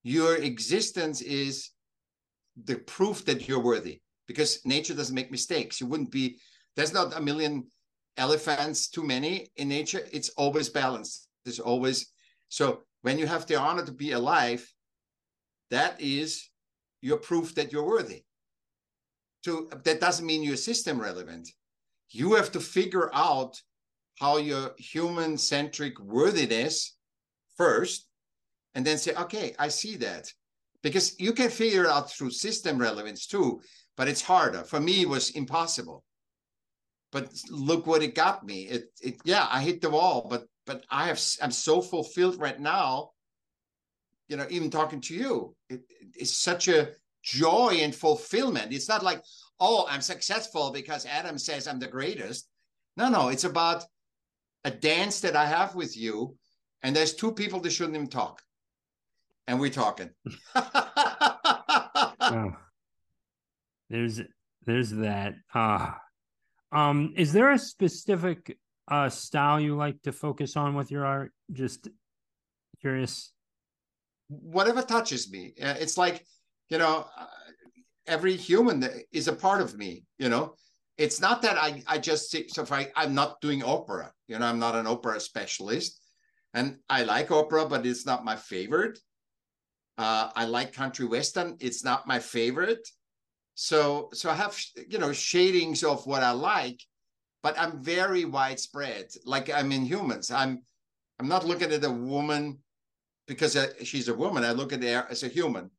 your 0.03 0.37
existence 0.37 1.21
is 1.21 1.71
the 2.65 2.77
proof 2.77 3.25
that 3.27 3.49
you're 3.49 3.63
worthy 3.63 4.01
because 4.27 4.65
nature 4.65 4.95
doesn't 4.95 5.15
make 5.15 5.31
mistakes. 5.31 5.81
You 5.81 5.87
wouldn't 5.87 6.11
be, 6.11 6.39
there's 6.77 6.93
not 6.93 7.17
a 7.17 7.21
million 7.21 7.67
elephants 8.17 8.89
too 8.89 9.03
many 9.03 9.51
in 9.57 9.69
nature. 9.69 10.03
It's 10.13 10.31
always 10.31 10.69
balanced. 10.69 11.29
There's 11.45 11.61
always, 11.61 12.13
so 12.49 12.83
when 13.03 13.19
you 13.19 13.27
have 13.27 13.47
the 13.47 13.57
honor 13.57 13.85
to 13.85 13.93
be 13.93 14.13
alive, 14.13 14.67
that 15.71 16.01
is 16.01 16.49
your 17.01 17.17
proof 17.17 17.55
that 17.55 17.73
you're 17.73 17.87
worthy. 17.87 18.25
So 19.45 19.69
that 19.85 20.01
doesn't 20.01 20.27
mean 20.27 20.43
you're 20.43 20.57
system 20.57 21.01
relevant. 21.01 21.49
You 22.11 22.35
have 22.35 22.53
to 22.53 22.61
figure 22.61 23.11
out 23.15 23.61
how 24.19 24.37
your 24.37 24.73
human 24.77 25.39
centric 25.39 25.99
worthiness 25.99 26.97
first, 27.57 28.07
and 28.74 28.85
then 28.85 28.98
say, 28.98 29.14
okay, 29.14 29.54
I 29.59 29.68
see 29.68 29.96
that. 29.96 30.33
Because 30.83 31.14
you 31.20 31.33
can 31.33 31.50
figure 31.50 31.85
it 31.85 31.90
out 31.90 32.11
through 32.11 32.30
system 32.30 32.78
relevance 32.78 33.26
too 33.26 33.61
but 34.00 34.09
it's 34.09 34.22
harder. 34.22 34.64
For 34.64 34.80
me, 34.80 35.02
it 35.02 35.09
was 35.11 35.28
impossible. 35.33 36.04
But 37.12 37.30
look 37.50 37.87
what 37.87 38.02
it 38.02 38.14
got 38.14 38.46
me. 38.46 38.62
It, 38.62 38.85
it 39.02 39.16
yeah, 39.24 39.46
I 39.50 39.61
hit 39.61 39.83
the 39.83 39.90
wall, 39.90 40.26
but 40.30 40.44
but 40.64 40.87
I 40.90 41.09
have 41.09 41.20
I'm 41.42 41.50
so 41.50 41.83
fulfilled 41.83 42.38
right 42.38 42.59
now. 42.59 43.11
You 44.28 44.38
know, 44.38 44.46
even 44.48 44.70
talking 44.70 45.02
to 45.02 45.14
you, 45.14 45.54
it, 45.68 45.83
it's 46.14 46.33
such 46.33 46.68
a 46.68 46.92
joy 47.22 47.80
and 47.83 47.94
fulfillment. 47.94 48.72
It's 48.72 48.88
not 48.88 49.02
like, 49.02 49.22
oh, 49.61 49.87
I'm 49.90 50.00
successful 50.00 50.70
because 50.70 51.04
Adam 51.04 51.37
says 51.37 51.68
I'm 51.68 51.78
the 51.78 51.87
greatest. 51.87 52.48
No, 52.96 53.11
no, 53.11 53.28
it's 53.28 53.44
about 53.44 53.85
a 54.64 54.70
dance 54.70 55.20
that 55.20 55.37
I 55.37 55.44
have 55.44 55.74
with 55.74 55.94
you, 55.94 56.37
and 56.83 56.96
there's 56.96 57.12
two 57.12 57.33
people 57.33 57.61
that 57.61 57.70
shouldn't 57.70 57.96
even 57.96 58.09
talk, 58.09 58.40
and 59.46 59.61
we're 59.61 59.70
talking. 59.70 60.11
wow. 60.55 62.57
There's 63.88 64.20
there's 64.66 64.90
that. 64.90 65.35
Uh 65.53 65.92
um 66.72 67.14
is 67.16 67.33
there 67.33 67.50
a 67.50 67.59
specific 67.59 68.57
uh 68.88 69.09
style 69.09 69.61
you 69.61 69.76
like 69.76 70.00
to 70.03 70.12
focus 70.12 70.57
on 70.57 70.74
with 70.74 70.90
your 70.90 71.05
art? 71.05 71.33
Just 71.53 71.88
curious. 72.81 73.33
Whatever 74.29 74.83
touches 74.83 75.31
me. 75.31 75.53
It's 75.57 75.98
like, 75.98 76.24
you 76.68 76.79
know, 76.79 77.05
uh, 77.18 77.26
every 78.07 78.37
human 78.37 78.88
is 79.12 79.26
a 79.26 79.33
part 79.33 79.61
of 79.61 79.76
me, 79.76 80.05
you 80.18 80.29
know. 80.29 80.55
It's 80.96 81.20
not 81.20 81.42
that 81.42 81.57
I 81.57 81.83
I 81.87 81.98
just 81.98 82.31
so 82.31 82.62
if 82.62 82.72
I 82.72 82.92
I'm 82.94 83.14
not 83.14 83.40
doing 83.40 83.64
opera, 83.64 84.12
you 84.29 84.38
know, 84.38 84.46
I'm 84.46 84.59
not 84.59 84.76
an 84.76 84.87
opera 84.87 85.18
specialist. 85.18 85.98
And 86.53 86.79
I 86.88 87.05
like 87.05 87.31
opera, 87.31 87.66
but 87.66 87.87
it's 87.87 88.05
not 88.05 88.24
my 88.24 88.37
favorite. 88.37 88.98
Uh, 89.98 90.31
I 90.35 90.44
like 90.46 90.72
country 90.72 91.07
western. 91.07 91.57
It's 91.61 91.85
not 91.85 92.07
my 92.07 92.18
favorite. 92.18 92.88
So 93.55 94.09
so 94.14 94.31
I 94.31 94.35
have 94.35 94.59
you 94.88 94.98
know 94.98 95.12
shadings 95.12 95.85
of 95.85 96.07
what 96.07 96.22
I 96.22 96.31
like, 96.31 96.81
but 97.42 97.59
I'm 97.59 97.83
very 97.83 98.24
widespread. 98.24 99.09
Like 99.24 99.50
I'm 99.50 99.72
in 99.72 99.85
humans. 99.85 100.31
I'm 100.31 100.62
I'm 101.18 101.29
not 101.29 101.46
looking 101.46 101.70
at 101.70 101.85
a 101.85 101.90
woman 101.90 102.59
because 103.26 103.57
she's 103.85 104.09
a 104.09 104.14
woman. 104.14 104.44
I 104.44 104.53
look 104.53 104.72
at 104.72 104.83
her 104.83 105.07
as 105.11 105.22
a 105.22 105.29
human. 105.29 105.70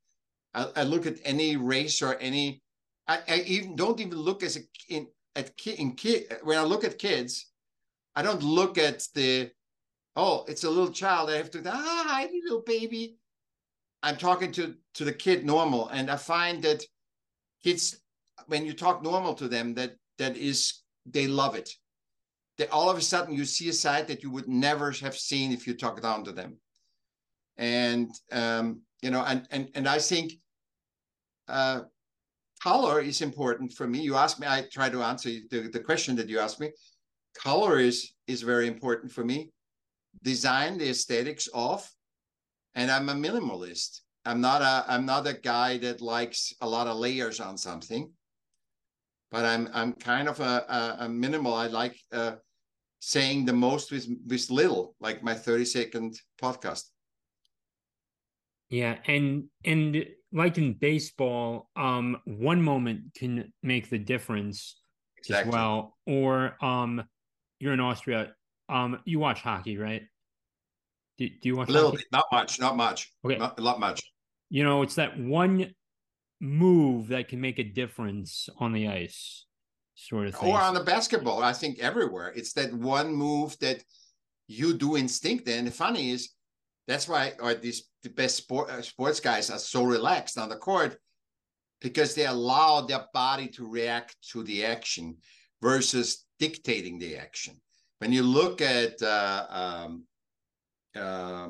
I, 0.54 0.68
I 0.76 0.82
look 0.84 1.06
at 1.06 1.18
any 1.24 1.56
race 1.56 2.00
or 2.00 2.16
any. 2.18 2.62
I, 3.08 3.18
I, 3.28 3.40
even 3.46 3.74
don't 3.74 4.00
even 4.00 4.18
look 4.18 4.42
as 4.42 4.56
a 4.56 4.60
in 4.88 5.08
at 5.34 5.56
kid 5.56 5.80
in 5.80 5.96
kid 5.96 6.38
when 6.44 6.58
I 6.58 6.62
look 6.62 6.84
at 6.84 6.98
kids, 6.98 7.50
I 8.14 8.22
don't 8.22 8.42
look 8.42 8.78
at 8.78 9.02
the 9.14 9.50
oh 10.14 10.44
it's 10.46 10.64
a 10.64 10.70
little 10.70 10.92
child. 10.92 11.30
I 11.30 11.36
have 11.36 11.50
to 11.50 11.62
ah 11.66 12.04
hi 12.06 12.28
little 12.44 12.62
baby. 12.64 13.16
I'm 14.02 14.16
talking 14.16 14.52
to 14.52 14.74
to 14.94 15.04
the 15.04 15.12
kid 15.12 15.44
normal, 15.44 15.88
and 15.88 16.10
I 16.10 16.16
find 16.16 16.62
that 16.62 16.84
kids 17.62 18.00
when 18.46 18.66
you 18.66 18.72
talk 18.72 19.02
normal 19.02 19.34
to 19.34 19.48
them 19.48 19.74
that 19.74 19.96
that 20.18 20.36
is 20.36 20.82
they 21.06 21.26
love 21.26 21.54
it. 21.54 21.70
That 22.58 22.70
all 22.70 22.90
of 22.90 22.98
a 22.98 23.02
sudden 23.02 23.34
you 23.34 23.44
see 23.44 23.68
a 23.68 23.72
side 23.72 24.08
that 24.08 24.22
you 24.22 24.30
would 24.30 24.48
never 24.48 24.90
have 24.90 25.16
seen 25.16 25.52
if 25.52 25.66
you 25.66 25.74
talk 25.74 26.00
down 26.02 26.24
to 26.24 26.32
them, 26.32 26.58
and 27.56 28.10
um, 28.30 28.82
you 29.02 29.10
know, 29.10 29.24
and 29.24 29.46
and 29.50 29.68
and 29.74 29.88
I 29.88 29.98
think 29.98 30.32
uh, 31.48 31.82
color 32.62 33.00
is 33.00 33.20
important 33.20 33.72
for 33.72 33.86
me. 33.86 34.00
You 34.00 34.16
ask 34.16 34.38
me, 34.38 34.46
I 34.46 34.66
try 34.72 34.88
to 34.88 35.02
answer 35.02 35.30
the, 35.50 35.68
the 35.68 35.80
question 35.80 36.16
that 36.16 36.28
you 36.28 36.38
asked 36.38 36.60
me. 36.60 36.70
Color 37.34 37.78
is 37.78 38.12
is 38.26 38.42
very 38.42 38.66
important 38.66 39.12
for 39.12 39.24
me. 39.24 39.50
Design 40.22 40.78
the 40.78 40.90
aesthetics 40.90 41.48
of, 41.54 41.88
and 42.74 42.90
I'm 42.90 43.08
a 43.08 43.14
minimalist. 43.14 44.00
I'm 44.24 44.40
not 44.40 44.62
a 44.62 44.84
I'm 44.88 45.04
not 45.04 45.26
a 45.26 45.34
guy 45.34 45.78
that 45.78 46.00
likes 46.00 46.54
a 46.60 46.68
lot 46.68 46.86
of 46.86 46.96
layers 46.96 47.40
on 47.40 47.58
something. 47.58 48.10
But 49.30 49.44
I'm 49.44 49.68
I'm 49.72 49.92
kind 49.94 50.28
of 50.28 50.40
a, 50.40 50.64
a, 50.68 51.04
a 51.04 51.08
minimal. 51.08 51.54
I 51.54 51.66
like 51.66 51.98
uh, 52.12 52.32
saying 53.00 53.46
the 53.46 53.52
most 53.52 53.90
with 53.90 54.06
with 54.26 54.50
little, 54.50 54.94
like 55.00 55.22
my 55.22 55.34
30 55.34 55.64
second 55.64 56.20
podcast. 56.40 56.84
Yeah, 58.68 58.96
and 59.06 59.44
and 59.64 60.06
like 60.32 60.56
in 60.56 60.74
baseball, 60.74 61.68
um, 61.76 62.18
one 62.24 62.62
moment 62.62 63.14
can 63.14 63.52
make 63.62 63.90
the 63.90 63.98
difference 63.98 64.80
exactly. 65.18 65.48
as 65.48 65.52
well. 65.52 65.96
Or 66.06 66.56
um, 66.62 67.02
you're 67.58 67.74
in 67.74 67.80
Austria. 67.80 68.34
Um, 68.68 69.00
you 69.04 69.18
watch 69.18 69.42
hockey, 69.42 69.76
right? 69.76 70.02
Do, 71.22 71.28
do 71.28 71.48
you 71.48 71.56
watch 71.56 71.68
a 71.68 71.72
little 71.72 71.92
bit, 71.92 72.06
not 72.10 72.24
much, 72.32 72.58
not 72.58 72.76
much. 72.76 73.12
Okay, 73.24 73.36
not, 73.36 73.56
not 73.60 73.78
much. 73.78 74.02
You 74.50 74.64
know, 74.64 74.82
it's 74.82 74.96
that 74.96 75.16
one 75.16 75.72
move 76.40 77.08
that 77.08 77.28
can 77.28 77.40
make 77.40 77.60
a 77.60 77.62
difference 77.62 78.48
on 78.58 78.72
the 78.72 78.88
ice, 78.88 79.46
sort 79.94 80.26
of 80.26 80.34
thing. 80.34 80.50
Or 80.50 80.60
on 80.60 80.74
the 80.74 80.82
basketball, 80.82 81.44
I 81.44 81.52
think 81.52 81.78
everywhere. 81.78 82.32
It's 82.34 82.52
that 82.54 82.72
one 82.72 83.12
move 83.12 83.56
that 83.60 83.84
you 84.48 84.74
do 84.74 84.96
instinct. 84.96 85.48
And 85.48 85.68
the 85.68 85.70
funny 85.70 86.10
is, 86.10 86.30
that's 86.88 87.06
why 87.06 87.34
or 87.38 87.54
these 87.54 87.84
the 88.02 88.10
best 88.10 88.36
sport, 88.36 88.68
uh, 88.68 88.82
sports 88.82 89.20
guys 89.20 89.48
are 89.48 89.60
so 89.60 89.84
relaxed 89.84 90.36
on 90.36 90.48
the 90.48 90.56
court 90.56 90.98
because 91.80 92.16
they 92.16 92.26
allow 92.26 92.80
their 92.80 93.04
body 93.14 93.46
to 93.46 93.70
react 93.70 94.16
to 94.32 94.42
the 94.42 94.64
action 94.64 95.16
versus 95.62 96.26
dictating 96.40 96.98
the 96.98 97.16
action. 97.16 97.54
When 98.00 98.12
you 98.12 98.24
look 98.24 98.60
at, 98.60 99.00
uh, 99.00 99.46
um, 99.48 100.04
uh, 100.96 101.48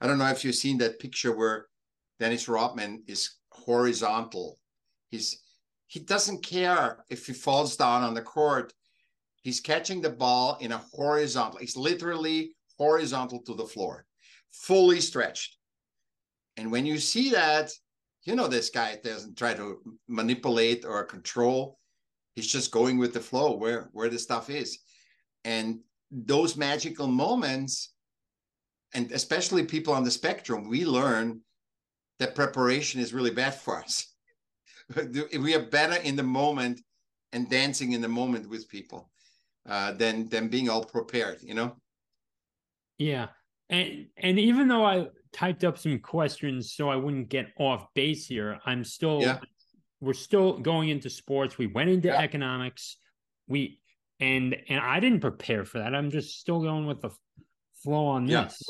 I 0.00 0.06
don't 0.06 0.18
know 0.18 0.28
if 0.28 0.44
you've 0.44 0.54
seen 0.54 0.78
that 0.78 0.98
picture 0.98 1.34
where 1.34 1.66
Dennis 2.18 2.48
Rodman 2.48 3.02
is 3.06 3.36
horizontal. 3.50 4.58
He's 5.10 5.40
he 5.86 6.00
doesn't 6.00 6.44
care 6.44 7.04
if 7.08 7.26
he 7.26 7.32
falls 7.32 7.76
down 7.76 8.02
on 8.02 8.14
the 8.14 8.22
court. 8.22 8.72
He's 9.42 9.60
catching 9.60 10.00
the 10.00 10.10
ball 10.10 10.56
in 10.60 10.72
a 10.72 10.82
horizontal. 10.92 11.60
He's 11.60 11.76
literally 11.76 12.56
horizontal 12.78 13.42
to 13.42 13.54
the 13.54 13.66
floor, 13.66 14.06
fully 14.50 15.00
stretched. 15.00 15.56
And 16.56 16.72
when 16.72 16.86
you 16.86 16.98
see 16.98 17.30
that, 17.30 17.70
you 18.24 18.34
know 18.34 18.48
this 18.48 18.70
guy 18.70 18.98
doesn't 19.02 19.36
try 19.36 19.54
to 19.54 19.80
manipulate 20.08 20.84
or 20.84 21.04
control. 21.04 21.78
He's 22.34 22.50
just 22.50 22.70
going 22.70 22.98
with 22.98 23.12
the 23.12 23.20
flow 23.20 23.56
where 23.56 23.90
where 23.92 24.08
the 24.08 24.18
stuff 24.18 24.50
is. 24.50 24.78
And 25.44 25.80
those 26.14 26.56
magical 26.56 27.08
moments, 27.08 27.92
and 28.94 29.10
especially 29.10 29.64
people 29.64 29.92
on 29.92 30.04
the 30.04 30.10
spectrum, 30.10 30.68
we 30.68 30.84
learn 30.84 31.40
that 32.20 32.36
preparation 32.36 33.00
is 33.00 33.12
really 33.12 33.32
bad 33.32 33.54
for 33.54 33.80
us. 33.80 34.14
we 35.38 35.54
are 35.54 35.66
better 35.66 35.96
in 35.96 36.14
the 36.14 36.22
moment 36.22 36.80
and 37.32 37.50
dancing 37.50 37.92
in 37.92 38.00
the 38.00 38.08
moment 38.08 38.48
with 38.48 38.68
people 38.68 39.10
uh, 39.68 39.92
than 39.92 40.28
than 40.28 40.48
being 40.48 40.68
all 40.68 40.84
prepared, 40.84 41.38
you 41.42 41.54
know. 41.54 41.76
Yeah. 42.98 43.28
And 43.70 44.06
and 44.16 44.38
even 44.38 44.68
though 44.68 44.84
I 44.84 45.08
typed 45.32 45.64
up 45.64 45.78
some 45.78 45.98
questions 45.98 46.74
so 46.74 46.88
I 46.88 46.96
wouldn't 46.96 47.28
get 47.28 47.46
off 47.58 47.86
base 47.94 48.26
here, 48.26 48.60
I'm 48.66 48.84
still 48.84 49.20
yeah. 49.20 49.38
we're 50.00 50.12
still 50.12 50.58
going 50.58 50.90
into 50.90 51.10
sports. 51.10 51.58
We 51.58 51.66
went 51.66 51.90
into 51.90 52.08
yeah. 52.08 52.20
economics. 52.20 52.98
We 53.48 53.80
and 54.20 54.56
and 54.68 54.80
I 54.80 55.00
didn't 55.00 55.20
prepare 55.20 55.64
for 55.64 55.78
that. 55.78 55.94
I'm 55.94 56.10
just 56.10 56.38
still 56.38 56.60
going 56.60 56.86
with 56.86 57.00
the 57.00 57.10
flow 57.82 58.06
on 58.06 58.26
yeah. 58.26 58.44
this. 58.44 58.62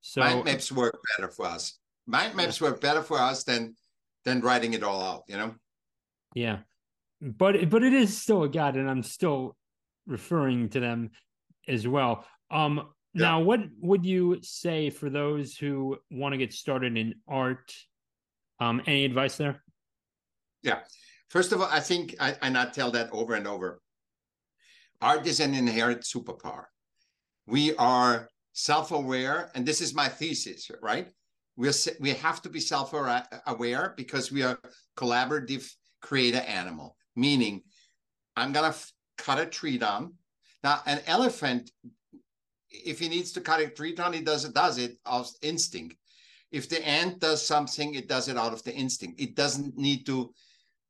So 0.00 0.20
mind 0.20 0.44
maps 0.44 0.72
work 0.72 1.00
better 1.16 1.30
for 1.30 1.46
us. 1.46 1.78
Mind 2.06 2.34
maps 2.34 2.60
work 2.60 2.80
better 2.80 3.02
for 3.02 3.18
us 3.18 3.44
than 3.44 3.76
than 4.24 4.40
writing 4.40 4.74
it 4.74 4.82
all 4.82 5.02
out, 5.02 5.22
you 5.28 5.36
know? 5.36 5.54
Yeah. 6.34 6.58
But 7.20 7.68
but 7.70 7.82
it 7.82 7.92
is 7.92 8.20
still 8.20 8.42
a 8.42 8.48
guide, 8.48 8.76
and 8.76 8.90
I'm 8.90 9.02
still 9.02 9.56
referring 10.06 10.68
to 10.70 10.80
them 10.80 11.10
as 11.68 11.86
well. 11.86 12.24
Um 12.50 12.88
yeah. 13.14 13.26
Now, 13.26 13.40
what 13.40 13.60
would 13.80 14.06
you 14.06 14.38
say 14.42 14.88
for 14.88 15.10
those 15.10 15.54
who 15.54 15.98
want 16.10 16.32
to 16.32 16.38
get 16.38 16.52
started 16.52 16.96
in 16.96 17.14
art? 17.28 17.74
Um, 18.58 18.80
any 18.86 19.04
advice 19.04 19.36
there? 19.36 19.62
Yeah. 20.62 20.78
First 21.28 21.52
of 21.52 21.60
all, 21.60 21.68
I 21.70 21.80
think 21.80 22.16
I, 22.20 22.36
I 22.40 22.48
not 22.48 22.72
tell 22.72 22.90
that 22.92 23.10
over 23.12 23.34
and 23.34 23.46
over. 23.46 23.81
Art 25.02 25.26
is 25.26 25.40
an 25.40 25.54
inherent 25.54 26.02
superpower. 26.02 26.66
We 27.46 27.74
are 27.76 28.28
self-aware, 28.52 29.50
and 29.54 29.66
this 29.66 29.80
is 29.80 29.94
my 29.94 30.08
thesis, 30.08 30.70
right? 30.80 31.08
We're 31.56 31.72
we 32.00 32.10
have 32.10 32.40
to 32.42 32.48
be 32.48 32.60
self-aware 32.60 33.94
because 33.96 34.32
we 34.32 34.42
are 34.42 34.58
collaborative 34.96 35.70
creator 36.00 36.44
animal. 36.46 36.96
Meaning, 37.16 37.62
I'm 38.36 38.52
gonna 38.52 38.68
f- 38.68 38.92
cut 39.18 39.38
a 39.38 39.46
tree 39.46 39.76
down. 39.76 40.14
Now, 40.64 40.80
an 40.86 41.00
elephant 41.06 41.70
if 42.72 42.98
he 42.98 43.08
needs 43.08 43.32
to 43.32 43.40
cut 43.40 43.60
a 43.60 43.68
tree 43.68 43.94
down, 43.94 44.12
he 44.12 44.20
does 44.20 44.44
it, 44.44 44.54
does 44.54 44.78
it 44.78 44.98
out 45.06 45.26
of 45.26 45.34
instinct. 45.42 45.96
If 46.50 46.68
the 46.68 46.86
ant 46.86 47.20
does 47.20 47.46
something, 47.46 47.94
it 47.94 48.08
does 48.08 48.28
it 48.28 48.36
out 48.36 48.52
of 48.52 48.62
the 48.62 48.74
instinct. 48.74 49.20
It 49.20 49.34
doesn't 49.34 49.76
need 49.76 50.06
to 50.06 50.32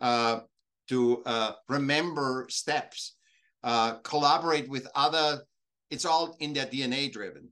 uh, 0.01 0.41
to 0.89 1.23
uh, 1.25 1.53
remember 1.69 2.47
steps, 2.51 3.17
uh, 3.65 3.95
collaborate 3.99 4.69
with 4.69 4.87
other. 4.95 5.43
It's 5.91 6.05
all 6.05 6.37
in 6.41 6.53
their 6.53 6.67
DNA 6.67 7.13
driven. 7.13 7.49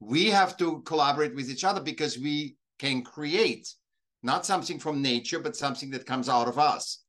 We 0.00 0.26
have 0.30 0.56
to 0.58 0.82
collaborate 0.82 1.34
with 1.34 1.50
each 1.50 1.64
other 1.64 1.80
because 1.80 2.18
we 2.18 2.56
can 2.78 3.02
create 3.02 3.72
not 4.22 4.46
something 4.46 4.78
from 4.78 5.02
nature, 5.02 5.40
but 5.40 5.56
something 5.56 5.90
that 5.90 6.06
comes 6.06 6.28
out 6.28 6.48
of 6.48 6.58
us. 6.58 7.02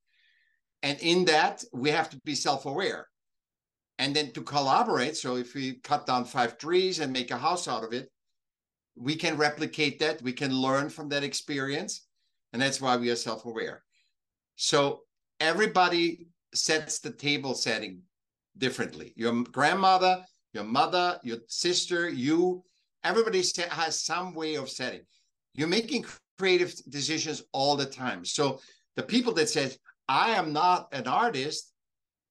And 0.81 0.99
in 0.99 1.25
that, 1.25 1.63
we 1.73 1.89
have 1.91 2.09
to 2.09 2.19
be 2.25 2.35
self 2.35 2.65
aware 2.65 3.07
and 3.99 4.15
then 4.15 4.31
to 4.33 4.41
collaborate. 4.41 5.15
So 5.15 5.37
if 5.37 5.53
we 5.53 5.75
cut 5.75 6.05
down 6.05 6.25
five 6.25 6.57
trees 6.57 6.99
and 6.99 7.13
make 7.13 7.31
a 7.31 7.37
house 7.37 7.67
out 7.67 7.83
of 7.83 7.93
it, 7.93 8.09
we 8.95 9.15
can 9.15 9.37
replicate 9.37 9.99
that. 9.99 10.21
We 10.21 10.33
can 10.33 10.53
learn 10.53 10.89
from 10.89 11.09
that 11.09 11.23
experience. 11.23 12.05
And 12.51 12.61
that's 12.61 12.81
why 12.81 12.97
we 12.97 13.09
are 13.09 13.15
self 13.15 13.45
aware. 13.45 13.83
So 14.55 15.01
everybody 15.39 16.27
sets 16.53 16.99
the 16.99 17.11
table 17.11 17.55
setting 17.55 18.01
differently. 18.57 19.13
Your 19.15 19.43
grandmother, 19.43 20.23
your 20.53 20.63
mother, 20.63 21.19
your 21.23 21.37
sister, 21.47 22.09
you, 22.09 22.63
everybody 23.03 23.43
has 23.69 23.99
some 23.99 24.33
way 24.33 24.55
of 24.55 24.69
setting. 24.69 25.01
You're 25.53 25.67
making 25.67 26.05
creative 26.37 26.73
decisions 26.89 27.43
all 27.51 27.75
the 27.75 27.85
time. 27.85 28.25
So 28.25 28.59
the 28.95 29.03
people 29.03 29.33
that 29.33 29.49
said, 29.49 29.75
I 30.07 30.31
am 30.31 30.53
not 30.53 30.87
an 30.91 31.07
artist, 31.07 31.71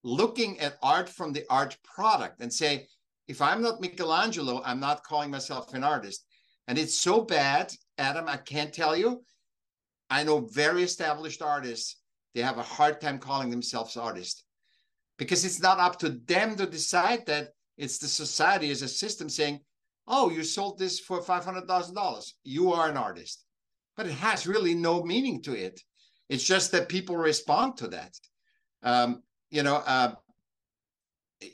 looking 0.04 0.58
at 0.60 0.78
art 0.82 1.08
from 1.08 1.32
the 1.32 1.44
art 1.48 1.76
product 1.84 2.40
and 2.40 2.52
say, 2.52 2.86
if 3.28 3.40
I'm 3.40 3.62
not 3.62 3.80
Michelangelo, 3.80 4.62
I'm 4.64 4.80
not 4.80 5.04
calling 5.04 5.30
myself 5.30 5.72
an 5.74 5.84
artist. 5.84 6.24
And 6.68 6.76
it's 6.78 6.98
so 6.98 7.22
bad, 7.22 7.72
Adam, 7.98 8.28
I 8.28 8.36
can't 8.36 8.72
tell 8.72 8.96
you. 8.96 9.22
I 10.10 10.24
know 10.24 10.40
very 10.52 10.82
established 10.82 11.40
artists, 11.40 11.96
they 12.34 12.42
have 12.42 12.58
a 12.58 12.62
hard 12.62 13.00
time 13.00 13.18
calling 13.18 13.50
themselves 13.50 13.96
artists 13.96 14.44
because 15.24 15.44
it's 15.44 15.60
not 15.60 15.78
up 15.78 15.98
to 16.00 16.10
them 16.10 16.56
to 16.56 16.66
decide 16.66 17.26
that. 17.26 17.48
It's 17.78 17.98
the 17.98 18.06
society 18.06 18.70
as 18.70 18.82
a 18.82 18.88
system 18.88 19.28
saying, 19.28 19.60
oh, 20.06 20.30
you 20.30 20.44
sold 20.44 20.78
this 20.78 21.00
for 21.00 21.20
$500,000. 21.20 22.32
You 22.44 22.72
are 22.72 22.88
an 22.88 22.96
artist. 22.96 23.44
But 23.96 24.06
it 24.06 24.12
has 24.12 24.46
really 24.46 24.74
no 24.74 25.02
meaning 25.02 25.42
to 25.42 25.54
it. 25.54 25.80
It's 26.28 26.44
just 26.44 26.72
that 26.72 26.88
people 26.88 27.16
respond 27.16 27.76
to 27.78 27.88
that. 27.88 28.14
Um, 28.82 29.22
you 29.50 29.62
know, 29.62 29.76
uh, 29.86 30.14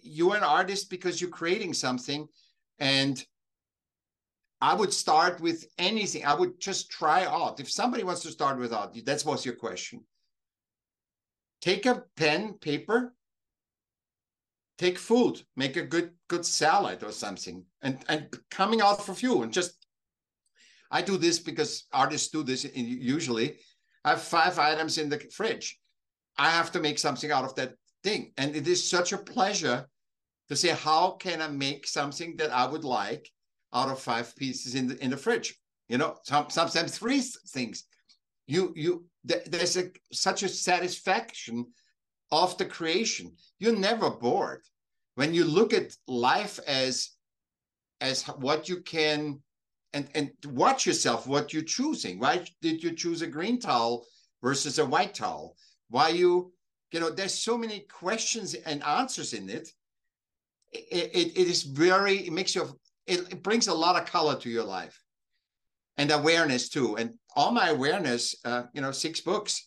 you're 0.03 0.37
an 0.37 0.43
artist 0.43 0.91
because 0.91 1.21
you're 1.21 1.31
creating 1.31 1.75
something, 1.75 2.27
and 2.79 3.25
I 4.61 4.75
would 4.75 4.93
start 4.93 5.41
with 5.41 5.67
anything. 5.79 6.25
I 6.25 6.35
would 6.35 6.61
just 6.61 6.91
try 6.91 7.25
out. 7.25 7.61
If 7.61 7.71
somebody 7.71 8.05
wants 8.05 8.23
to 8.23 8.31
start 8.31 8.59
with 8.59 8.73
art, 8.73 8.97
that 9.05 9.25
was 9.25 9.45
your 9.45 9.55
question. 9.55 10.05
Take 11.61 11.87
a 11.87 12.05
pen, 12.17 12.55
paper, 12.55 13.15
take 14.79 14.99
food, 14.99 15.43
make 15.57 15.77
a 15.77 15.83
good 15.83 16.13
good 16.29 16.47
salad 16.47 17.03
or 17.03 17.13
something, 17.13 17.65
and 17.83 17.99
and 18.09 18.29
coming 18.51 18.81
out 18.81 19.05
for 19.05 19.15
you 19.19 19.43
and 19.43 19.53
just. 19.53 19.75
I 20.91 21.03
do 21.03 21.19
this 21.19 21.39
because 21.39 21.85
artists 21.93 22.31
do 22.31 22.43
this 22.43 22.65
usually. 22.75 23.59
I 24.05 24.11
have 24.11 24.23
five 24.23 24.59
items 24.59 24.97
in 24.97 25.11
the 25.11 25.21
fridge. 25.35 25.79
I 26.39 26.49
have 26.51 26.73
to 26.73 26.81
make 26.81 26.99
something 26.99 27.31
out 27.31 27.45
of 27.45 27.55
that 27.57 27.75
thing, 28.03 28.33
and 28.39 28.57
it 28.57 28.67
is 28.67 28.89
such 28.89 29.13
a 29.13 29.19
pleasure 29.19 29.87
to 30.49 30.57
say 30.57 30.69
how 30.69 31.11
can 31.11 31.43
I 31.43 31.49
make 31.49 31.87
something 31.87 32.37
that 32.37 32.51
I 32.51 32.67
would 32.67 32.85
like 32.85 33.29
out 33.73 33.91
of 33.91 34.01
five 34.01 34.35
pieces 34.37 34.75
in 34.75 34.89
the 34.89 35.05
in 35.05 35.11
the 35.11 35.17
fridge. 35.17 35.55
You 35.89 35.99
know, 35.99 36.17
some, 36.25 36.51
sometimes 36.51 36.97
three 36.97 37.21
things. 37.21 37.85
You 38.47 38.73
you 38.75 39.05
there's 39.25 39.77
a 39.77 39.91
such 40.13 40.43
a 40.43 40.49
satisfaction 40.49 41.67
of 42.31 42.57
the 42.59 42.65
creation. 42.65 43.33
You're 43.59 43.77
never 43.77 44.11
bored 44.11 44.63
when 45.15 45.35
you 45.35 45.45
look 45.45 45.73
at 45.73 45.97
life 46.07 46.61
as 46.67 47.11
as 48.01 48.23
what 48.23 48.69
you 48.69 48.81
can 48.83 49.41
and 49.93 50.09
and 50.15 50.31
watch 50.47 50.87
yourself 50.87 51.27
what 51.27 51.53
you're 51.53 51.63
choosing. 51.63 52.19
Why 52.19 52.45
did 52.63 52.83
you 52.83 52.93
choose 52.93 53.23
a 53.23 53.27
green 53.27 53.59
towel 53.59 54.07
versus 54.43 54.79
a 54.79 54.87
white 54.87 55.15
towel? 55.15 55.57
Why 55.91 56.11
you 56.11 56.53
you 56.93 57.01
know 57.01 57.11
there's 57.11 57.35
so 57.35 57.59
many 57.59 57.81
questions 57.81 58.55
and 58.55 58.83
answers 58.85 59.33
in 59.33 59.49
it. 59.49 59.69
It, 60.73 61.11
it, 61.15 61.39
it 61.39 61.49
is 61.49 61.63
very 61.63 62.19
it 62.27 62.33
makes 62.33 62.55
you 62.55 62.79
it, 63.07 63.21
it, 63.33 63.43
brings 63.43 63.69
a 63.69 63.75
lot 63.75 64.01
of 64.01 64.07
color 64.07 64.37
to 64.39 64.51
your 64.51 64.65
life 64.65 65.03
and 65.97 66.11
awareness 66.11 66.69
too. 66.69 66.97
And 66.97 67.15
all 67.35 67.53
my 67.53 67.71
awareness, 67.71 68.37
uh, 68.45 68.65
you 68.75 68.83
know, 68.83 68.93
six 68.93 69.23
books 69.23 69.67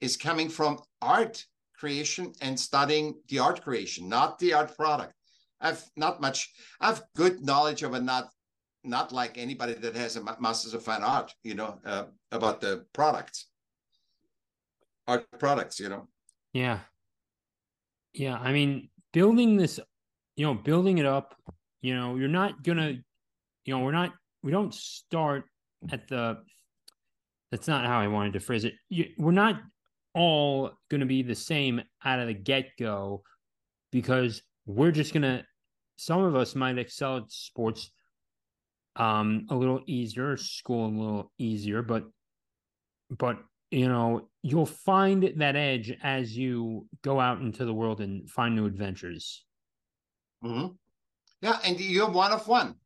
is 0.00 0.16
coming 0.16 0.48
from 0.48 0.78
art 1.00 1.44
creation 1.82 2.32
and 2.40 2.54
studying 2.58 3.06
the 3.28 3.38
art 3.40 3.58
creation, 3.66 4.08
not 4.08 4.38
the 4.38 4.52
art 4.52 4.70
product. 4.76 5.14
I've 5.60 5.82
not 5.96 6.20
much. 6.20 6.38
I've 6.80 7.02
good 7.16 7.44
knowledge 7.44 7.82
of 7.82 7.94
it, 7.94 8.02
not 8.02 8.28
not 8.84 9.12
like 9.12 9.38
anybody 9.38 9.74
that 9.74 9.94
has 9.96 10.16
a 10.16 10.22
master's 10.40 10.74
of 10.74 10.82
fine 10.82 11.02
art, 11.02 11.34
you 11.42 11.54
know, 11.54 11.78
uh, 11.84 12.04
about 12.30 12.60
the 12.60 12.84
products, 12.92 13.46
art 15.06 15.26
products, 15.38 15.80
you 15.80 15.88
know. 15.88 16.08
Yeah, 16.52 16.78
yeah. 18.12 18.36
I 18.38 18.52
mean, 18.52 18.88
building 19.12 19.56
this, 19.56 19.78
you 20.36 20.46
know, 20.46 20.54
building 20.54 20.98
it 20.98 21.06
up 21.06 21.34
you 21.82 21.96
know, 21.96 22.14
you're 22.14 22.28
not 22.28 22.62
gonna, 22.62 22.92
you 23.64 23.74
know, 23.74 23.80
we're 23.80 23.92
not, 23.92 24.12
we 24.42 24.52
don't 24.52 24.72
start 24.72 25.44
at 25.90 26.08
the. 26.08 26.38
That's 27.50 27.68
not 27.68 27.84
how 27.84 28.00
I 28.00 28.06
wanted 28.06 28.32
to 28.34 28.40
phrase 28.40 28.64
it. 28.64 28.74
You, 28.88 29.08
we're 29.18 29.32
not 29.32 29.60
all 30.14 30.72
going 30.90 31.00
to 31.00 31.06
be 31.06 31.22
the 31.22 31.34
same 31.34 31.82
out 32.04 32.20
of 32.20 32.26
the 32.26 32.34
get 32.34 32.70
go 32.78 33.22
because 33.90 34.42
we're 34.66 34.90
just 34.90 35.12
going 35.12 35.22
to 35.22 35.44
some 35.96 36.22
of 36.22 36.34
us 36.34 36.54
might 36.54 36.78
excel 36.78 37.18
at 37.18 37.30
sports 37.30 37.90
um 38.96 39.46
a 39.50 39.54
little 39.54 39.80
easier 39.86 40.36
school 40.36 40.86
a 40.86 40.88
little 40.88 41.32
easier 41.38 41.82
but 41.82 42.04
but 43.10 43.38
you 43.70 43.88
know 43.88 44.28
you'll 44.42 44.66
find 44.66 45.32
that 45.36 45.56
edge 45.56 45.96
as 46.02 46.36
you 46.36 46.86
go 47.02 47.18
out 47.18 47.40
into 47.40 47.64
the 47.64 47.72
world 47.72 48.00
and 48.00 48.28
find 48.28 48.54
new 48.54 48.66
adventures 48.66 49.44
mm-hmm. 50.44 50.66
Yeah, 51.42 51.58
and 51.64 51.78
you're 51.78 52.08
one 52.08 52.30
of 52.30 52.46
one. 52.46 52.76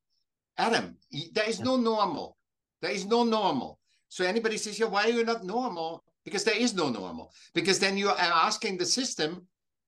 Adam, 0.56 0.96
there 1.34 1.48
is 1.48 1.60
no 1.60 1.76
normal. 1.76 2.38
There 2.80 2.90
is 2.90 3.04
no 3.04 3.22
normal. 3.22 3.78
So 4.08 4.24
anybody 4.24 4.56
says, 4.56 4.78
yeah, 4.78 4.86
why 4.86 5.04
are 5.04 5.10
you 5.10 5.24
not 5.24 5.44
normal? 5.44 6.02
Because 6.26 6.44
there 6.44 6.58
is 6.58 6.74
no 6.74 6.90
normal. 6.90 7.32
Because 7.54 7.78
then 7.78 7.96
you 7.96 8.10
are 8.10 8.18
asking 8.18 8.76
the 8.76 8.84
system, 8.84 9.46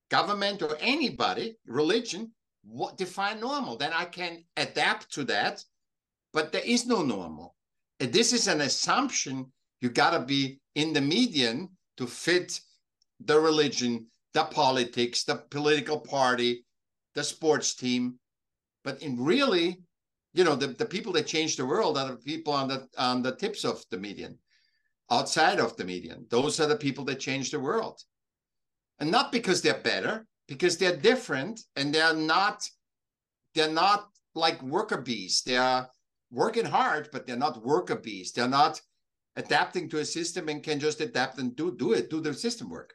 government 0.08 0.62
or 0.62 0.78
anybody, 0.80 1.56
religion, 1.66 2.32
what 2.62 2.96
define 2.96 3.40
normal. 3.40 3.76
Then 3.76 3.92
I 3.92 4.04
can 4.06 4.44
adapt 4.56 5.12
to 5.14 5.24
that. 5.24 5.62
But 6.32 6.52
there 6.52 6.64
is 6.64 6.86
no 6.86 7.02
normal. 7.02 7.56
And 8.00 8.12
this 8.12 8.32
is 8.32 8.46
an 8.46 8.60
assumption. 8.60 9.52
You 9.80 9.90
gotta 9.90 10.20
be 10.20 10.60
in 10.76 10.92
the 10.92 11.00
median 11.00 11.70
to 11.96 12.06
fit 12.06 12.60
the 13.18 13.40
religion, 13.40 14.06
the 14.32 14.44
politics, 14.44 15.24
the 15.24 15.42
political 15.50 15.98
party, 15.98 16.64
the 17.16 17.24
sports 17.24 17.74
team, 17.74 18.14
but 18.84 19.02
in 19.02 19.22
really, 19.22 19.80
you 20.34 20.44
know, 20.44 20.54
the, 20.54 20.68
the 20.68 20.86
people 20.86 21.12
that 21.14 21.26
change 21.26 21.56
the 21.56 21.66
world 21.66 21.98
are 21.98 22.10
the 22.10 22.16
people 22.16 22.52
on 22.52 22.68
the 22.68 22.88
on 22.96 23.22
the 23.22 23.34
tips 23.34 23.64
of 23.64 23.84
the 23.90 23.98
median, 23.98 24.38
outside 25.10 25.58
of 25.58 25.76
the 25.76 25.84
median. 25.84 26.26
Those 26.30 26.60
are 26.60 26.66
the 26.66 26.76
people 26.76 27.04
that 27.06 27.20
change 27.20 27.50
the 27.50 27.60
world. 27.60 28.00
And 28.98 29.10
not 29.10 29.32
because 29.32 29.62
they're 29.62 29.80
better, 29.80 30.26
because 30.46 30.76
they're 30.76 30.96
different 30.96 31.60
and 31.76 31.94
they're 31.94 32.14
not, 32.14 32.68
they're 33.54 33.70
not 33.70 34.08
like 34.34 34.62
worker 34.62 34.98
bees. 34.98 35.42
They 35.42 35.56
are 35.56 35.88
working 36.30 36.64
hard, 36.64 37.08
but 37.12 37.26
they're 37.26 37.36
not 37.36 37.64
worker 37.64 37.96
bees. 37.96 38.32
They're 38.32 38.48
not 38.48 38.80
adapting 39.36 39.88
to 39.90 39.98
a 39.98 40.04
system 40.04 40.48
and 40.48 40.62
can 40.62 40.80
just 40.80 41.00
adapt 41.00 41.38
and 41.38 41.54
do 41.54 41.74
do 41.76 41.92
it, 41.92 42.10
do 42.10 42.20
the 42.20 42.34
system 42.34 42.70
work. 42.70 42.94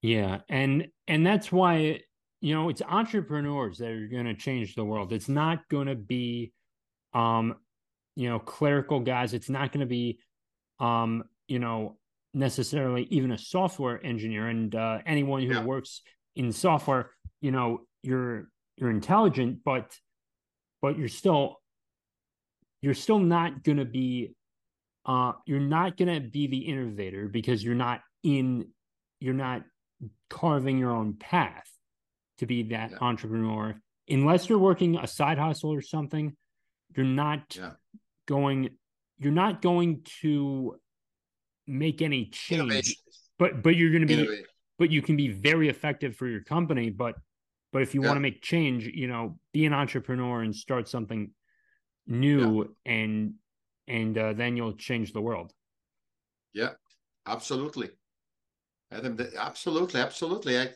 Yeah, 0.00 0.38
and 0.48 0.88
and 1.06 1.26
that's 1.26 1.52
why 1.52 2.00
you 2.40 2.54
know, 2.54 2.68
it's 2.68 2.82
entrepreneurs 2.82 3.78
that 3.78 3.90
are 3.90 4.08
going 4.08 4.26
to 4.26 4.34
change 4.34 4.74
the 4.74 4.84
world. 4.84 5.12
It's 5.12 5.28
not 5.28 5.68
going 5.68 5.88
to 5.88 5.96
be, 5.96 6.52
um, 7.12 7.56
you 8.18 8.28
know, 8.28 8.40
clerical 8.40 8.98
guys. 8.98 9.32
It's 9.32 9.48
not 9.48 9.70
going 9.70 9.80
to 9.80 9.86
be, 9.86 10.18
um, 10.80 11.22
you 11.46 11.60
know, 11.60 11.98
necessarily 12.34 13.04
even 13.10 13.30
a 13.30 13.38
software 13.38 14.04
engineer. 14.04 14.48
And 14.48 14.74
uh, 14.74 14.98
anyone 15.06 15.42
who 15.42 15.54
yeah. 15.54 15.62
works 15.62 16.02
in 16.34 16.50
software, 16.50 17.12
you 17.40 17.52
know, 17.52 17.82
you're 18.02 18.48
you're 18.76 18.90
intelligent, 18.90 19.60
but 19.64 19.96
but 20.82 20.98
you're 20.98 21.06
still 21.06 21.60
you're 22.82 22.92
still 22.92 23.20
not 23.20 23.62
going 23.62 23.78
to 23.78 23.84
be 23.84 24.34
uh, 25.06 25.34
you're 25.46 25.60
not 25.60 25.96
going 25.96 26.12
to 26.12 26.28
be 26.28 26.48
the 26.48 26.58
innovator 26.58 27.28
because 27.28 27.62
you're 27.62 27.76
not 27.76 28.00
in 28.24 28.66
you're 29.20 29.32
not 29.32 29.62
carving 30.28 30.76
your 30.76 30.90
own 30.90 31.14
path 31.14 31.70
to 32.38 32.46
be 32.46 32.64
that 32.64 32.90
yeah. 32.90 32.98
entrepreneur. 33.00 33.80
Unless 34.08 34.48
you're 34.48 34.58
working 34.58 34.96
a 34.96 35.06
side 35.06 35.38
hustle 35.38 35.72
or 35.72 35.82
something, 35.82 36.36
you're 36.96 37.06
not 37.06 37.56
yeah. 37.56 37.70
Going 38.28 38.70
you're 39.18 39.32
not 39.32 39.60
going 39.60 40.02
to 40.20 40.76
make 41.66 42.02
any 42.02 42.26
change. 42.26 42.60
Innovation. 42.60 42.94
But 43.38 43.62
but 43.62 43.76
you're 43.76 43.90
going 43.90 44.02
to 44.02 44.06
be 44.06 44.20
Innovation. 44.20 44.44
but 44.78 44.90
you 44.90 45.02
can 45.02 45.16
be 45.16 45.28
very 45.28 45.68
effective 45.68 46.14
for 46.14 46.28
your 46.28 46.42
company, 46.42 46.90
but 46.90 47.16
but 47.72 47.82
if 47.82 47.94
you 47.94 48.02
yeah. 48.02 48.08
want 48.08 48.16
to 48.16 48.20
make 48.20 48.40
change, 48.42 48.86
you 48.86 49.08
know, 49.08 49.38
be 49.52 49.66
an 49.66 49.72
entrepreneur 49.72 50.42
and 50.42 50.54
start 50.54 50.88
something 50.88 51.30
new 52.06 52.74
and 52.86 53.34
and 53.88 54.16
uh, 54.16 54.32
then 54.34 54.56
you'll 54.56 54.74
change 54.74 55.12
the 55.12 55.20
world. 55.20 55.52
Yeah, 56.52 56.70
absolutely. 57.26 57.90
Adam, 58.90 59.18
absolutely, 59.36 60.00
absolutely. 60.00 60.58
I 60.58 60.70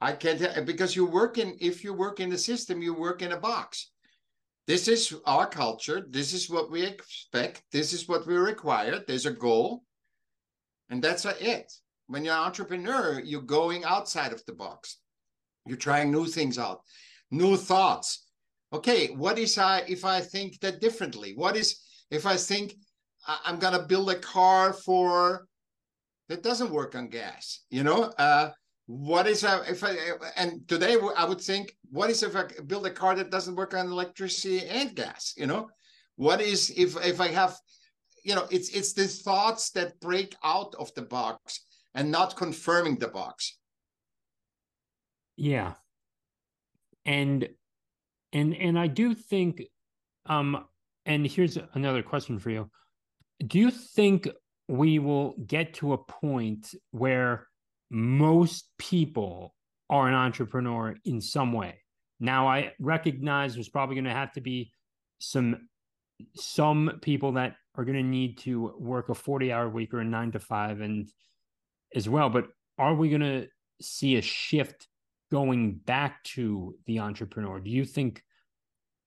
I 0.00 0.12
can't 0.12 0.66
because 0.66 0.94
you 0.94 1.06
work 1.06 1.38
in 1.38 1.56
if 1.60 1.82
you 1.82 1.92
work 1.92 2.20
in 2.20 2.28
the 2.30 2.38
system, 2.38 2.82
you 2.82 2.94
work 2.94 3.22
in 3.22 3.32
a 3.32 3.36
box. 3.36 3.90
This 4.66 4.88
is 4.88 5.14
our 5.26 5.46
culture. 5.46 6.04
This 6.08 6.32
is 6.32 6.50
what 6.50 6.70
we 6.70 6.82
expect. 6.84 7.62
This 7.70 7.92
is 7.92 8.08
what 8.08 8.26
we 8.26 8.34
require. 8.36 9.00
There's 9.06 9.26
a 9.26 9.30
goal, 9.30 9.84
and 10.90 11.02
that's 11.02 11.24
it. 11.24 11.72
When 12.08 12.24
you're 12.24 12.34
an 12.34 12.40
entrepreneur, 12.40 13.20
you're 13.20 13.42
going 13.42 13.84
outside 13.84 14.32
of 14.32 14.44
the 14.46 14.54
box. 14.54 14.98
You're 15.66 15.76
trying 15.76 16.10
new 16.10 16.26
things 16.26 16.58
out, 16.58 16.80
new 17.30 17.56
thoughts. 17.56 18.26
Okay, 18.72 19.08
what 19.08 19.38
is 19.38 19.56
I 19.56 19.84
if 19.88 20.04
I 20.04 20.20
think 20.20 20.60
that 20.60 20.80
differently? 20.80 21.34
What 21.36 21.56
is 21.56 21.80
if 22.10 22.26
I 22.26 22.36
think 22.36 22.74
I'm 23.26 23.58
gonna 23.58 23.86
build 23.86 24.10
a 24.10 24.18
car 24.18 24.72
for 24.72 25.46
that 26.28 26.42
doesn't 26.42 26.70
work 26.70 26.96
on 26.96 27.08
gas? 27.08 27.60
You 27.70 27.84
know, 27.84 28.12
uh, 28.18 28.50
what 28.86 29.26
is 29.26 29.42
a, 29.42 29.62
if 29.68 29.82
I 29.82 29.96
and 30.36 30.66
today 30.68 30.96
I 31.16 31.24
would 31.24 31.40
think 31.40 31.76
what 31.90 32.08
is 32.08 32.22
if 32.22 32.36
I 32.36 32.44
build 32.66 32.86
a 32.86 32.90
car 32.90 33.16
that 33.16 33.30
doesn't 33.30 33.56
work 33.56 33.74
on 33.74 33.86
electricity 33.86 34.64
and 34.66 34.94
gas 34.94 35.34
you 35.36 35.46
know? 35.46 35.68
What 36.14 36.40
is 36.40 36.72
if 36.76 36.96
if 37.04 37.20
I 37.20 37.28
have 37.28 37.56
you 38.24 38.34
know 38.34 38.46
it's 38.50 38.68
it's 38.70 38.92
the 38.92 39.06
thoughts 39.08 39.70
that 39.70 39.98
break 40.00 40.36
out 40.44 40.74
of 40.78 40.94
the 40.94 41.02
box 41.02 41.64
and 41.94 42.10
not 42.10 42.36
confirming 42.36 42.96
the 42.96 43.08
box. 43.08 43.58
Yeah. 45.36 45.74
And 47.04 47.48
and 48.32 48.54
and 48.54 48.78
I 48.78 48.86
do 48.86 49.14
think 49.14 49.64
um 50.26 50.64
and 51.04 51.26
here's 51.26 51.58
another 51.74 52.02
question 52.02 52.38
for 52.38 52.50
you. 52.50 52.70
Do 53.44 53.58
you 53.58 53.70
think 53.70 54.28
we 54.68 54.98
will 55.00 55.34
get 55.44 55.74
to 55.74 55.92
a 55.92 55.98
point 55.98 56.72
where 56.90 57.46
most 57.90 58.68
people 58.78 59.54
are 59.88 60.08
an 60.08 60.14
entrepreneur 60.14 60.94
in 61.04 61.20
some 61.20 61.52
way. 61.52 61.78
Now, 62.18 62.48
I 62.48 62.72
recognize 62.80 63.54
there's 63.54 63.68
probably 63.68 63.94
going 63.94 64.06
to 64.06 64.10
have 64.10 64.32
to 64.32 64.40
be 64.40 64.72
some 65.18 65.68
some 66.34 66.98
people 67.02 67.32
that 67.32 67.56
are 67.74 67.84
going 67.84 67.96
to 67.96 68.02
need 68.02 68.38
to 68.38 68.74
work 68.78 69.10
a 69.10 69.14
40 69.14 69.52
hour 69.52 69.68
week 69.68 69.92
or 69.92 70.00
a 70.00 70.04
9 70.04 70.32
to 70.32 70.38
5 70.38 70.80
and 70.80 71.06
as 71.94 72.08
well 72.08 72.30
but 72.30 72.46
are 72.78 72.94
we 72.94 73.10
going 73.10 73.20
to 73.20 73.46
see 73.80 74.16
a 74.16 74.22
shift 74.22 74.88
going 75.30 75.74
back 75.74 76.22
to 76.24 76.74
the 76.86 77.00
entrepreneur? 77.00 77.60
Do 77.60 77.70
you 77.70 77.84
think 77.84 78.22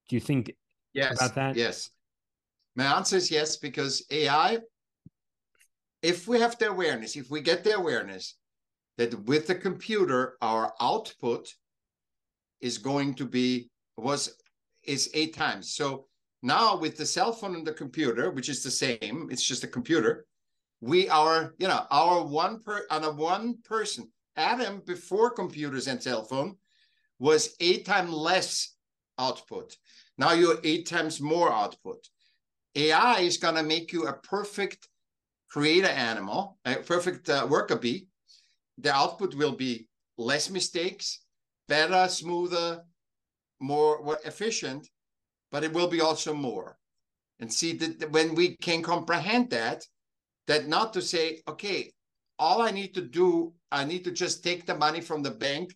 do 0.08 0.16
you 0.16 0.20
think 0.20 0.52
yes 0.94 1.18
about 1.18 1.36
that? 1.36 1.56
yes. 1.56 1.90
My 2.76 2.86
answer 2.98 3.18
is 3.18 3.32
yes 3.32 3.58
because 3.58 4.06
ai 4.12 4.60
if 6.02 6.28
we 6.28 6.40
have 6.40 6.58
the 6.58 6.70
awareness 6.70 7.16
if 7.16 7.30
we 7.30 7.42
get 7.42 7.64
the 7.64 7.76
awareness 7.76 8.36
that 9.00 9.18
with 9.24 9.48
the 9.48 9.56
computer 9.56 10.36
our 10.42 10.74
output 10.82 11.48
is 12.60 12.78
going 12.78 13.14
to 13.16 13.26
be 13.26 13.72
was 13.96 14.36
is 14.84 15.10
eight 15.14 15.34
times. 15.34 15.74
So 15.74 16.08
now 16.44 16.78
with 16.78 16.98
the 16.98 17.06
cell 17.06 17.32
phone 17.32 17.56
and 17.56 17.66
the 17.66 17.74
computer 17.74 18.30
which 18.32 18.50
is 18.50 18.62
the 18.62 18.72
same 18.72 19.30
it's 19.32 19.44
just 19.44 19.64
a 19.64 19.68
computer 19.68 20.26
we 20.82 21.10
are 21.10 21.54
you 21.60 21.68
know 21.68 21.86
our 21.92 22.24
one 22.26 22.62
per 22.62 22.86
on 22.90 23.04
a 23.04 23.12
one 23.12 23.58
person 23.64 24.10
adam 24.38 24.82
before 24.86 25.30
computers 25.30 25.88
and 25.88 26.02
cell 26.02 26.24
phone 26.24 26.56
was 27.20 27.56
eight 27.60 27.86
times 27.86 28.12
less 28.12 28.76
output. 29.18 29.76
Now 30.18 30.32
you're 30.34 30.60
eight 30.64 30.88
times 30.88 31.20
more 31.20 31.52
output. 31.52 32.08
Ai 32.76 33.20
is 33.20 33.38
going 33.38 33.56
to 33.56 33.64
make 33.64 33.92
you 33.92 34.08
a 34.08 34.14
perfect 34.14 34.88
creator 35.50 35.88
animal 35.88 36.58
a 36.66 36.76
perfect 36.76 37.30
uh, 37.30 37.48
worker 37.50 37.76
bee 37.76 38.09
the 38.80 38.94
output 38.94 39.36
will 39.36 39.56
be 39.56 39.88
less 40.18 40.50
mistakes 40.50 41.20
better 41.68 42.08
smoother 42.10 42.84
more, 43.60 44.18
efficient 44.26 44.90
but 45.52 45.64
it 45.64 45.74
will 45.74 45.88
be 45.88 46.02
also 46.02 46.34
more 46.34 46.78
and 47.40 47.54
see 47.54 47.74
that 47.74 48.12
when 48.12 48.36
we 48.36 48.56
can 48.58 48.82
comprehend 48.82 49.50
that 49.50 49.86
that 50.48 50.68
not 50.68 50.94
to 50.94 51.02
say, 51.02 51.42
okay, 51.48 51.92
all 52.40 52.62
I 52.62 52.72
need 52.72 52.94
to 52.96 53.02
do, 53.02 53.54
I 53.72 53.86
need 53.86 54.04
to 54.06 54.12
just 54.12 54.44
take 54.44 54.66
the 54.66 54.76
money 54.76 55.02
from 55.02 55.22
the 55.22 55.32
bank 55.32 55.76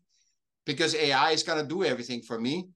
because 0.66 0.96
AI 0.96 1.32
is 1.32 1.44
going 1.44 1.62
to 1.62 1.68
do 1.68 1.84
everything 1.84 2.22
for 2.22 2.40
me. 2.40 2.70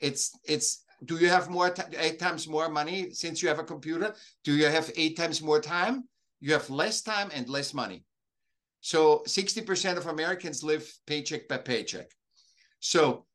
It's 0.00 0.36
it's 0.44 0.84
do 1.04 1.16
you 1.16 1.28
have 1.28 1.48
more 1.48 1.72
eight 1.96 2.18
times 2.18 2.48
more 2.48 2.68
money 2.68 3.10
since 3.12 3.40
you 3.42 3.48
have 3.48 3.60
a 3.60 3.64
computer? 3.64 4.14
Do 4.42 4.52
you 4.52 4.66
have 4.66 4.90
eight 4.96 5.16
times 5.16 5.40
more 5.40 5.60
time? 5.60 6.04
You 6.40 6.52
have 6.52 6.70
less 6.70 7.02
time 7.02 7.30
and 7.32 7.48
less 7.48 7.72
money. 7.72 8.04
So 8.80 9.22
60% 9.26 9.96
of 9.96 10.06
Americans 10.06 10.62
live 10.62 10.90
paycheck 11.06 11.48
by 11.48 11.58
paycheck. 11.58 12.08
So 12.80 13.26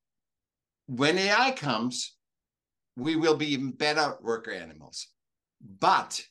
when 0.88 1.18
AI 1.18 1.52
comes, 1.52 2.16
we 2.96 3.16
will 3.16 3.36
be 3.36 3.54
even 3.54 3.72
better 3.72 4.16
worker 4.22 4.52
animals. 4.52 5.08
But 5.80 6.22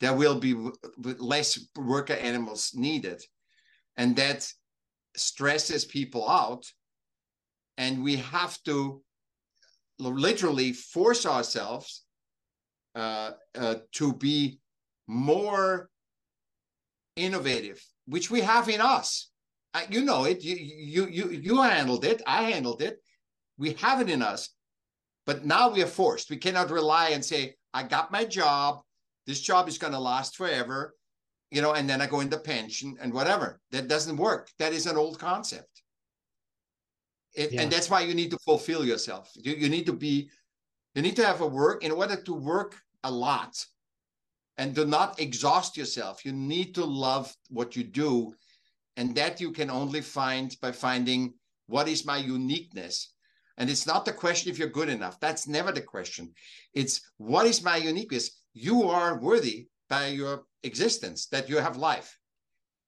there 0.00 0.14
will 0.14 0.38
be 0.38 0.54
less 0.94 1.58
worker 1.76 2.14
animals 2.14 2.72
needed. 2.74 3.22
And 3.96 4.16
that 4.16 4.50
stresses 5.16 5.84
people 5.84 6.28
out. 6.28 6.64
And 7.76 8.02
we 8.02 8.16
have 8.16 8.60
to 8.64 9.02
literally 9.98 10.72
force 10.72 11.26
ourselves 11.26 12.04
uh, 12.94 13.32
uh, 13.56 13.76
to 13.92 14.12
be 14.14 14.60
more 15.06 15.88
innovative, 17.16 17.80
which 18.08 18.30
we 18.30 18.40
have 18.40 18.68
in 18.68 18.80
us. 18.80 19.30
Uh, 19.74 19.82
you 19.90 20.02
know 20.02 20.24
it. 20.24 20.42
You, 20.42 20.56
you 20.56 21.06
you 21.08 21.30
you 21.30 21.62
handled 21.62 22.04
it. 22.04 22.22
I 22.26 22.44
handled 22.44 22.82
it. 22.82 22.98
We 23.58 23.74
have 23.74 24.00
it 24.00 24.08
in 24.08 24.22
us, 24.22 24.50
but 25.26 25.44
now 25.44 25.70
we 25.70 25.82
are 25.82 25.86
forced. 25.86 26.30
We 26.30 26.36
cannot 26.36 26.70
rely 26.70 27.10
and 27.10 27.24
say, 27.24 27.54
"I 27.74 27.82
got 27.82 28.10
my 28.10 28.24
job 28.24 28.82
this 29.28 29.42
job 29.42 29.68
is 29.68 29.76
going 29.76 29.92
to 29.92 29.98
last 29.98 30.38
forever, 30.38 30.96
you 31.50 31.60
know, 31.60 31.74
and 31.74 31.88
then 31.88 32.00
I 32.00 32.06
go 32.06 32.20
into 32.20 32.38
pension 32.38 32.96
and 32.98 33.12
whatever. 33.12 33.60
That 33.72 33.86
doesn't 33.86 34.16
work. 34.16 34.50
That 34.58 34.72
is 34.72 34.86
an 34.86 34.96
old 34.96 35.18
concept. 35.18 35.82
It, 37.34 37.52
yeah. 37.52 37.60
And 37.60 37.70
that's 37.70 37.90
why 37.90 38.00
you 38.00 38.14
need 38.14 38.30
to 38.30 38.38
fulfill 38.38 38.86
yourself. 38.86 39.30
You, 39.34 39.52
you 39.52 39.68
need 39.68 39.84
to 39.84 39.92
be, 39.92 40.30
you 40.94 41.02
need 41.02 41.14
to 41.16 41.26
have 41.26 41.42
a 41.42 41.46
work 41.46 41.84
in 41.84 41.92
order 41.92 42.16
to 42.16 42.32
work 42.32 42.80
a 43.04 43.10
lot 43.10 43.62
and 44.58 44.74
do 44.74 44.84
not 44.84 45.20
exhaust 45.20 45.76
yourself. 45.76 46.24
You 46.24 46.32
need 46.32 46.74
to 46.74 46.84
love 46.84 47.34
what 47.48 47.76
you 47.76 47.84
do. 47.84 48.34
And 48.96 49.14
that 49.14 49.40
you 49.40 49.52
can 49.52 49.70
only 49.70 50.00
find 50.00 50.54
by 50.60 50.72
finding 50.72 51.34
what 51.66 51.88
is 51.88 52.04
my 52.04 52.16
uniqueness. 52.16 53.14
And 53.56 53.70
it's 53.70 53.86
not 53.86 54.04
the 54.04 54.12
question 54.12 54.50
if 54.50 54.58
you're 54.58 54.68
good 54.68 54.88
enough. 54.88 55.18
That's 55.20 55.46
never 55.46 55.72
the 55.72 55.80
question. 55.80 56.32
It's 56.74 57.00
what 57.16 57.46
is 57.46 57.62
my 57.62 57.76
uniqueness? 57.76 58.38
you 58.60 58.88
are 58.88 59.20
worthy 59.20 59.68
by 59.88 60.08
your 60.08 60.44
existence, 60.62 61.26
that 61.26 61.48
you 61.48 61.58
have 61.58 61.76
life. 61.76 62.18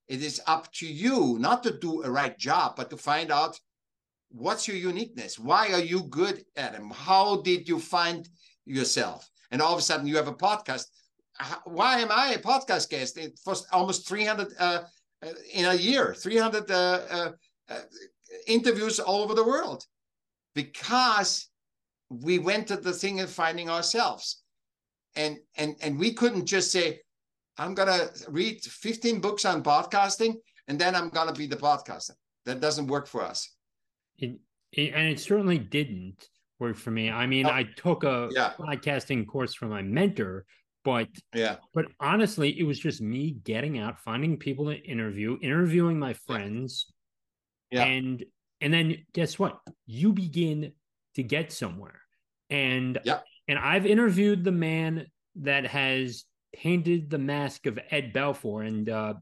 It 0.07 0.21
is 0.21 0.41
up 0.47 0.71
to 0.73 0.87
you 0.87 1.37
not 1.39 1.63
to 1.63 1.77
do 1.77 2.03
a 2.03 2.11
right 2.11 2.37
job, 2.37 2.75
but 2.75 2.89
to 2.89 2.97
find 2.97 3.31
out 3.31 3.57
what's 4.29 4.67
your 4.67 4.77
uniqueness. 4.77 5.39
Why 5.39 5.71
are 5.71 5.81
you 5.81 6.03
good 6.03 6.43
at 6.57 6.75
it? 6.75 6.81
How 6.93 7.41
did 7.41 7.69
you 7.69 7.79
find 7.79 8.27
yourself? 8.65 9.29
And 9.51 9.61
all 9.61 9.73
of 9.73 9.79
a 9.79 9.81
sudden, 9.81 10.07
you 10.07 10.17
have 10.17 10.27
a 10.27 10.33
podcast. 10.33 10.85
Why 11.65 11.99
am 11.99 12.11
I 12.11 12.33
a 12.33 12.39
podcast 12.39 12.89
guest 12.89 13.17
It 13.17 13.39
was 13.45 13.65
almost 13.71 14.07
300 14.07 14.53
uh, 14.59 14.83
uh, 15.23 15.29
in 15.53 15.65
a 15.65 15.73
year, 15.73 16.13
300 16.13 16.69
uh, 16.69 16.73
uh, 16.73 17.31
uh, 17.69 17.79
interviews 18.47 18.99
all 18.99 19.23
over 19.23 19.33
the 19.33 19.43
world? 19.43 19.85
Because 20.55 21.47
we 22.09 22.39
went 22.39 22.67
to 22.67 22.77
the 22.77 22.91
thing 22.91 23.21
of 23.21 23.29
finding 23.29 23.69
ourselves. 23.69 24.43
And 25.15 25.37
and 25.57 25.75
and 25.81 25.99
we 25.99 26.13
couldn't 26.13 26.45
just 26.45 26.71
say 26.71 27.01
i'm 27.57 27.73
going 27.73 27.89
to 27.89 28.09
read 28.29 28.61
15 28.61 29.19
books 29.19 29.43
on 29.43 29.61
podcasting 29.61 30.35
and 30.69 30.79
then 30.79 30.95
i'm 30.95 31.09
going 31.09 31.27
to 31.27 31.33
be 31.33 31.47
the 31.47 31.57
podcaster. 31.57 32.11
That 32.45 32.61
doesn't 32.61 32.87
work 32.87 33.07
for 33.07 33.21
us. 33.21 33.53
It, 34.17 34.39
it, 34.71 34.93
and 34.95 35.07
it 35.07 35.19
certainly 35.19 35.59
didn't 35.59 36.29
work 36.59 36.77
for 36.77 36.91
me. 36.91 37.11
I 37.11 37.27
mean 37.27 37.45
oh, 37.45 37.49
i 37.49 37.63
took 37.75 38.03
a 38.03 38.29
yeah. 38.31 38.53
podcasting 38.57 39.27
course 39.27 39.53
from 39.53 39.69
my 39.69 39.81
mentor 39.81 40.45
but 40.83 41.07
yeah. 41.33 41.57
but 41.73 41.85
honestly 41.99 42.59
it 42.59 42.63
was 42.63 42.79
just 42.79 43.01
me 43.01 43.37
getting 43.43 43.77
out 43.77 43.99
finding 43.99 44.37
people 44.37 44.65
to 44.65 44.77
interview 44.77 45.37
interviewing 45.41 45.99
my 45.99 46.13
friends. 46.13 46.87
Yeah. 47.71 47.85
and 47.85 48.23
and 48.61 48.73
then 48.73 48.97
guess 49.13 49.39
what? 49.39 49.59
You 49.87 50.13
begin 50.13 50.73
to 51.15 51.23
get 51.23 51.51
somewhere. 51.51 51.99
And 52.49 52.99
yeah. 53.03 53.19
and 53.47 53.57
I've 53.57 53.85
interviewed 53.85 54.43
the 54.43 54.51
man 54.51 55.07
that 55.35 55.65
has 55.65 56.25
painted 56.53 57.09
the 57.09 57.17
mask 57.17 57.65
of 57.65 57.79
Ed 57.89 58.13
Belfour, 58.13 58.67
and 58.67 58.87
uh, 58.89 59.13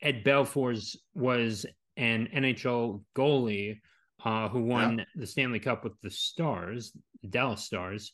Ed 0.00 0.24
Belfour's 0.24 0.96
was 1.14 1.64
an 1.96 2.28
NHL 2.34 3.02
goalie 3.16 3.78
uh, 4.24 4.48
who 4.48 4.62
won 4.62 4.98
yeah. 4.98 5.04
the 5.14 5.26
Stanley 5.26 5.60
Cup 5.60 5.84
with 5.84 5.98
the 6.02 6.10
Stars, 6.10 6.92
the 7.22 7.28
Dallas 7.28 7.64
Stars, 7.64 8.12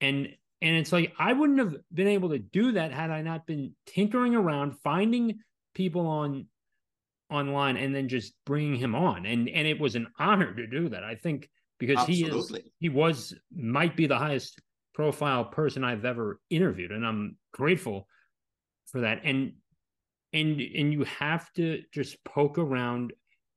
and 0.00 0.28
and 0.62 0.76
it's 0.76 0.92
like 0.92 1.12
I 1.18 1.32
wouldn't 1.32 1.58
have 1.58 1.76
been 1.92 2.08
able 2.08 2.30
to 2.30 2.38
do 2.38 2.72
that 2.72 2.92
had 2.92 3.10
I 3.10 3.22
not 3.22 3.46
been 3.46 3.74
tinkering 3.86 4.34
around, 4.34 4.78
finding 4.82 5.40
people 5.74 6.06
on 6.06 6.46
online, 7.30 7.76
and 7.76 7.94
then 7.94 8.08
just 8.08 8.34
bringing 8.44 8.76
him 8.76 8.94
on, 8.94 9.26
and 9.26 9.48
and 9.48 9.66
it 9.66 9.80
was 9.80 9.94
an 9.94 10.08
honor 10.18 10.54
to 10.54 10.66
do 10.66 10.90
that. 10.90 11.04
I 11.04 11.14
think 11.14 11.48
because 11.78 11.98
Absolutely. 11.98 12.60
he 12.60 12.66
is 12.66 12.72
he 12.78 12.88
was 12.90 13.34
might 13.54 13.96
be 13.96 14.06
the 14.06 14.18
highest 14.18 14.60
profile 14.94 15.44
person 15.44 15.82
I've 15.82 16.04
ever 16.04 16.38
interviewed, 16.50 16.92
and 16.92 17.06
I'm 17.06 17.36
grateful 17.52 18.06
for 18.86 19.00
that. 19.00 19.22
And 19.24 19.54
and 20.32 20.60
and 20.60 20.92
you 20.92 21.04
have 21.04 21.50
to 21.54 21.82
just 21.92 22.22
poke 22.24 22.58
around 22.58 23.14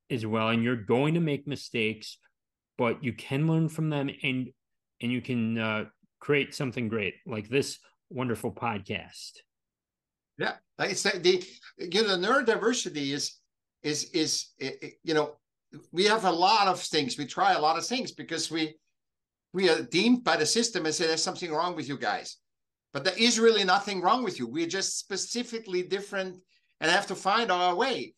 as 0.09 0.25
well, 0.25 0.49
and 0.49 0.63
you're 0.63 0.75
going 0.77 1.15
to 1.15 1.19
make 1.19 1.47
mistakes, 1.47 2.17
but 2.77 3.03
you 3.03 3.11
can 3.11 3.47
learn 3.47 3.67
from 3.67 3.89
them, 3.89 4.09
and 4.23 4.49
and 5.01 5.11
you 5.11 5.21
can 5.21 5.57
uh, 5.57 5.85
create 6.23 6.55
something 6.55 6.87
great 6.87 7.15
like 7.25 7.49
this 7.49 7.79
wonderful 8.09 8.49
podcast. 8.49 9.33
Yeah, 10.37 10.55
like 10.79 10.91
I 10.91 10.93
said, 10.93 11.21
the 11.21 11.43
you 11.77 12.01
know 12.01 12.15
the 12.15 12.27
neurodiversity 12.27 13.11
is 13.11 13.39
is 13.83 14.09
is 14.11 14.31
you 15.03 15.13
know 15.13 15.35
we 15.91 16.05
have 16.05 16.23
a 16.23 16.31
lot 16.31 16.67
of 16.67 16.79
things. 16.79 17.17
We 17.17 17.25
try 17.25 17.53
a 17.53 17.59
lot 17.59 17.77
of 17.77 17.85
things 17.85 18.11
because 18.13 18.49
we 18.49 18.75
we 19.53 19.69
are 19.69 19.81
deemed 19.81 20.23
by 20.23 20.37
the 20.37 20.45
system 20.45 20.85
and 20.85 20.95
say 20.95 21.07
there's 21.07 21.21
something 21.21 21.51
wrong 21.51 21.75
with 21.75 21.89
you 21.89 21.97
guys. 21.97 22.37
But 22.93 23.03
there 23.03 23.17
is 23.17 23.39
really 23.39 23.65
nothing 23.65 24.01
wrong 24.01 24.23
with 24.23 24.39
you. 24.39 24.47
We're 24.47 24.75
just 24.79 24.99
specifically 24.99 25.83
different 25.83 26.37
and 26.79 26.89
have 26.89 27.07
to 27.07 27.15
find 27.15 27.51
our 27.51 27.75
way. 27.75 28.13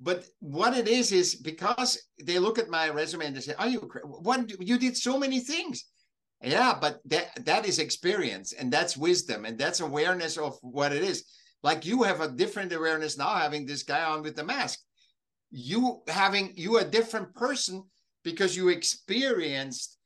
But 0.00 0.24
what 0.40 0.76
it 0.76 0.86
is 0.86 1.10
is 1.10 1.34
because 1.34 1.90
they 2.22 2.38
look 2.38 2.58
at 2.58 2.68
my 2.68 2.90
resume 2.90 3.26
and 3.26 3.36
they 3.36 3.40
say, 3.40 3.54
"Are 3.58 3.68
you 3.68 3.80
what 4.28 4.40
you 4.70 4.78
did 4.78 4.96
so 4.96 5.18
many 5.18 5.40
things?" 5.40 5.84
Yeah, 6.44 6.76
but 6.78 7.00
that 7.06 7.44
that 7.46 7.66
is 7.66 7.78
experience 7.78 8.52
and 8.52 8.72
that's 8.72 8.96
wisdom 8.96 9.44
and 9.44 9.58
that's 9.58 9.80
awareness 9.80 10.36
of 10.36 10.58
what 10.60 10.92
it 10.92 11.02
is. 11.02 11.24
Like 11.62 11.86
you 11.86 12.02
have 12.02 12.20
a 12.20 12.30
different 12.30 12.72
awareness 12.72 13.16
now, 13.16 13.34
having 13.34 13.64
this 13.66 13.82
guy 13.82 14.04
on 14.04 14.22
with 14.22 14.36
the 14.36 14.44
mask. 14.44 14.80
You 15.50 16.02
having 16.08 16.52
you 16.56 16.78
a 16.78 16.84
different 16.84 17.34
person 17.34 17.84
because 18.24 18.56
you 18.56 18.68
experienced 18.68 19.98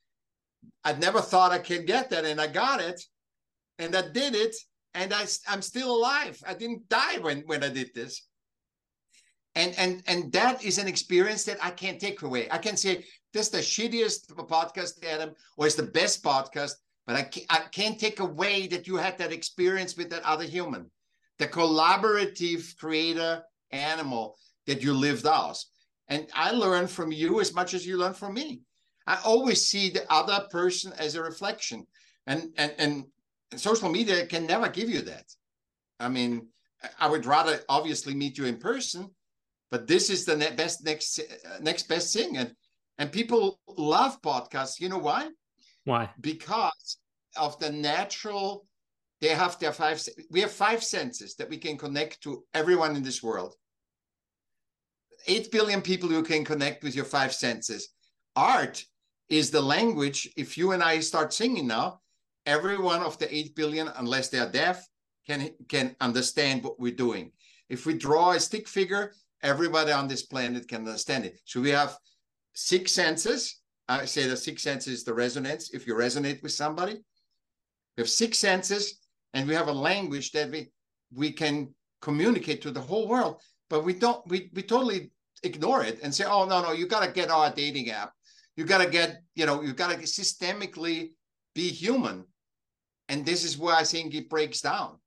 I'd 0.83 0.99
never 0.99 1.21
thought 1.21 1.51
I 1.51 1.59
could 1.59 1.87
get 1.87 2.09
that, 2.09 2.25
and 2.25 2.39
I 2.39 2.47
got 2.47 2.81
it, 2.81 3.01
and 3.77 3.95
I 3.95 4.09
did 4.09 4.35
it, 4.35 4.55
and 4.93 5.13
I, 5.13 5.25
I'm 5.47 5.61
still 5.61 5.95
alive. 5.95 6.41
I 6.47 6.53
didn't 6.53 6.89
die 6.89 7.17
when 7.19 7.41
when 7.45 7.63
I 7.63 7.69
did 7.69 7.91
this. 7.93 8.27
And 9.55 9.73
and 9.77 10.03
and 10.07 10.31
that 10.33 10.63
is 10.63 10.77
an 10.77 10.87
experience 10.87 11.43
that 11.45 11.57
I 11.63 11.71
can't 11.71 11.99
take 11.99 12.21
away. 12.21 12.47
I 12.51 12.57
can 12.59 12.77
say 12.77 13.05
this 13.33 13.47
is 13.47 13.51
the 13.51 13.57
shittiest 13.59 14.27
podcast, 14.47 15.03
Adam, 15.05 15.33
or 15.57 15.65
it's 15.65 15.75
the 15.75 15.83
best 15.83 16.23
podcast, 16.23 16.73
but 17.05 17.15
I 17.15 17.23
can't, 17.23 17.45
I 17.49 17.59
can't 17.71 17.99
take 17.99 18.19
away 18.19 18.67
that 18.67 18.87
you 18.87 18.95
had 18.95 19.17
that 19.17 19.31
experience 19.31 19.97
with 19.97 20.09
that 20.11 20.23
other 20.23 20.45
human, 20.45 20.89
the 21.37 21.47
collaborative 21.47 22.77
creator 22.77 23.43
animal 23.71 24.37
that 24.67 24.83
you 24.83 24.93
lived 24.93 25.25
out. 25.25 25.57
And 26.07 26.27
I 26.33 26.51
learn 26.51 26.87
from 26.87 27.11
you 27.11 27.39
as 27.39 27.53
much 27.53 27.73
as 27.73 27.85
you 27.85 27.97
learn 27.97 28.13
from 28.13 28.33
me. 28.33 28.61
I 29.05 29.17
always 29.25 29.65
see 29.65 29.89
the 29.89 30.11
other 30.11 30.47
person 30.51 30.93
as 30.97 31.15
a 31.15 31.23
reflection. 31.23 31.85
And 32.27 32.53
and 32.57 32.73
and 32.77 33.05
social 33.55 33.89
media 33.89 34.25
can 34.25 34.45
never 34.45 34.69
give 34.69 34.89
you 34.89 35.01
that. 35.01 35.25
I 35.99 36.09
mean, 36.09 36.47
I 36.99 37.09
would 37.09 37.25
rather 37.25 37.59
obviously 37.67 38.13
meet 38.13 38.37
you 38.37 38.45
in 38.45 38.57
person, 38.57 39.09
but 39.71 39.87
this 39.87 40.09
is 40.09 40.25
the 40.25 40.35
best 40.55 40.83
next 40.83 41.19
uh, 41.19 41.59
next 41.61 41.87
best 41.87 42.13
thing. 42.13 42.37
And 42.37 42.53
and 42.97 43.11
people 43.11 43.59
love 43.67 44.21
podcasts. 44.21 44.79
You 44.79 44.89
know 44.89 44.97
why? 44.97 45.29
Why? 45.85 46.09
Because 46.19 46.97
of 47.37 47.59
the 47.59 47.71
natural. 47.71 48.65
They 49.21 49.29
have 49.29 49.59
their 49.59 49.73
five. 49.73 50.01
We 50.31 50.39
have 50.41 50.51
five 50.51 50.81
senses 50.83 51.35
that 51.35 51.49
we 51.49 51.57
can 51.57 51.77
connect 51.77 52.21
to 52.21 52.43
everyone 52.53 52.95
in 52.95 53.03
this 53.03 53.21
world. 53.21 53.55
8 55.27 55.51
billion 55.51 55.81
people 55.81 56.11
you 56.11 56.23
can 56.23 56.45
connect 56.45 56.83
with 56.83 56.95
your 56.95 57.05
five 57.05 57.33
senses. 57.33 57.89
Art 58.35 58.83
is 59.27 59.51
the 59.51 59.61
language. 59.61 60.29
If 60.37 60.57
you 60.57 60.71
and 60.71 60.81
I 60.81 60.99
start 61.01 61.33
singing 61.33 61.67
now, 61.67 61.99
every 62.45 62.77
one 62.77 63.01
of 63.01 63.17
the 63.19 63.33
8 63.33 63.55
billion, 63.55 63.89
unless 63.97 64.29
they 64.29 64.39
are 64.39 64.49
deaf, 64.49 64.87
can, 65.27 65.51
can 65.67 65.95
understand 66.01 66.63
what 66.63 66.79
we're 66.79 66.95
doing. 66.95 67.31
If 67.69 67.85
we 67.85 67.93
draw 67.93 68.31
a 68.31 68.39
stick 68.39 68.67
figure, 68.67 69.13
everybody 69.43 69.91
on 69.91 70.07
this 70.07 70.23
planet 70.23 70.67
can 70.67 70.87
understand 70.87 71.25
it. 71.25 71.39
So 71.45 71.61
we 71.61 71.69
have 71.71 71.97
six 72.53 72.91
senses. 72.91 73.61
I 73.87 74.05
say 74.05 74.27
the 74.27 74.37
six 74.37 74.63
senses 74.63 74.99
is 74.99 75.03
the 75.03 75.13
resonance. 75.13 75.71
If 75.73 75.87
you 75.87 75.95
resonate 75.95 76.43
with 76.43 76.51
somebody, 76.51 76.93
we 77.97 78.01
have 78.01 78.09
six 78.09 78.37
senses, 78.37 78.99
and 79.33 79.47
we 79.47 79.55
have 79.55 79.67
a 79.67 79.73
language 79.73 80.31
that 80.31 80.51
we 80.51 80.71
we 81.13 81.31
can 81.31 81.73
communicate 82.01 82.61
to 82.61 82.71
the 82.71 82.81
whole 82.81 83.07
world 83.07 83.41
but 83.69 83.83
we 83.83 83.93
don't 83.93 84.25
we 84.27 84.49
we 84.53 84.61
totally 84.61 85.11
ignore 85.43 85.83
it 85.83 85.99
and 86.03 86.13
say 86.13 86.25
oh 86.25 86.45
no 86.45 86.61
no 86.61 86.71
you 86.71 86.87
got 86.87 87.05
to 87.05 87.11
get 87.11 87.29
our 87.29 87.51
dating 87.51 87.89
app 87.89 88.11
you 88.55 88.63
got 88.63 88.83
to 88.83 88.89
get 88.89 89.21
you 89.35 89.45
know 89.45 89.61
you 89.61 89.73
got 89.73 89.91
to 89.91 89.97
systemically 89.97 91.11
be 91.55 91.69
human 91.69 92.25
and 93.09 93.25
this 93.25 93.43
is 93.43 93.57
where 93.57 93.75
i 93.75 93.83
think 93.83 94.13
it 94.13 94.29
breaks 94.29 94.61
down 94.61 94.97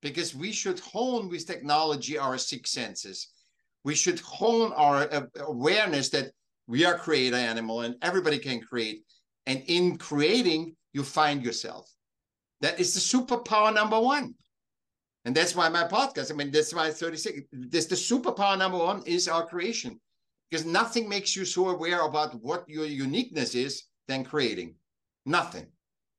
because 0.00 0.34
we 0.34 0.52
should 0.52 0.80
hone 0.80 1.28
with 1.28 1.46
technology 1.46 2.18
our 2.18 2.38
six 2.38 2.70
senses 2.70 3.28
we 3.84 3.94
should 3.94 4.20
hone 4.20 4.72
our 4.72 5.28
awareness 5.40 6.08
that 6.10 6.30
we 6.66 6.84
are 6.84 6.98
creator 6.98 7.36
animal 7.36 7.82
and 7.82 7.96
everybody 8.02 8.38
can 8.38 8.60
create 8.60 9.02
and 9.46 9.62
in 9.66 9.96
creating 9.96 10.74
you 10.92 11.02
find 11.02 11.44
yourself 11.44 11.90
that 12.60 12.78
is 12.78 12.94
the 12.94 13.00
superpower 13.00 13.74
number 13.74 14.00
one 14.00 14.34
and 15.24 15.34
that's 15.34 15.54
why 15.54 15.68
my 15.68 15.84
podcast, 15.84 16.32
I 16.32 16.34
mean, 16.34 16.50
that's 16.50 16.74
why 16.74 16.90
36. 16.90 17.42
This 17.52 17.86
the 17.86 17.94
superpower 17.94 18.58
number 18.58 18.78
one 18.78 19.02
is 19.06 19.28
our 19.28 19.46
creation. 19.46 20.00
Because 20.50 20.66
nothing 20.66 21.08
makes 21.08 21.34
you 21.34 21.44
so 21.44 21.70
aware 21.70 22.04
about 22.04 22.34
what 22.42 22.68
your 22.68 22.84
uniqueness 22.84 23.54
is 23.54 23.84
than 24.08 24.24
creating. 24.24 24.74
Nothing. 25.24 25.66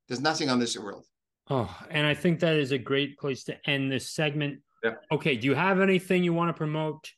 There's 0.08 0.22
nothing 0.22 0.50
on 0.50 0.60
this 0.60 0.78
world. 0.78 1.06
Oh, 1.50 1.70
and 1.92 2.08
I 2.08 2.14
think 2.14 2.40
that 2.40 2.56
is 2.56 2.72
a 2.72 2.78
great 2.78 3.18
place 3.18 3.44
to 3.46 3.70
end 3.70 3.92
this 3.92 4.10
segment. 4.10 4.62
Yeah. 4.84 4.94
Okay. 5.12 5.36
Do 5.36 5.48
you 5.48 5.54
have 5.54 5.82
anything 5.82 6.24
you 6.24 6.34
want 6.34 6.50
to 6.50 6.54
promote? 6.54 7.12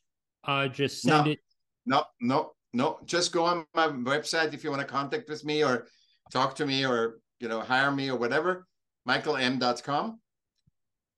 Uh 0.46 0.68
just 0.68 1.02
send 1.02 1.26
no, 1.26 1.32
it. 1.32 1.38
No, 1.86 2.04
no, 2.20 2.52
no. 2.72 2.98
Just 3.04 3.32
go 3.32 3.44
on 3.44 3.66
my 3.74 3.88
website 3.88 4.54
if 4.54 4.64
you 4.64 4.70
want 4.70 4.82
to 4.82 4.88
contact 4.88 5.28
with 5.28 5.44
me 5.44 5.64
or 5.64 5.86
talk 6.30 6.54
to 6.56 6.66
me 6.66 6.86
or 6.86 7.18
you 7.40 7.48
know 7.48 7.60
hire 7.60 7.90
me 7.90 8.10
or 8.10 8.16
whatever. 8.16 8.66
MichaellM.com 9.08 10.18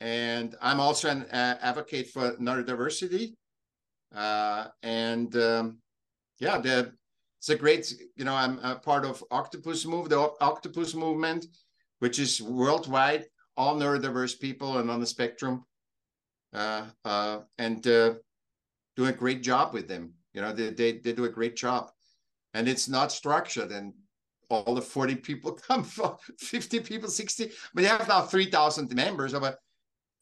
and 0.01 0.55
I'm 0.61 0.81
also 0.81 1.09
an 1.09 1.23
uh, 1.23 1.59
advocate 1.61 2.09
for 2.09 2.33
neurodiversity. 2.37 3.35
Uh, 4.15 4.67
and 4.83 5.35
um, 5.37 5.79
yeah, 6.39 6.59
the, 6.59 6.93
it's 7.39 7.49
a 7.49 7.57
great, 7.57 7.93
you 8.17 8.25
know, 8.25 8.35
I'm 8.35 8.59
a 8.61 8.77
part 8.77 9.05
of 9.05 9.23
Octopus 9.31 9.85
Move, 9.87 10.09
the 10.09 10.31
Octopus 10.41 10.95
Movement, 10.95 11.47
which 11.99 12.19
is 12.19 12.41
worldwide, 12.41 13.27
all 13.57 13.77
neurodiverse 13.77 14.39
people 14.39 14.79
and 14.79 14.91
on 14.91 15.01
the 15.01 15.07
spectrum, 15.07 15.65
uh, 16.53 16.87
uh, 17.05 17.41
and 17.59 17.87
uh, 17.87 18.15
doing 18.99 19.11
a 19.11 19.17
great 19.17 19.43
job 19.45 19.73
with 19.73 19.87
them. 19.87 20.13
You 20.35 20.43
know, 20.43 20.53
they, 20.53 20.71
they, 20.71 20.99
they 20.99 21.13
do 21.13 21.25
a 21.25 21.31
great 21.31 21.57
job. 21.57 21.91
And 22.53 22.69
it's 22.69 22.89
not 22.89 23.13
structured 23.13 23.71
and 23.71 23.95
all 24.51 24.75
the 24.75 24.83
40 24.83 25.15
people 25.17 25.53
come 25.69 25.85
from 25.85 26.17
50 26.41 26.81
people, 26.81 27.09
60. 27.09 27.45
I 27.45 27.49
mean, 27.75 27.85
they 27.85 27.89
have 27.89 28.09
now 28.09 28.23
3,000 28.23 28.93
members, 28.93 29.33
but 29.33 29.59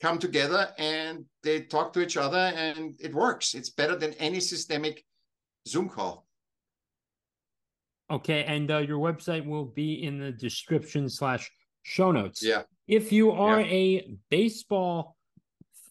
come 0.03 0.19
together 0.19 0.69
and 0.79 1.25
they 1.43 1.63
talk 1.63 1.95
to 1.95 2.03
each 2.03 2.19
other 2.19 2.53
and 2.55 2.95
it 3.01 3.15
works. 3.15 3.55
It's 3.55 3.71
better 3.71 3.97
than 3.97 4.13
any 4.15 4.41
systemic 4.41 5.03
Zoom 5.67 5.89
call. 5.89 6.27
Okay, 8.11 8.45
and 8.45 8.71
uh, 8.71 8.79
your 8.79 8.99
website 8.99 9.45
will 9.45 9.65
be 9.65 10.05
in 10.05 10.21
the 10.21 10.31
description 10.31 11.09
slash 11.09 11.51
show 11.83 12.13
notes. 12.13 12.41
Yeah. 12.43 12.63
If 12.87 13.11
you 13.11 13.33
are 13.33 13.61
yeah. 13.61 13.67
a 13.67 14.17
baseball 14.31 15.17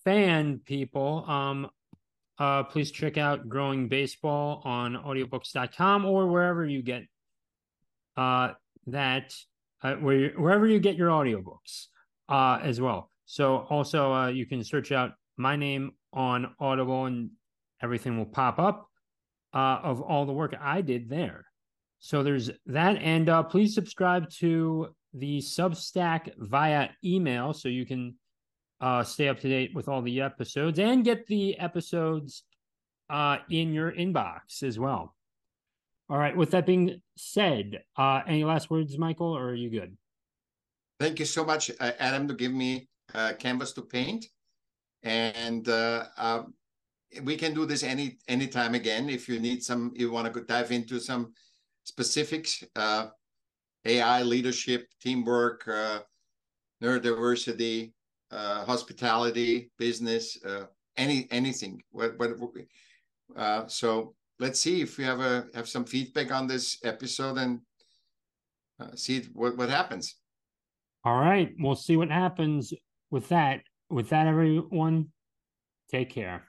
fan, 0.05 0.61
people, 0.65 1.25
um, 1.27 1.67
uh, 2.37 2.63
please 2.63 2.91
check 2.91 3.17
out 3.17 3.47
Growing 3.47 3.87
Baseball 3.87 4.61
on 4.65 4.95
audiobooks.com 4.95 6.05
or 6.05 6.27
wherever 6.27 6.65
you 6.65 6.81
get 6.81 7.03
uh, 8.17 8.51
that, 8.87 9.33
uh, 9.81 9.95
where, 9.95 10.29
wherever 10.31 10.67
you 10.67 10.79
get 10.79 10.95
your 10.95 11.09
audiobooks 11.09 11.87
uh, 12.29 12.59
as 12.61 12.81
well. 12.81 13.11
So 13.25 13.65
also 13.69 14.13
uh, 14.13 14.27
you 14.27 14.45
can 14.45 14.63
search 14.63 14.91
out 14.91 15.11
my 15.37 15.55
name 15.55 15.91
on 16.13 16.53
Audible 16.59 17.05
and 17.05 17.29
everything 17.81 18.17
will 18.17 18.25
pop 18.25 18.59
up 18.59 18.89
uh, 19.53 19.79
of 19.83 20.01
all 20.01 20.25
the 20.25 20.33
work 20.33 20.55
I 20.59 20.81
did 20.81 21.09
there. 21.09 21.45
So 21.99 22.21
there's 22.21 22.51
that. 22.67 22.97
And 22.97 23.29
uh, 23.29 23.43
please 23.43 23.73
subscribe 23.73 24.29
to 24.39 24.89
the 25.13 25.39
Substack 25.39 26.31
via 26.37 26.89
email 27.03 27.53
so 27.53 27.69
you 27.69 27.85
can 27.85 28.15
uh, 28.81 29.03
stay 29.03 29.27
up 29.27 29.39
to 29.39 29.49
date 29.49 29.73
with 29.73 29.87
all 29.87 30.01
the 30.01 30.21
episodes 30.21 30.79
and 30.79 31.03
get 31.03 31.27
the 31.27 31.57
episodes 31.59 32.43
uh, 33.09 33.37
in 33.49 33.73
your 33.73 33.91
inbox 33.91 34.63
as 34.63 34.79
well. 34.79 35.15
All 36.09 36.17
right. 36.17 36.35
With 36.35 36.51
that 36.51 36.65
being 36.65 37.01
said, 37.17 37.81
uh, 37.97 38.21
any 38.27 38.43
last 38.43 38.69
words, 38.69 38.97
Michaell, 38.97 39.35
or 39.35 39.49
are 39.49 39.55
you 39.55 39.69
good? 39.69 39.97
Thank 40.99 41.19
you 41.19 41.25
so 41.25 41.43
much, 41.43 41.71
uh, 41.79 41.91
Adam, 41.99 42.27
to 42.27 42.33
give 42.33 42.53
me 42.53 42.87
uh, 43.13 43.33
canvas 43.39 43.73
to 43.73 43.81
paint. 43.81 44.25
And 45.03 45.67
uh, 45.67 46.05
um, 46.17 46.53
we 47.23 47.35
can 47.35 47.53
do 47.53 47.65
this 47.65 47.83
any 47.83 48.17
anytime 48.27 48.75
again 48.75 49.09
if 49.09 49.27
you 49.27 49.39
need 49.39 49.63
some, 49.63 49.91
you 49.95 50.11
want 50.11 50.31
to 50.33 50.41
dive 50.41 50.71
into 50.71 50.99
some 50.99 51.33
specifics, 51.83 52.63
uh, 52.75 53.07
AI 53.85 54.23
leadership, 54.23 54.87
teamwork, 55.01 55.67
uh, 55.67 55.99
neurodiversity, 56.83 57.93
uh, 58.31 58.65
hospitality, 58.65 59.71
business, 59.77 60.37
uh, 60.45 60.65
any 60.97 61.27
anything. 61.31 61.81
What, 61.91 62.17
what, 62.17 62.31
uh, 63.35 63.67
so 63.67 64.13
let's 64.39 64.59
see 64.59 64.81
if 64.81 64.97
we 64.97 65.03
have 65.03 65.19
a 65.19 65.45
have 65.53 65.67
some 65.67 65.85
feedback 65.85 66.31
on 66.31 66.47
this 66.47 66.77
episode 66.83 67.37
and 67.37 67.59
uh, 68.79 68.95
see 68.95 69.23
what 69.33 69.57
what 69.57 69.69
happens. 69.69 70.15
All 71.03 71.19
right, 71.19 71.53
we'll 71.59 71.75
see 71.75 71.97
what 71.97 72.09
happens 72.09 72.73
with 73.11 73.29
that, 73.29 73.61
with 73.89 74.09
that, 74.09 74.25
everyone, 74.25 75.09
take 75.91 76.09
care. 76.09 76.43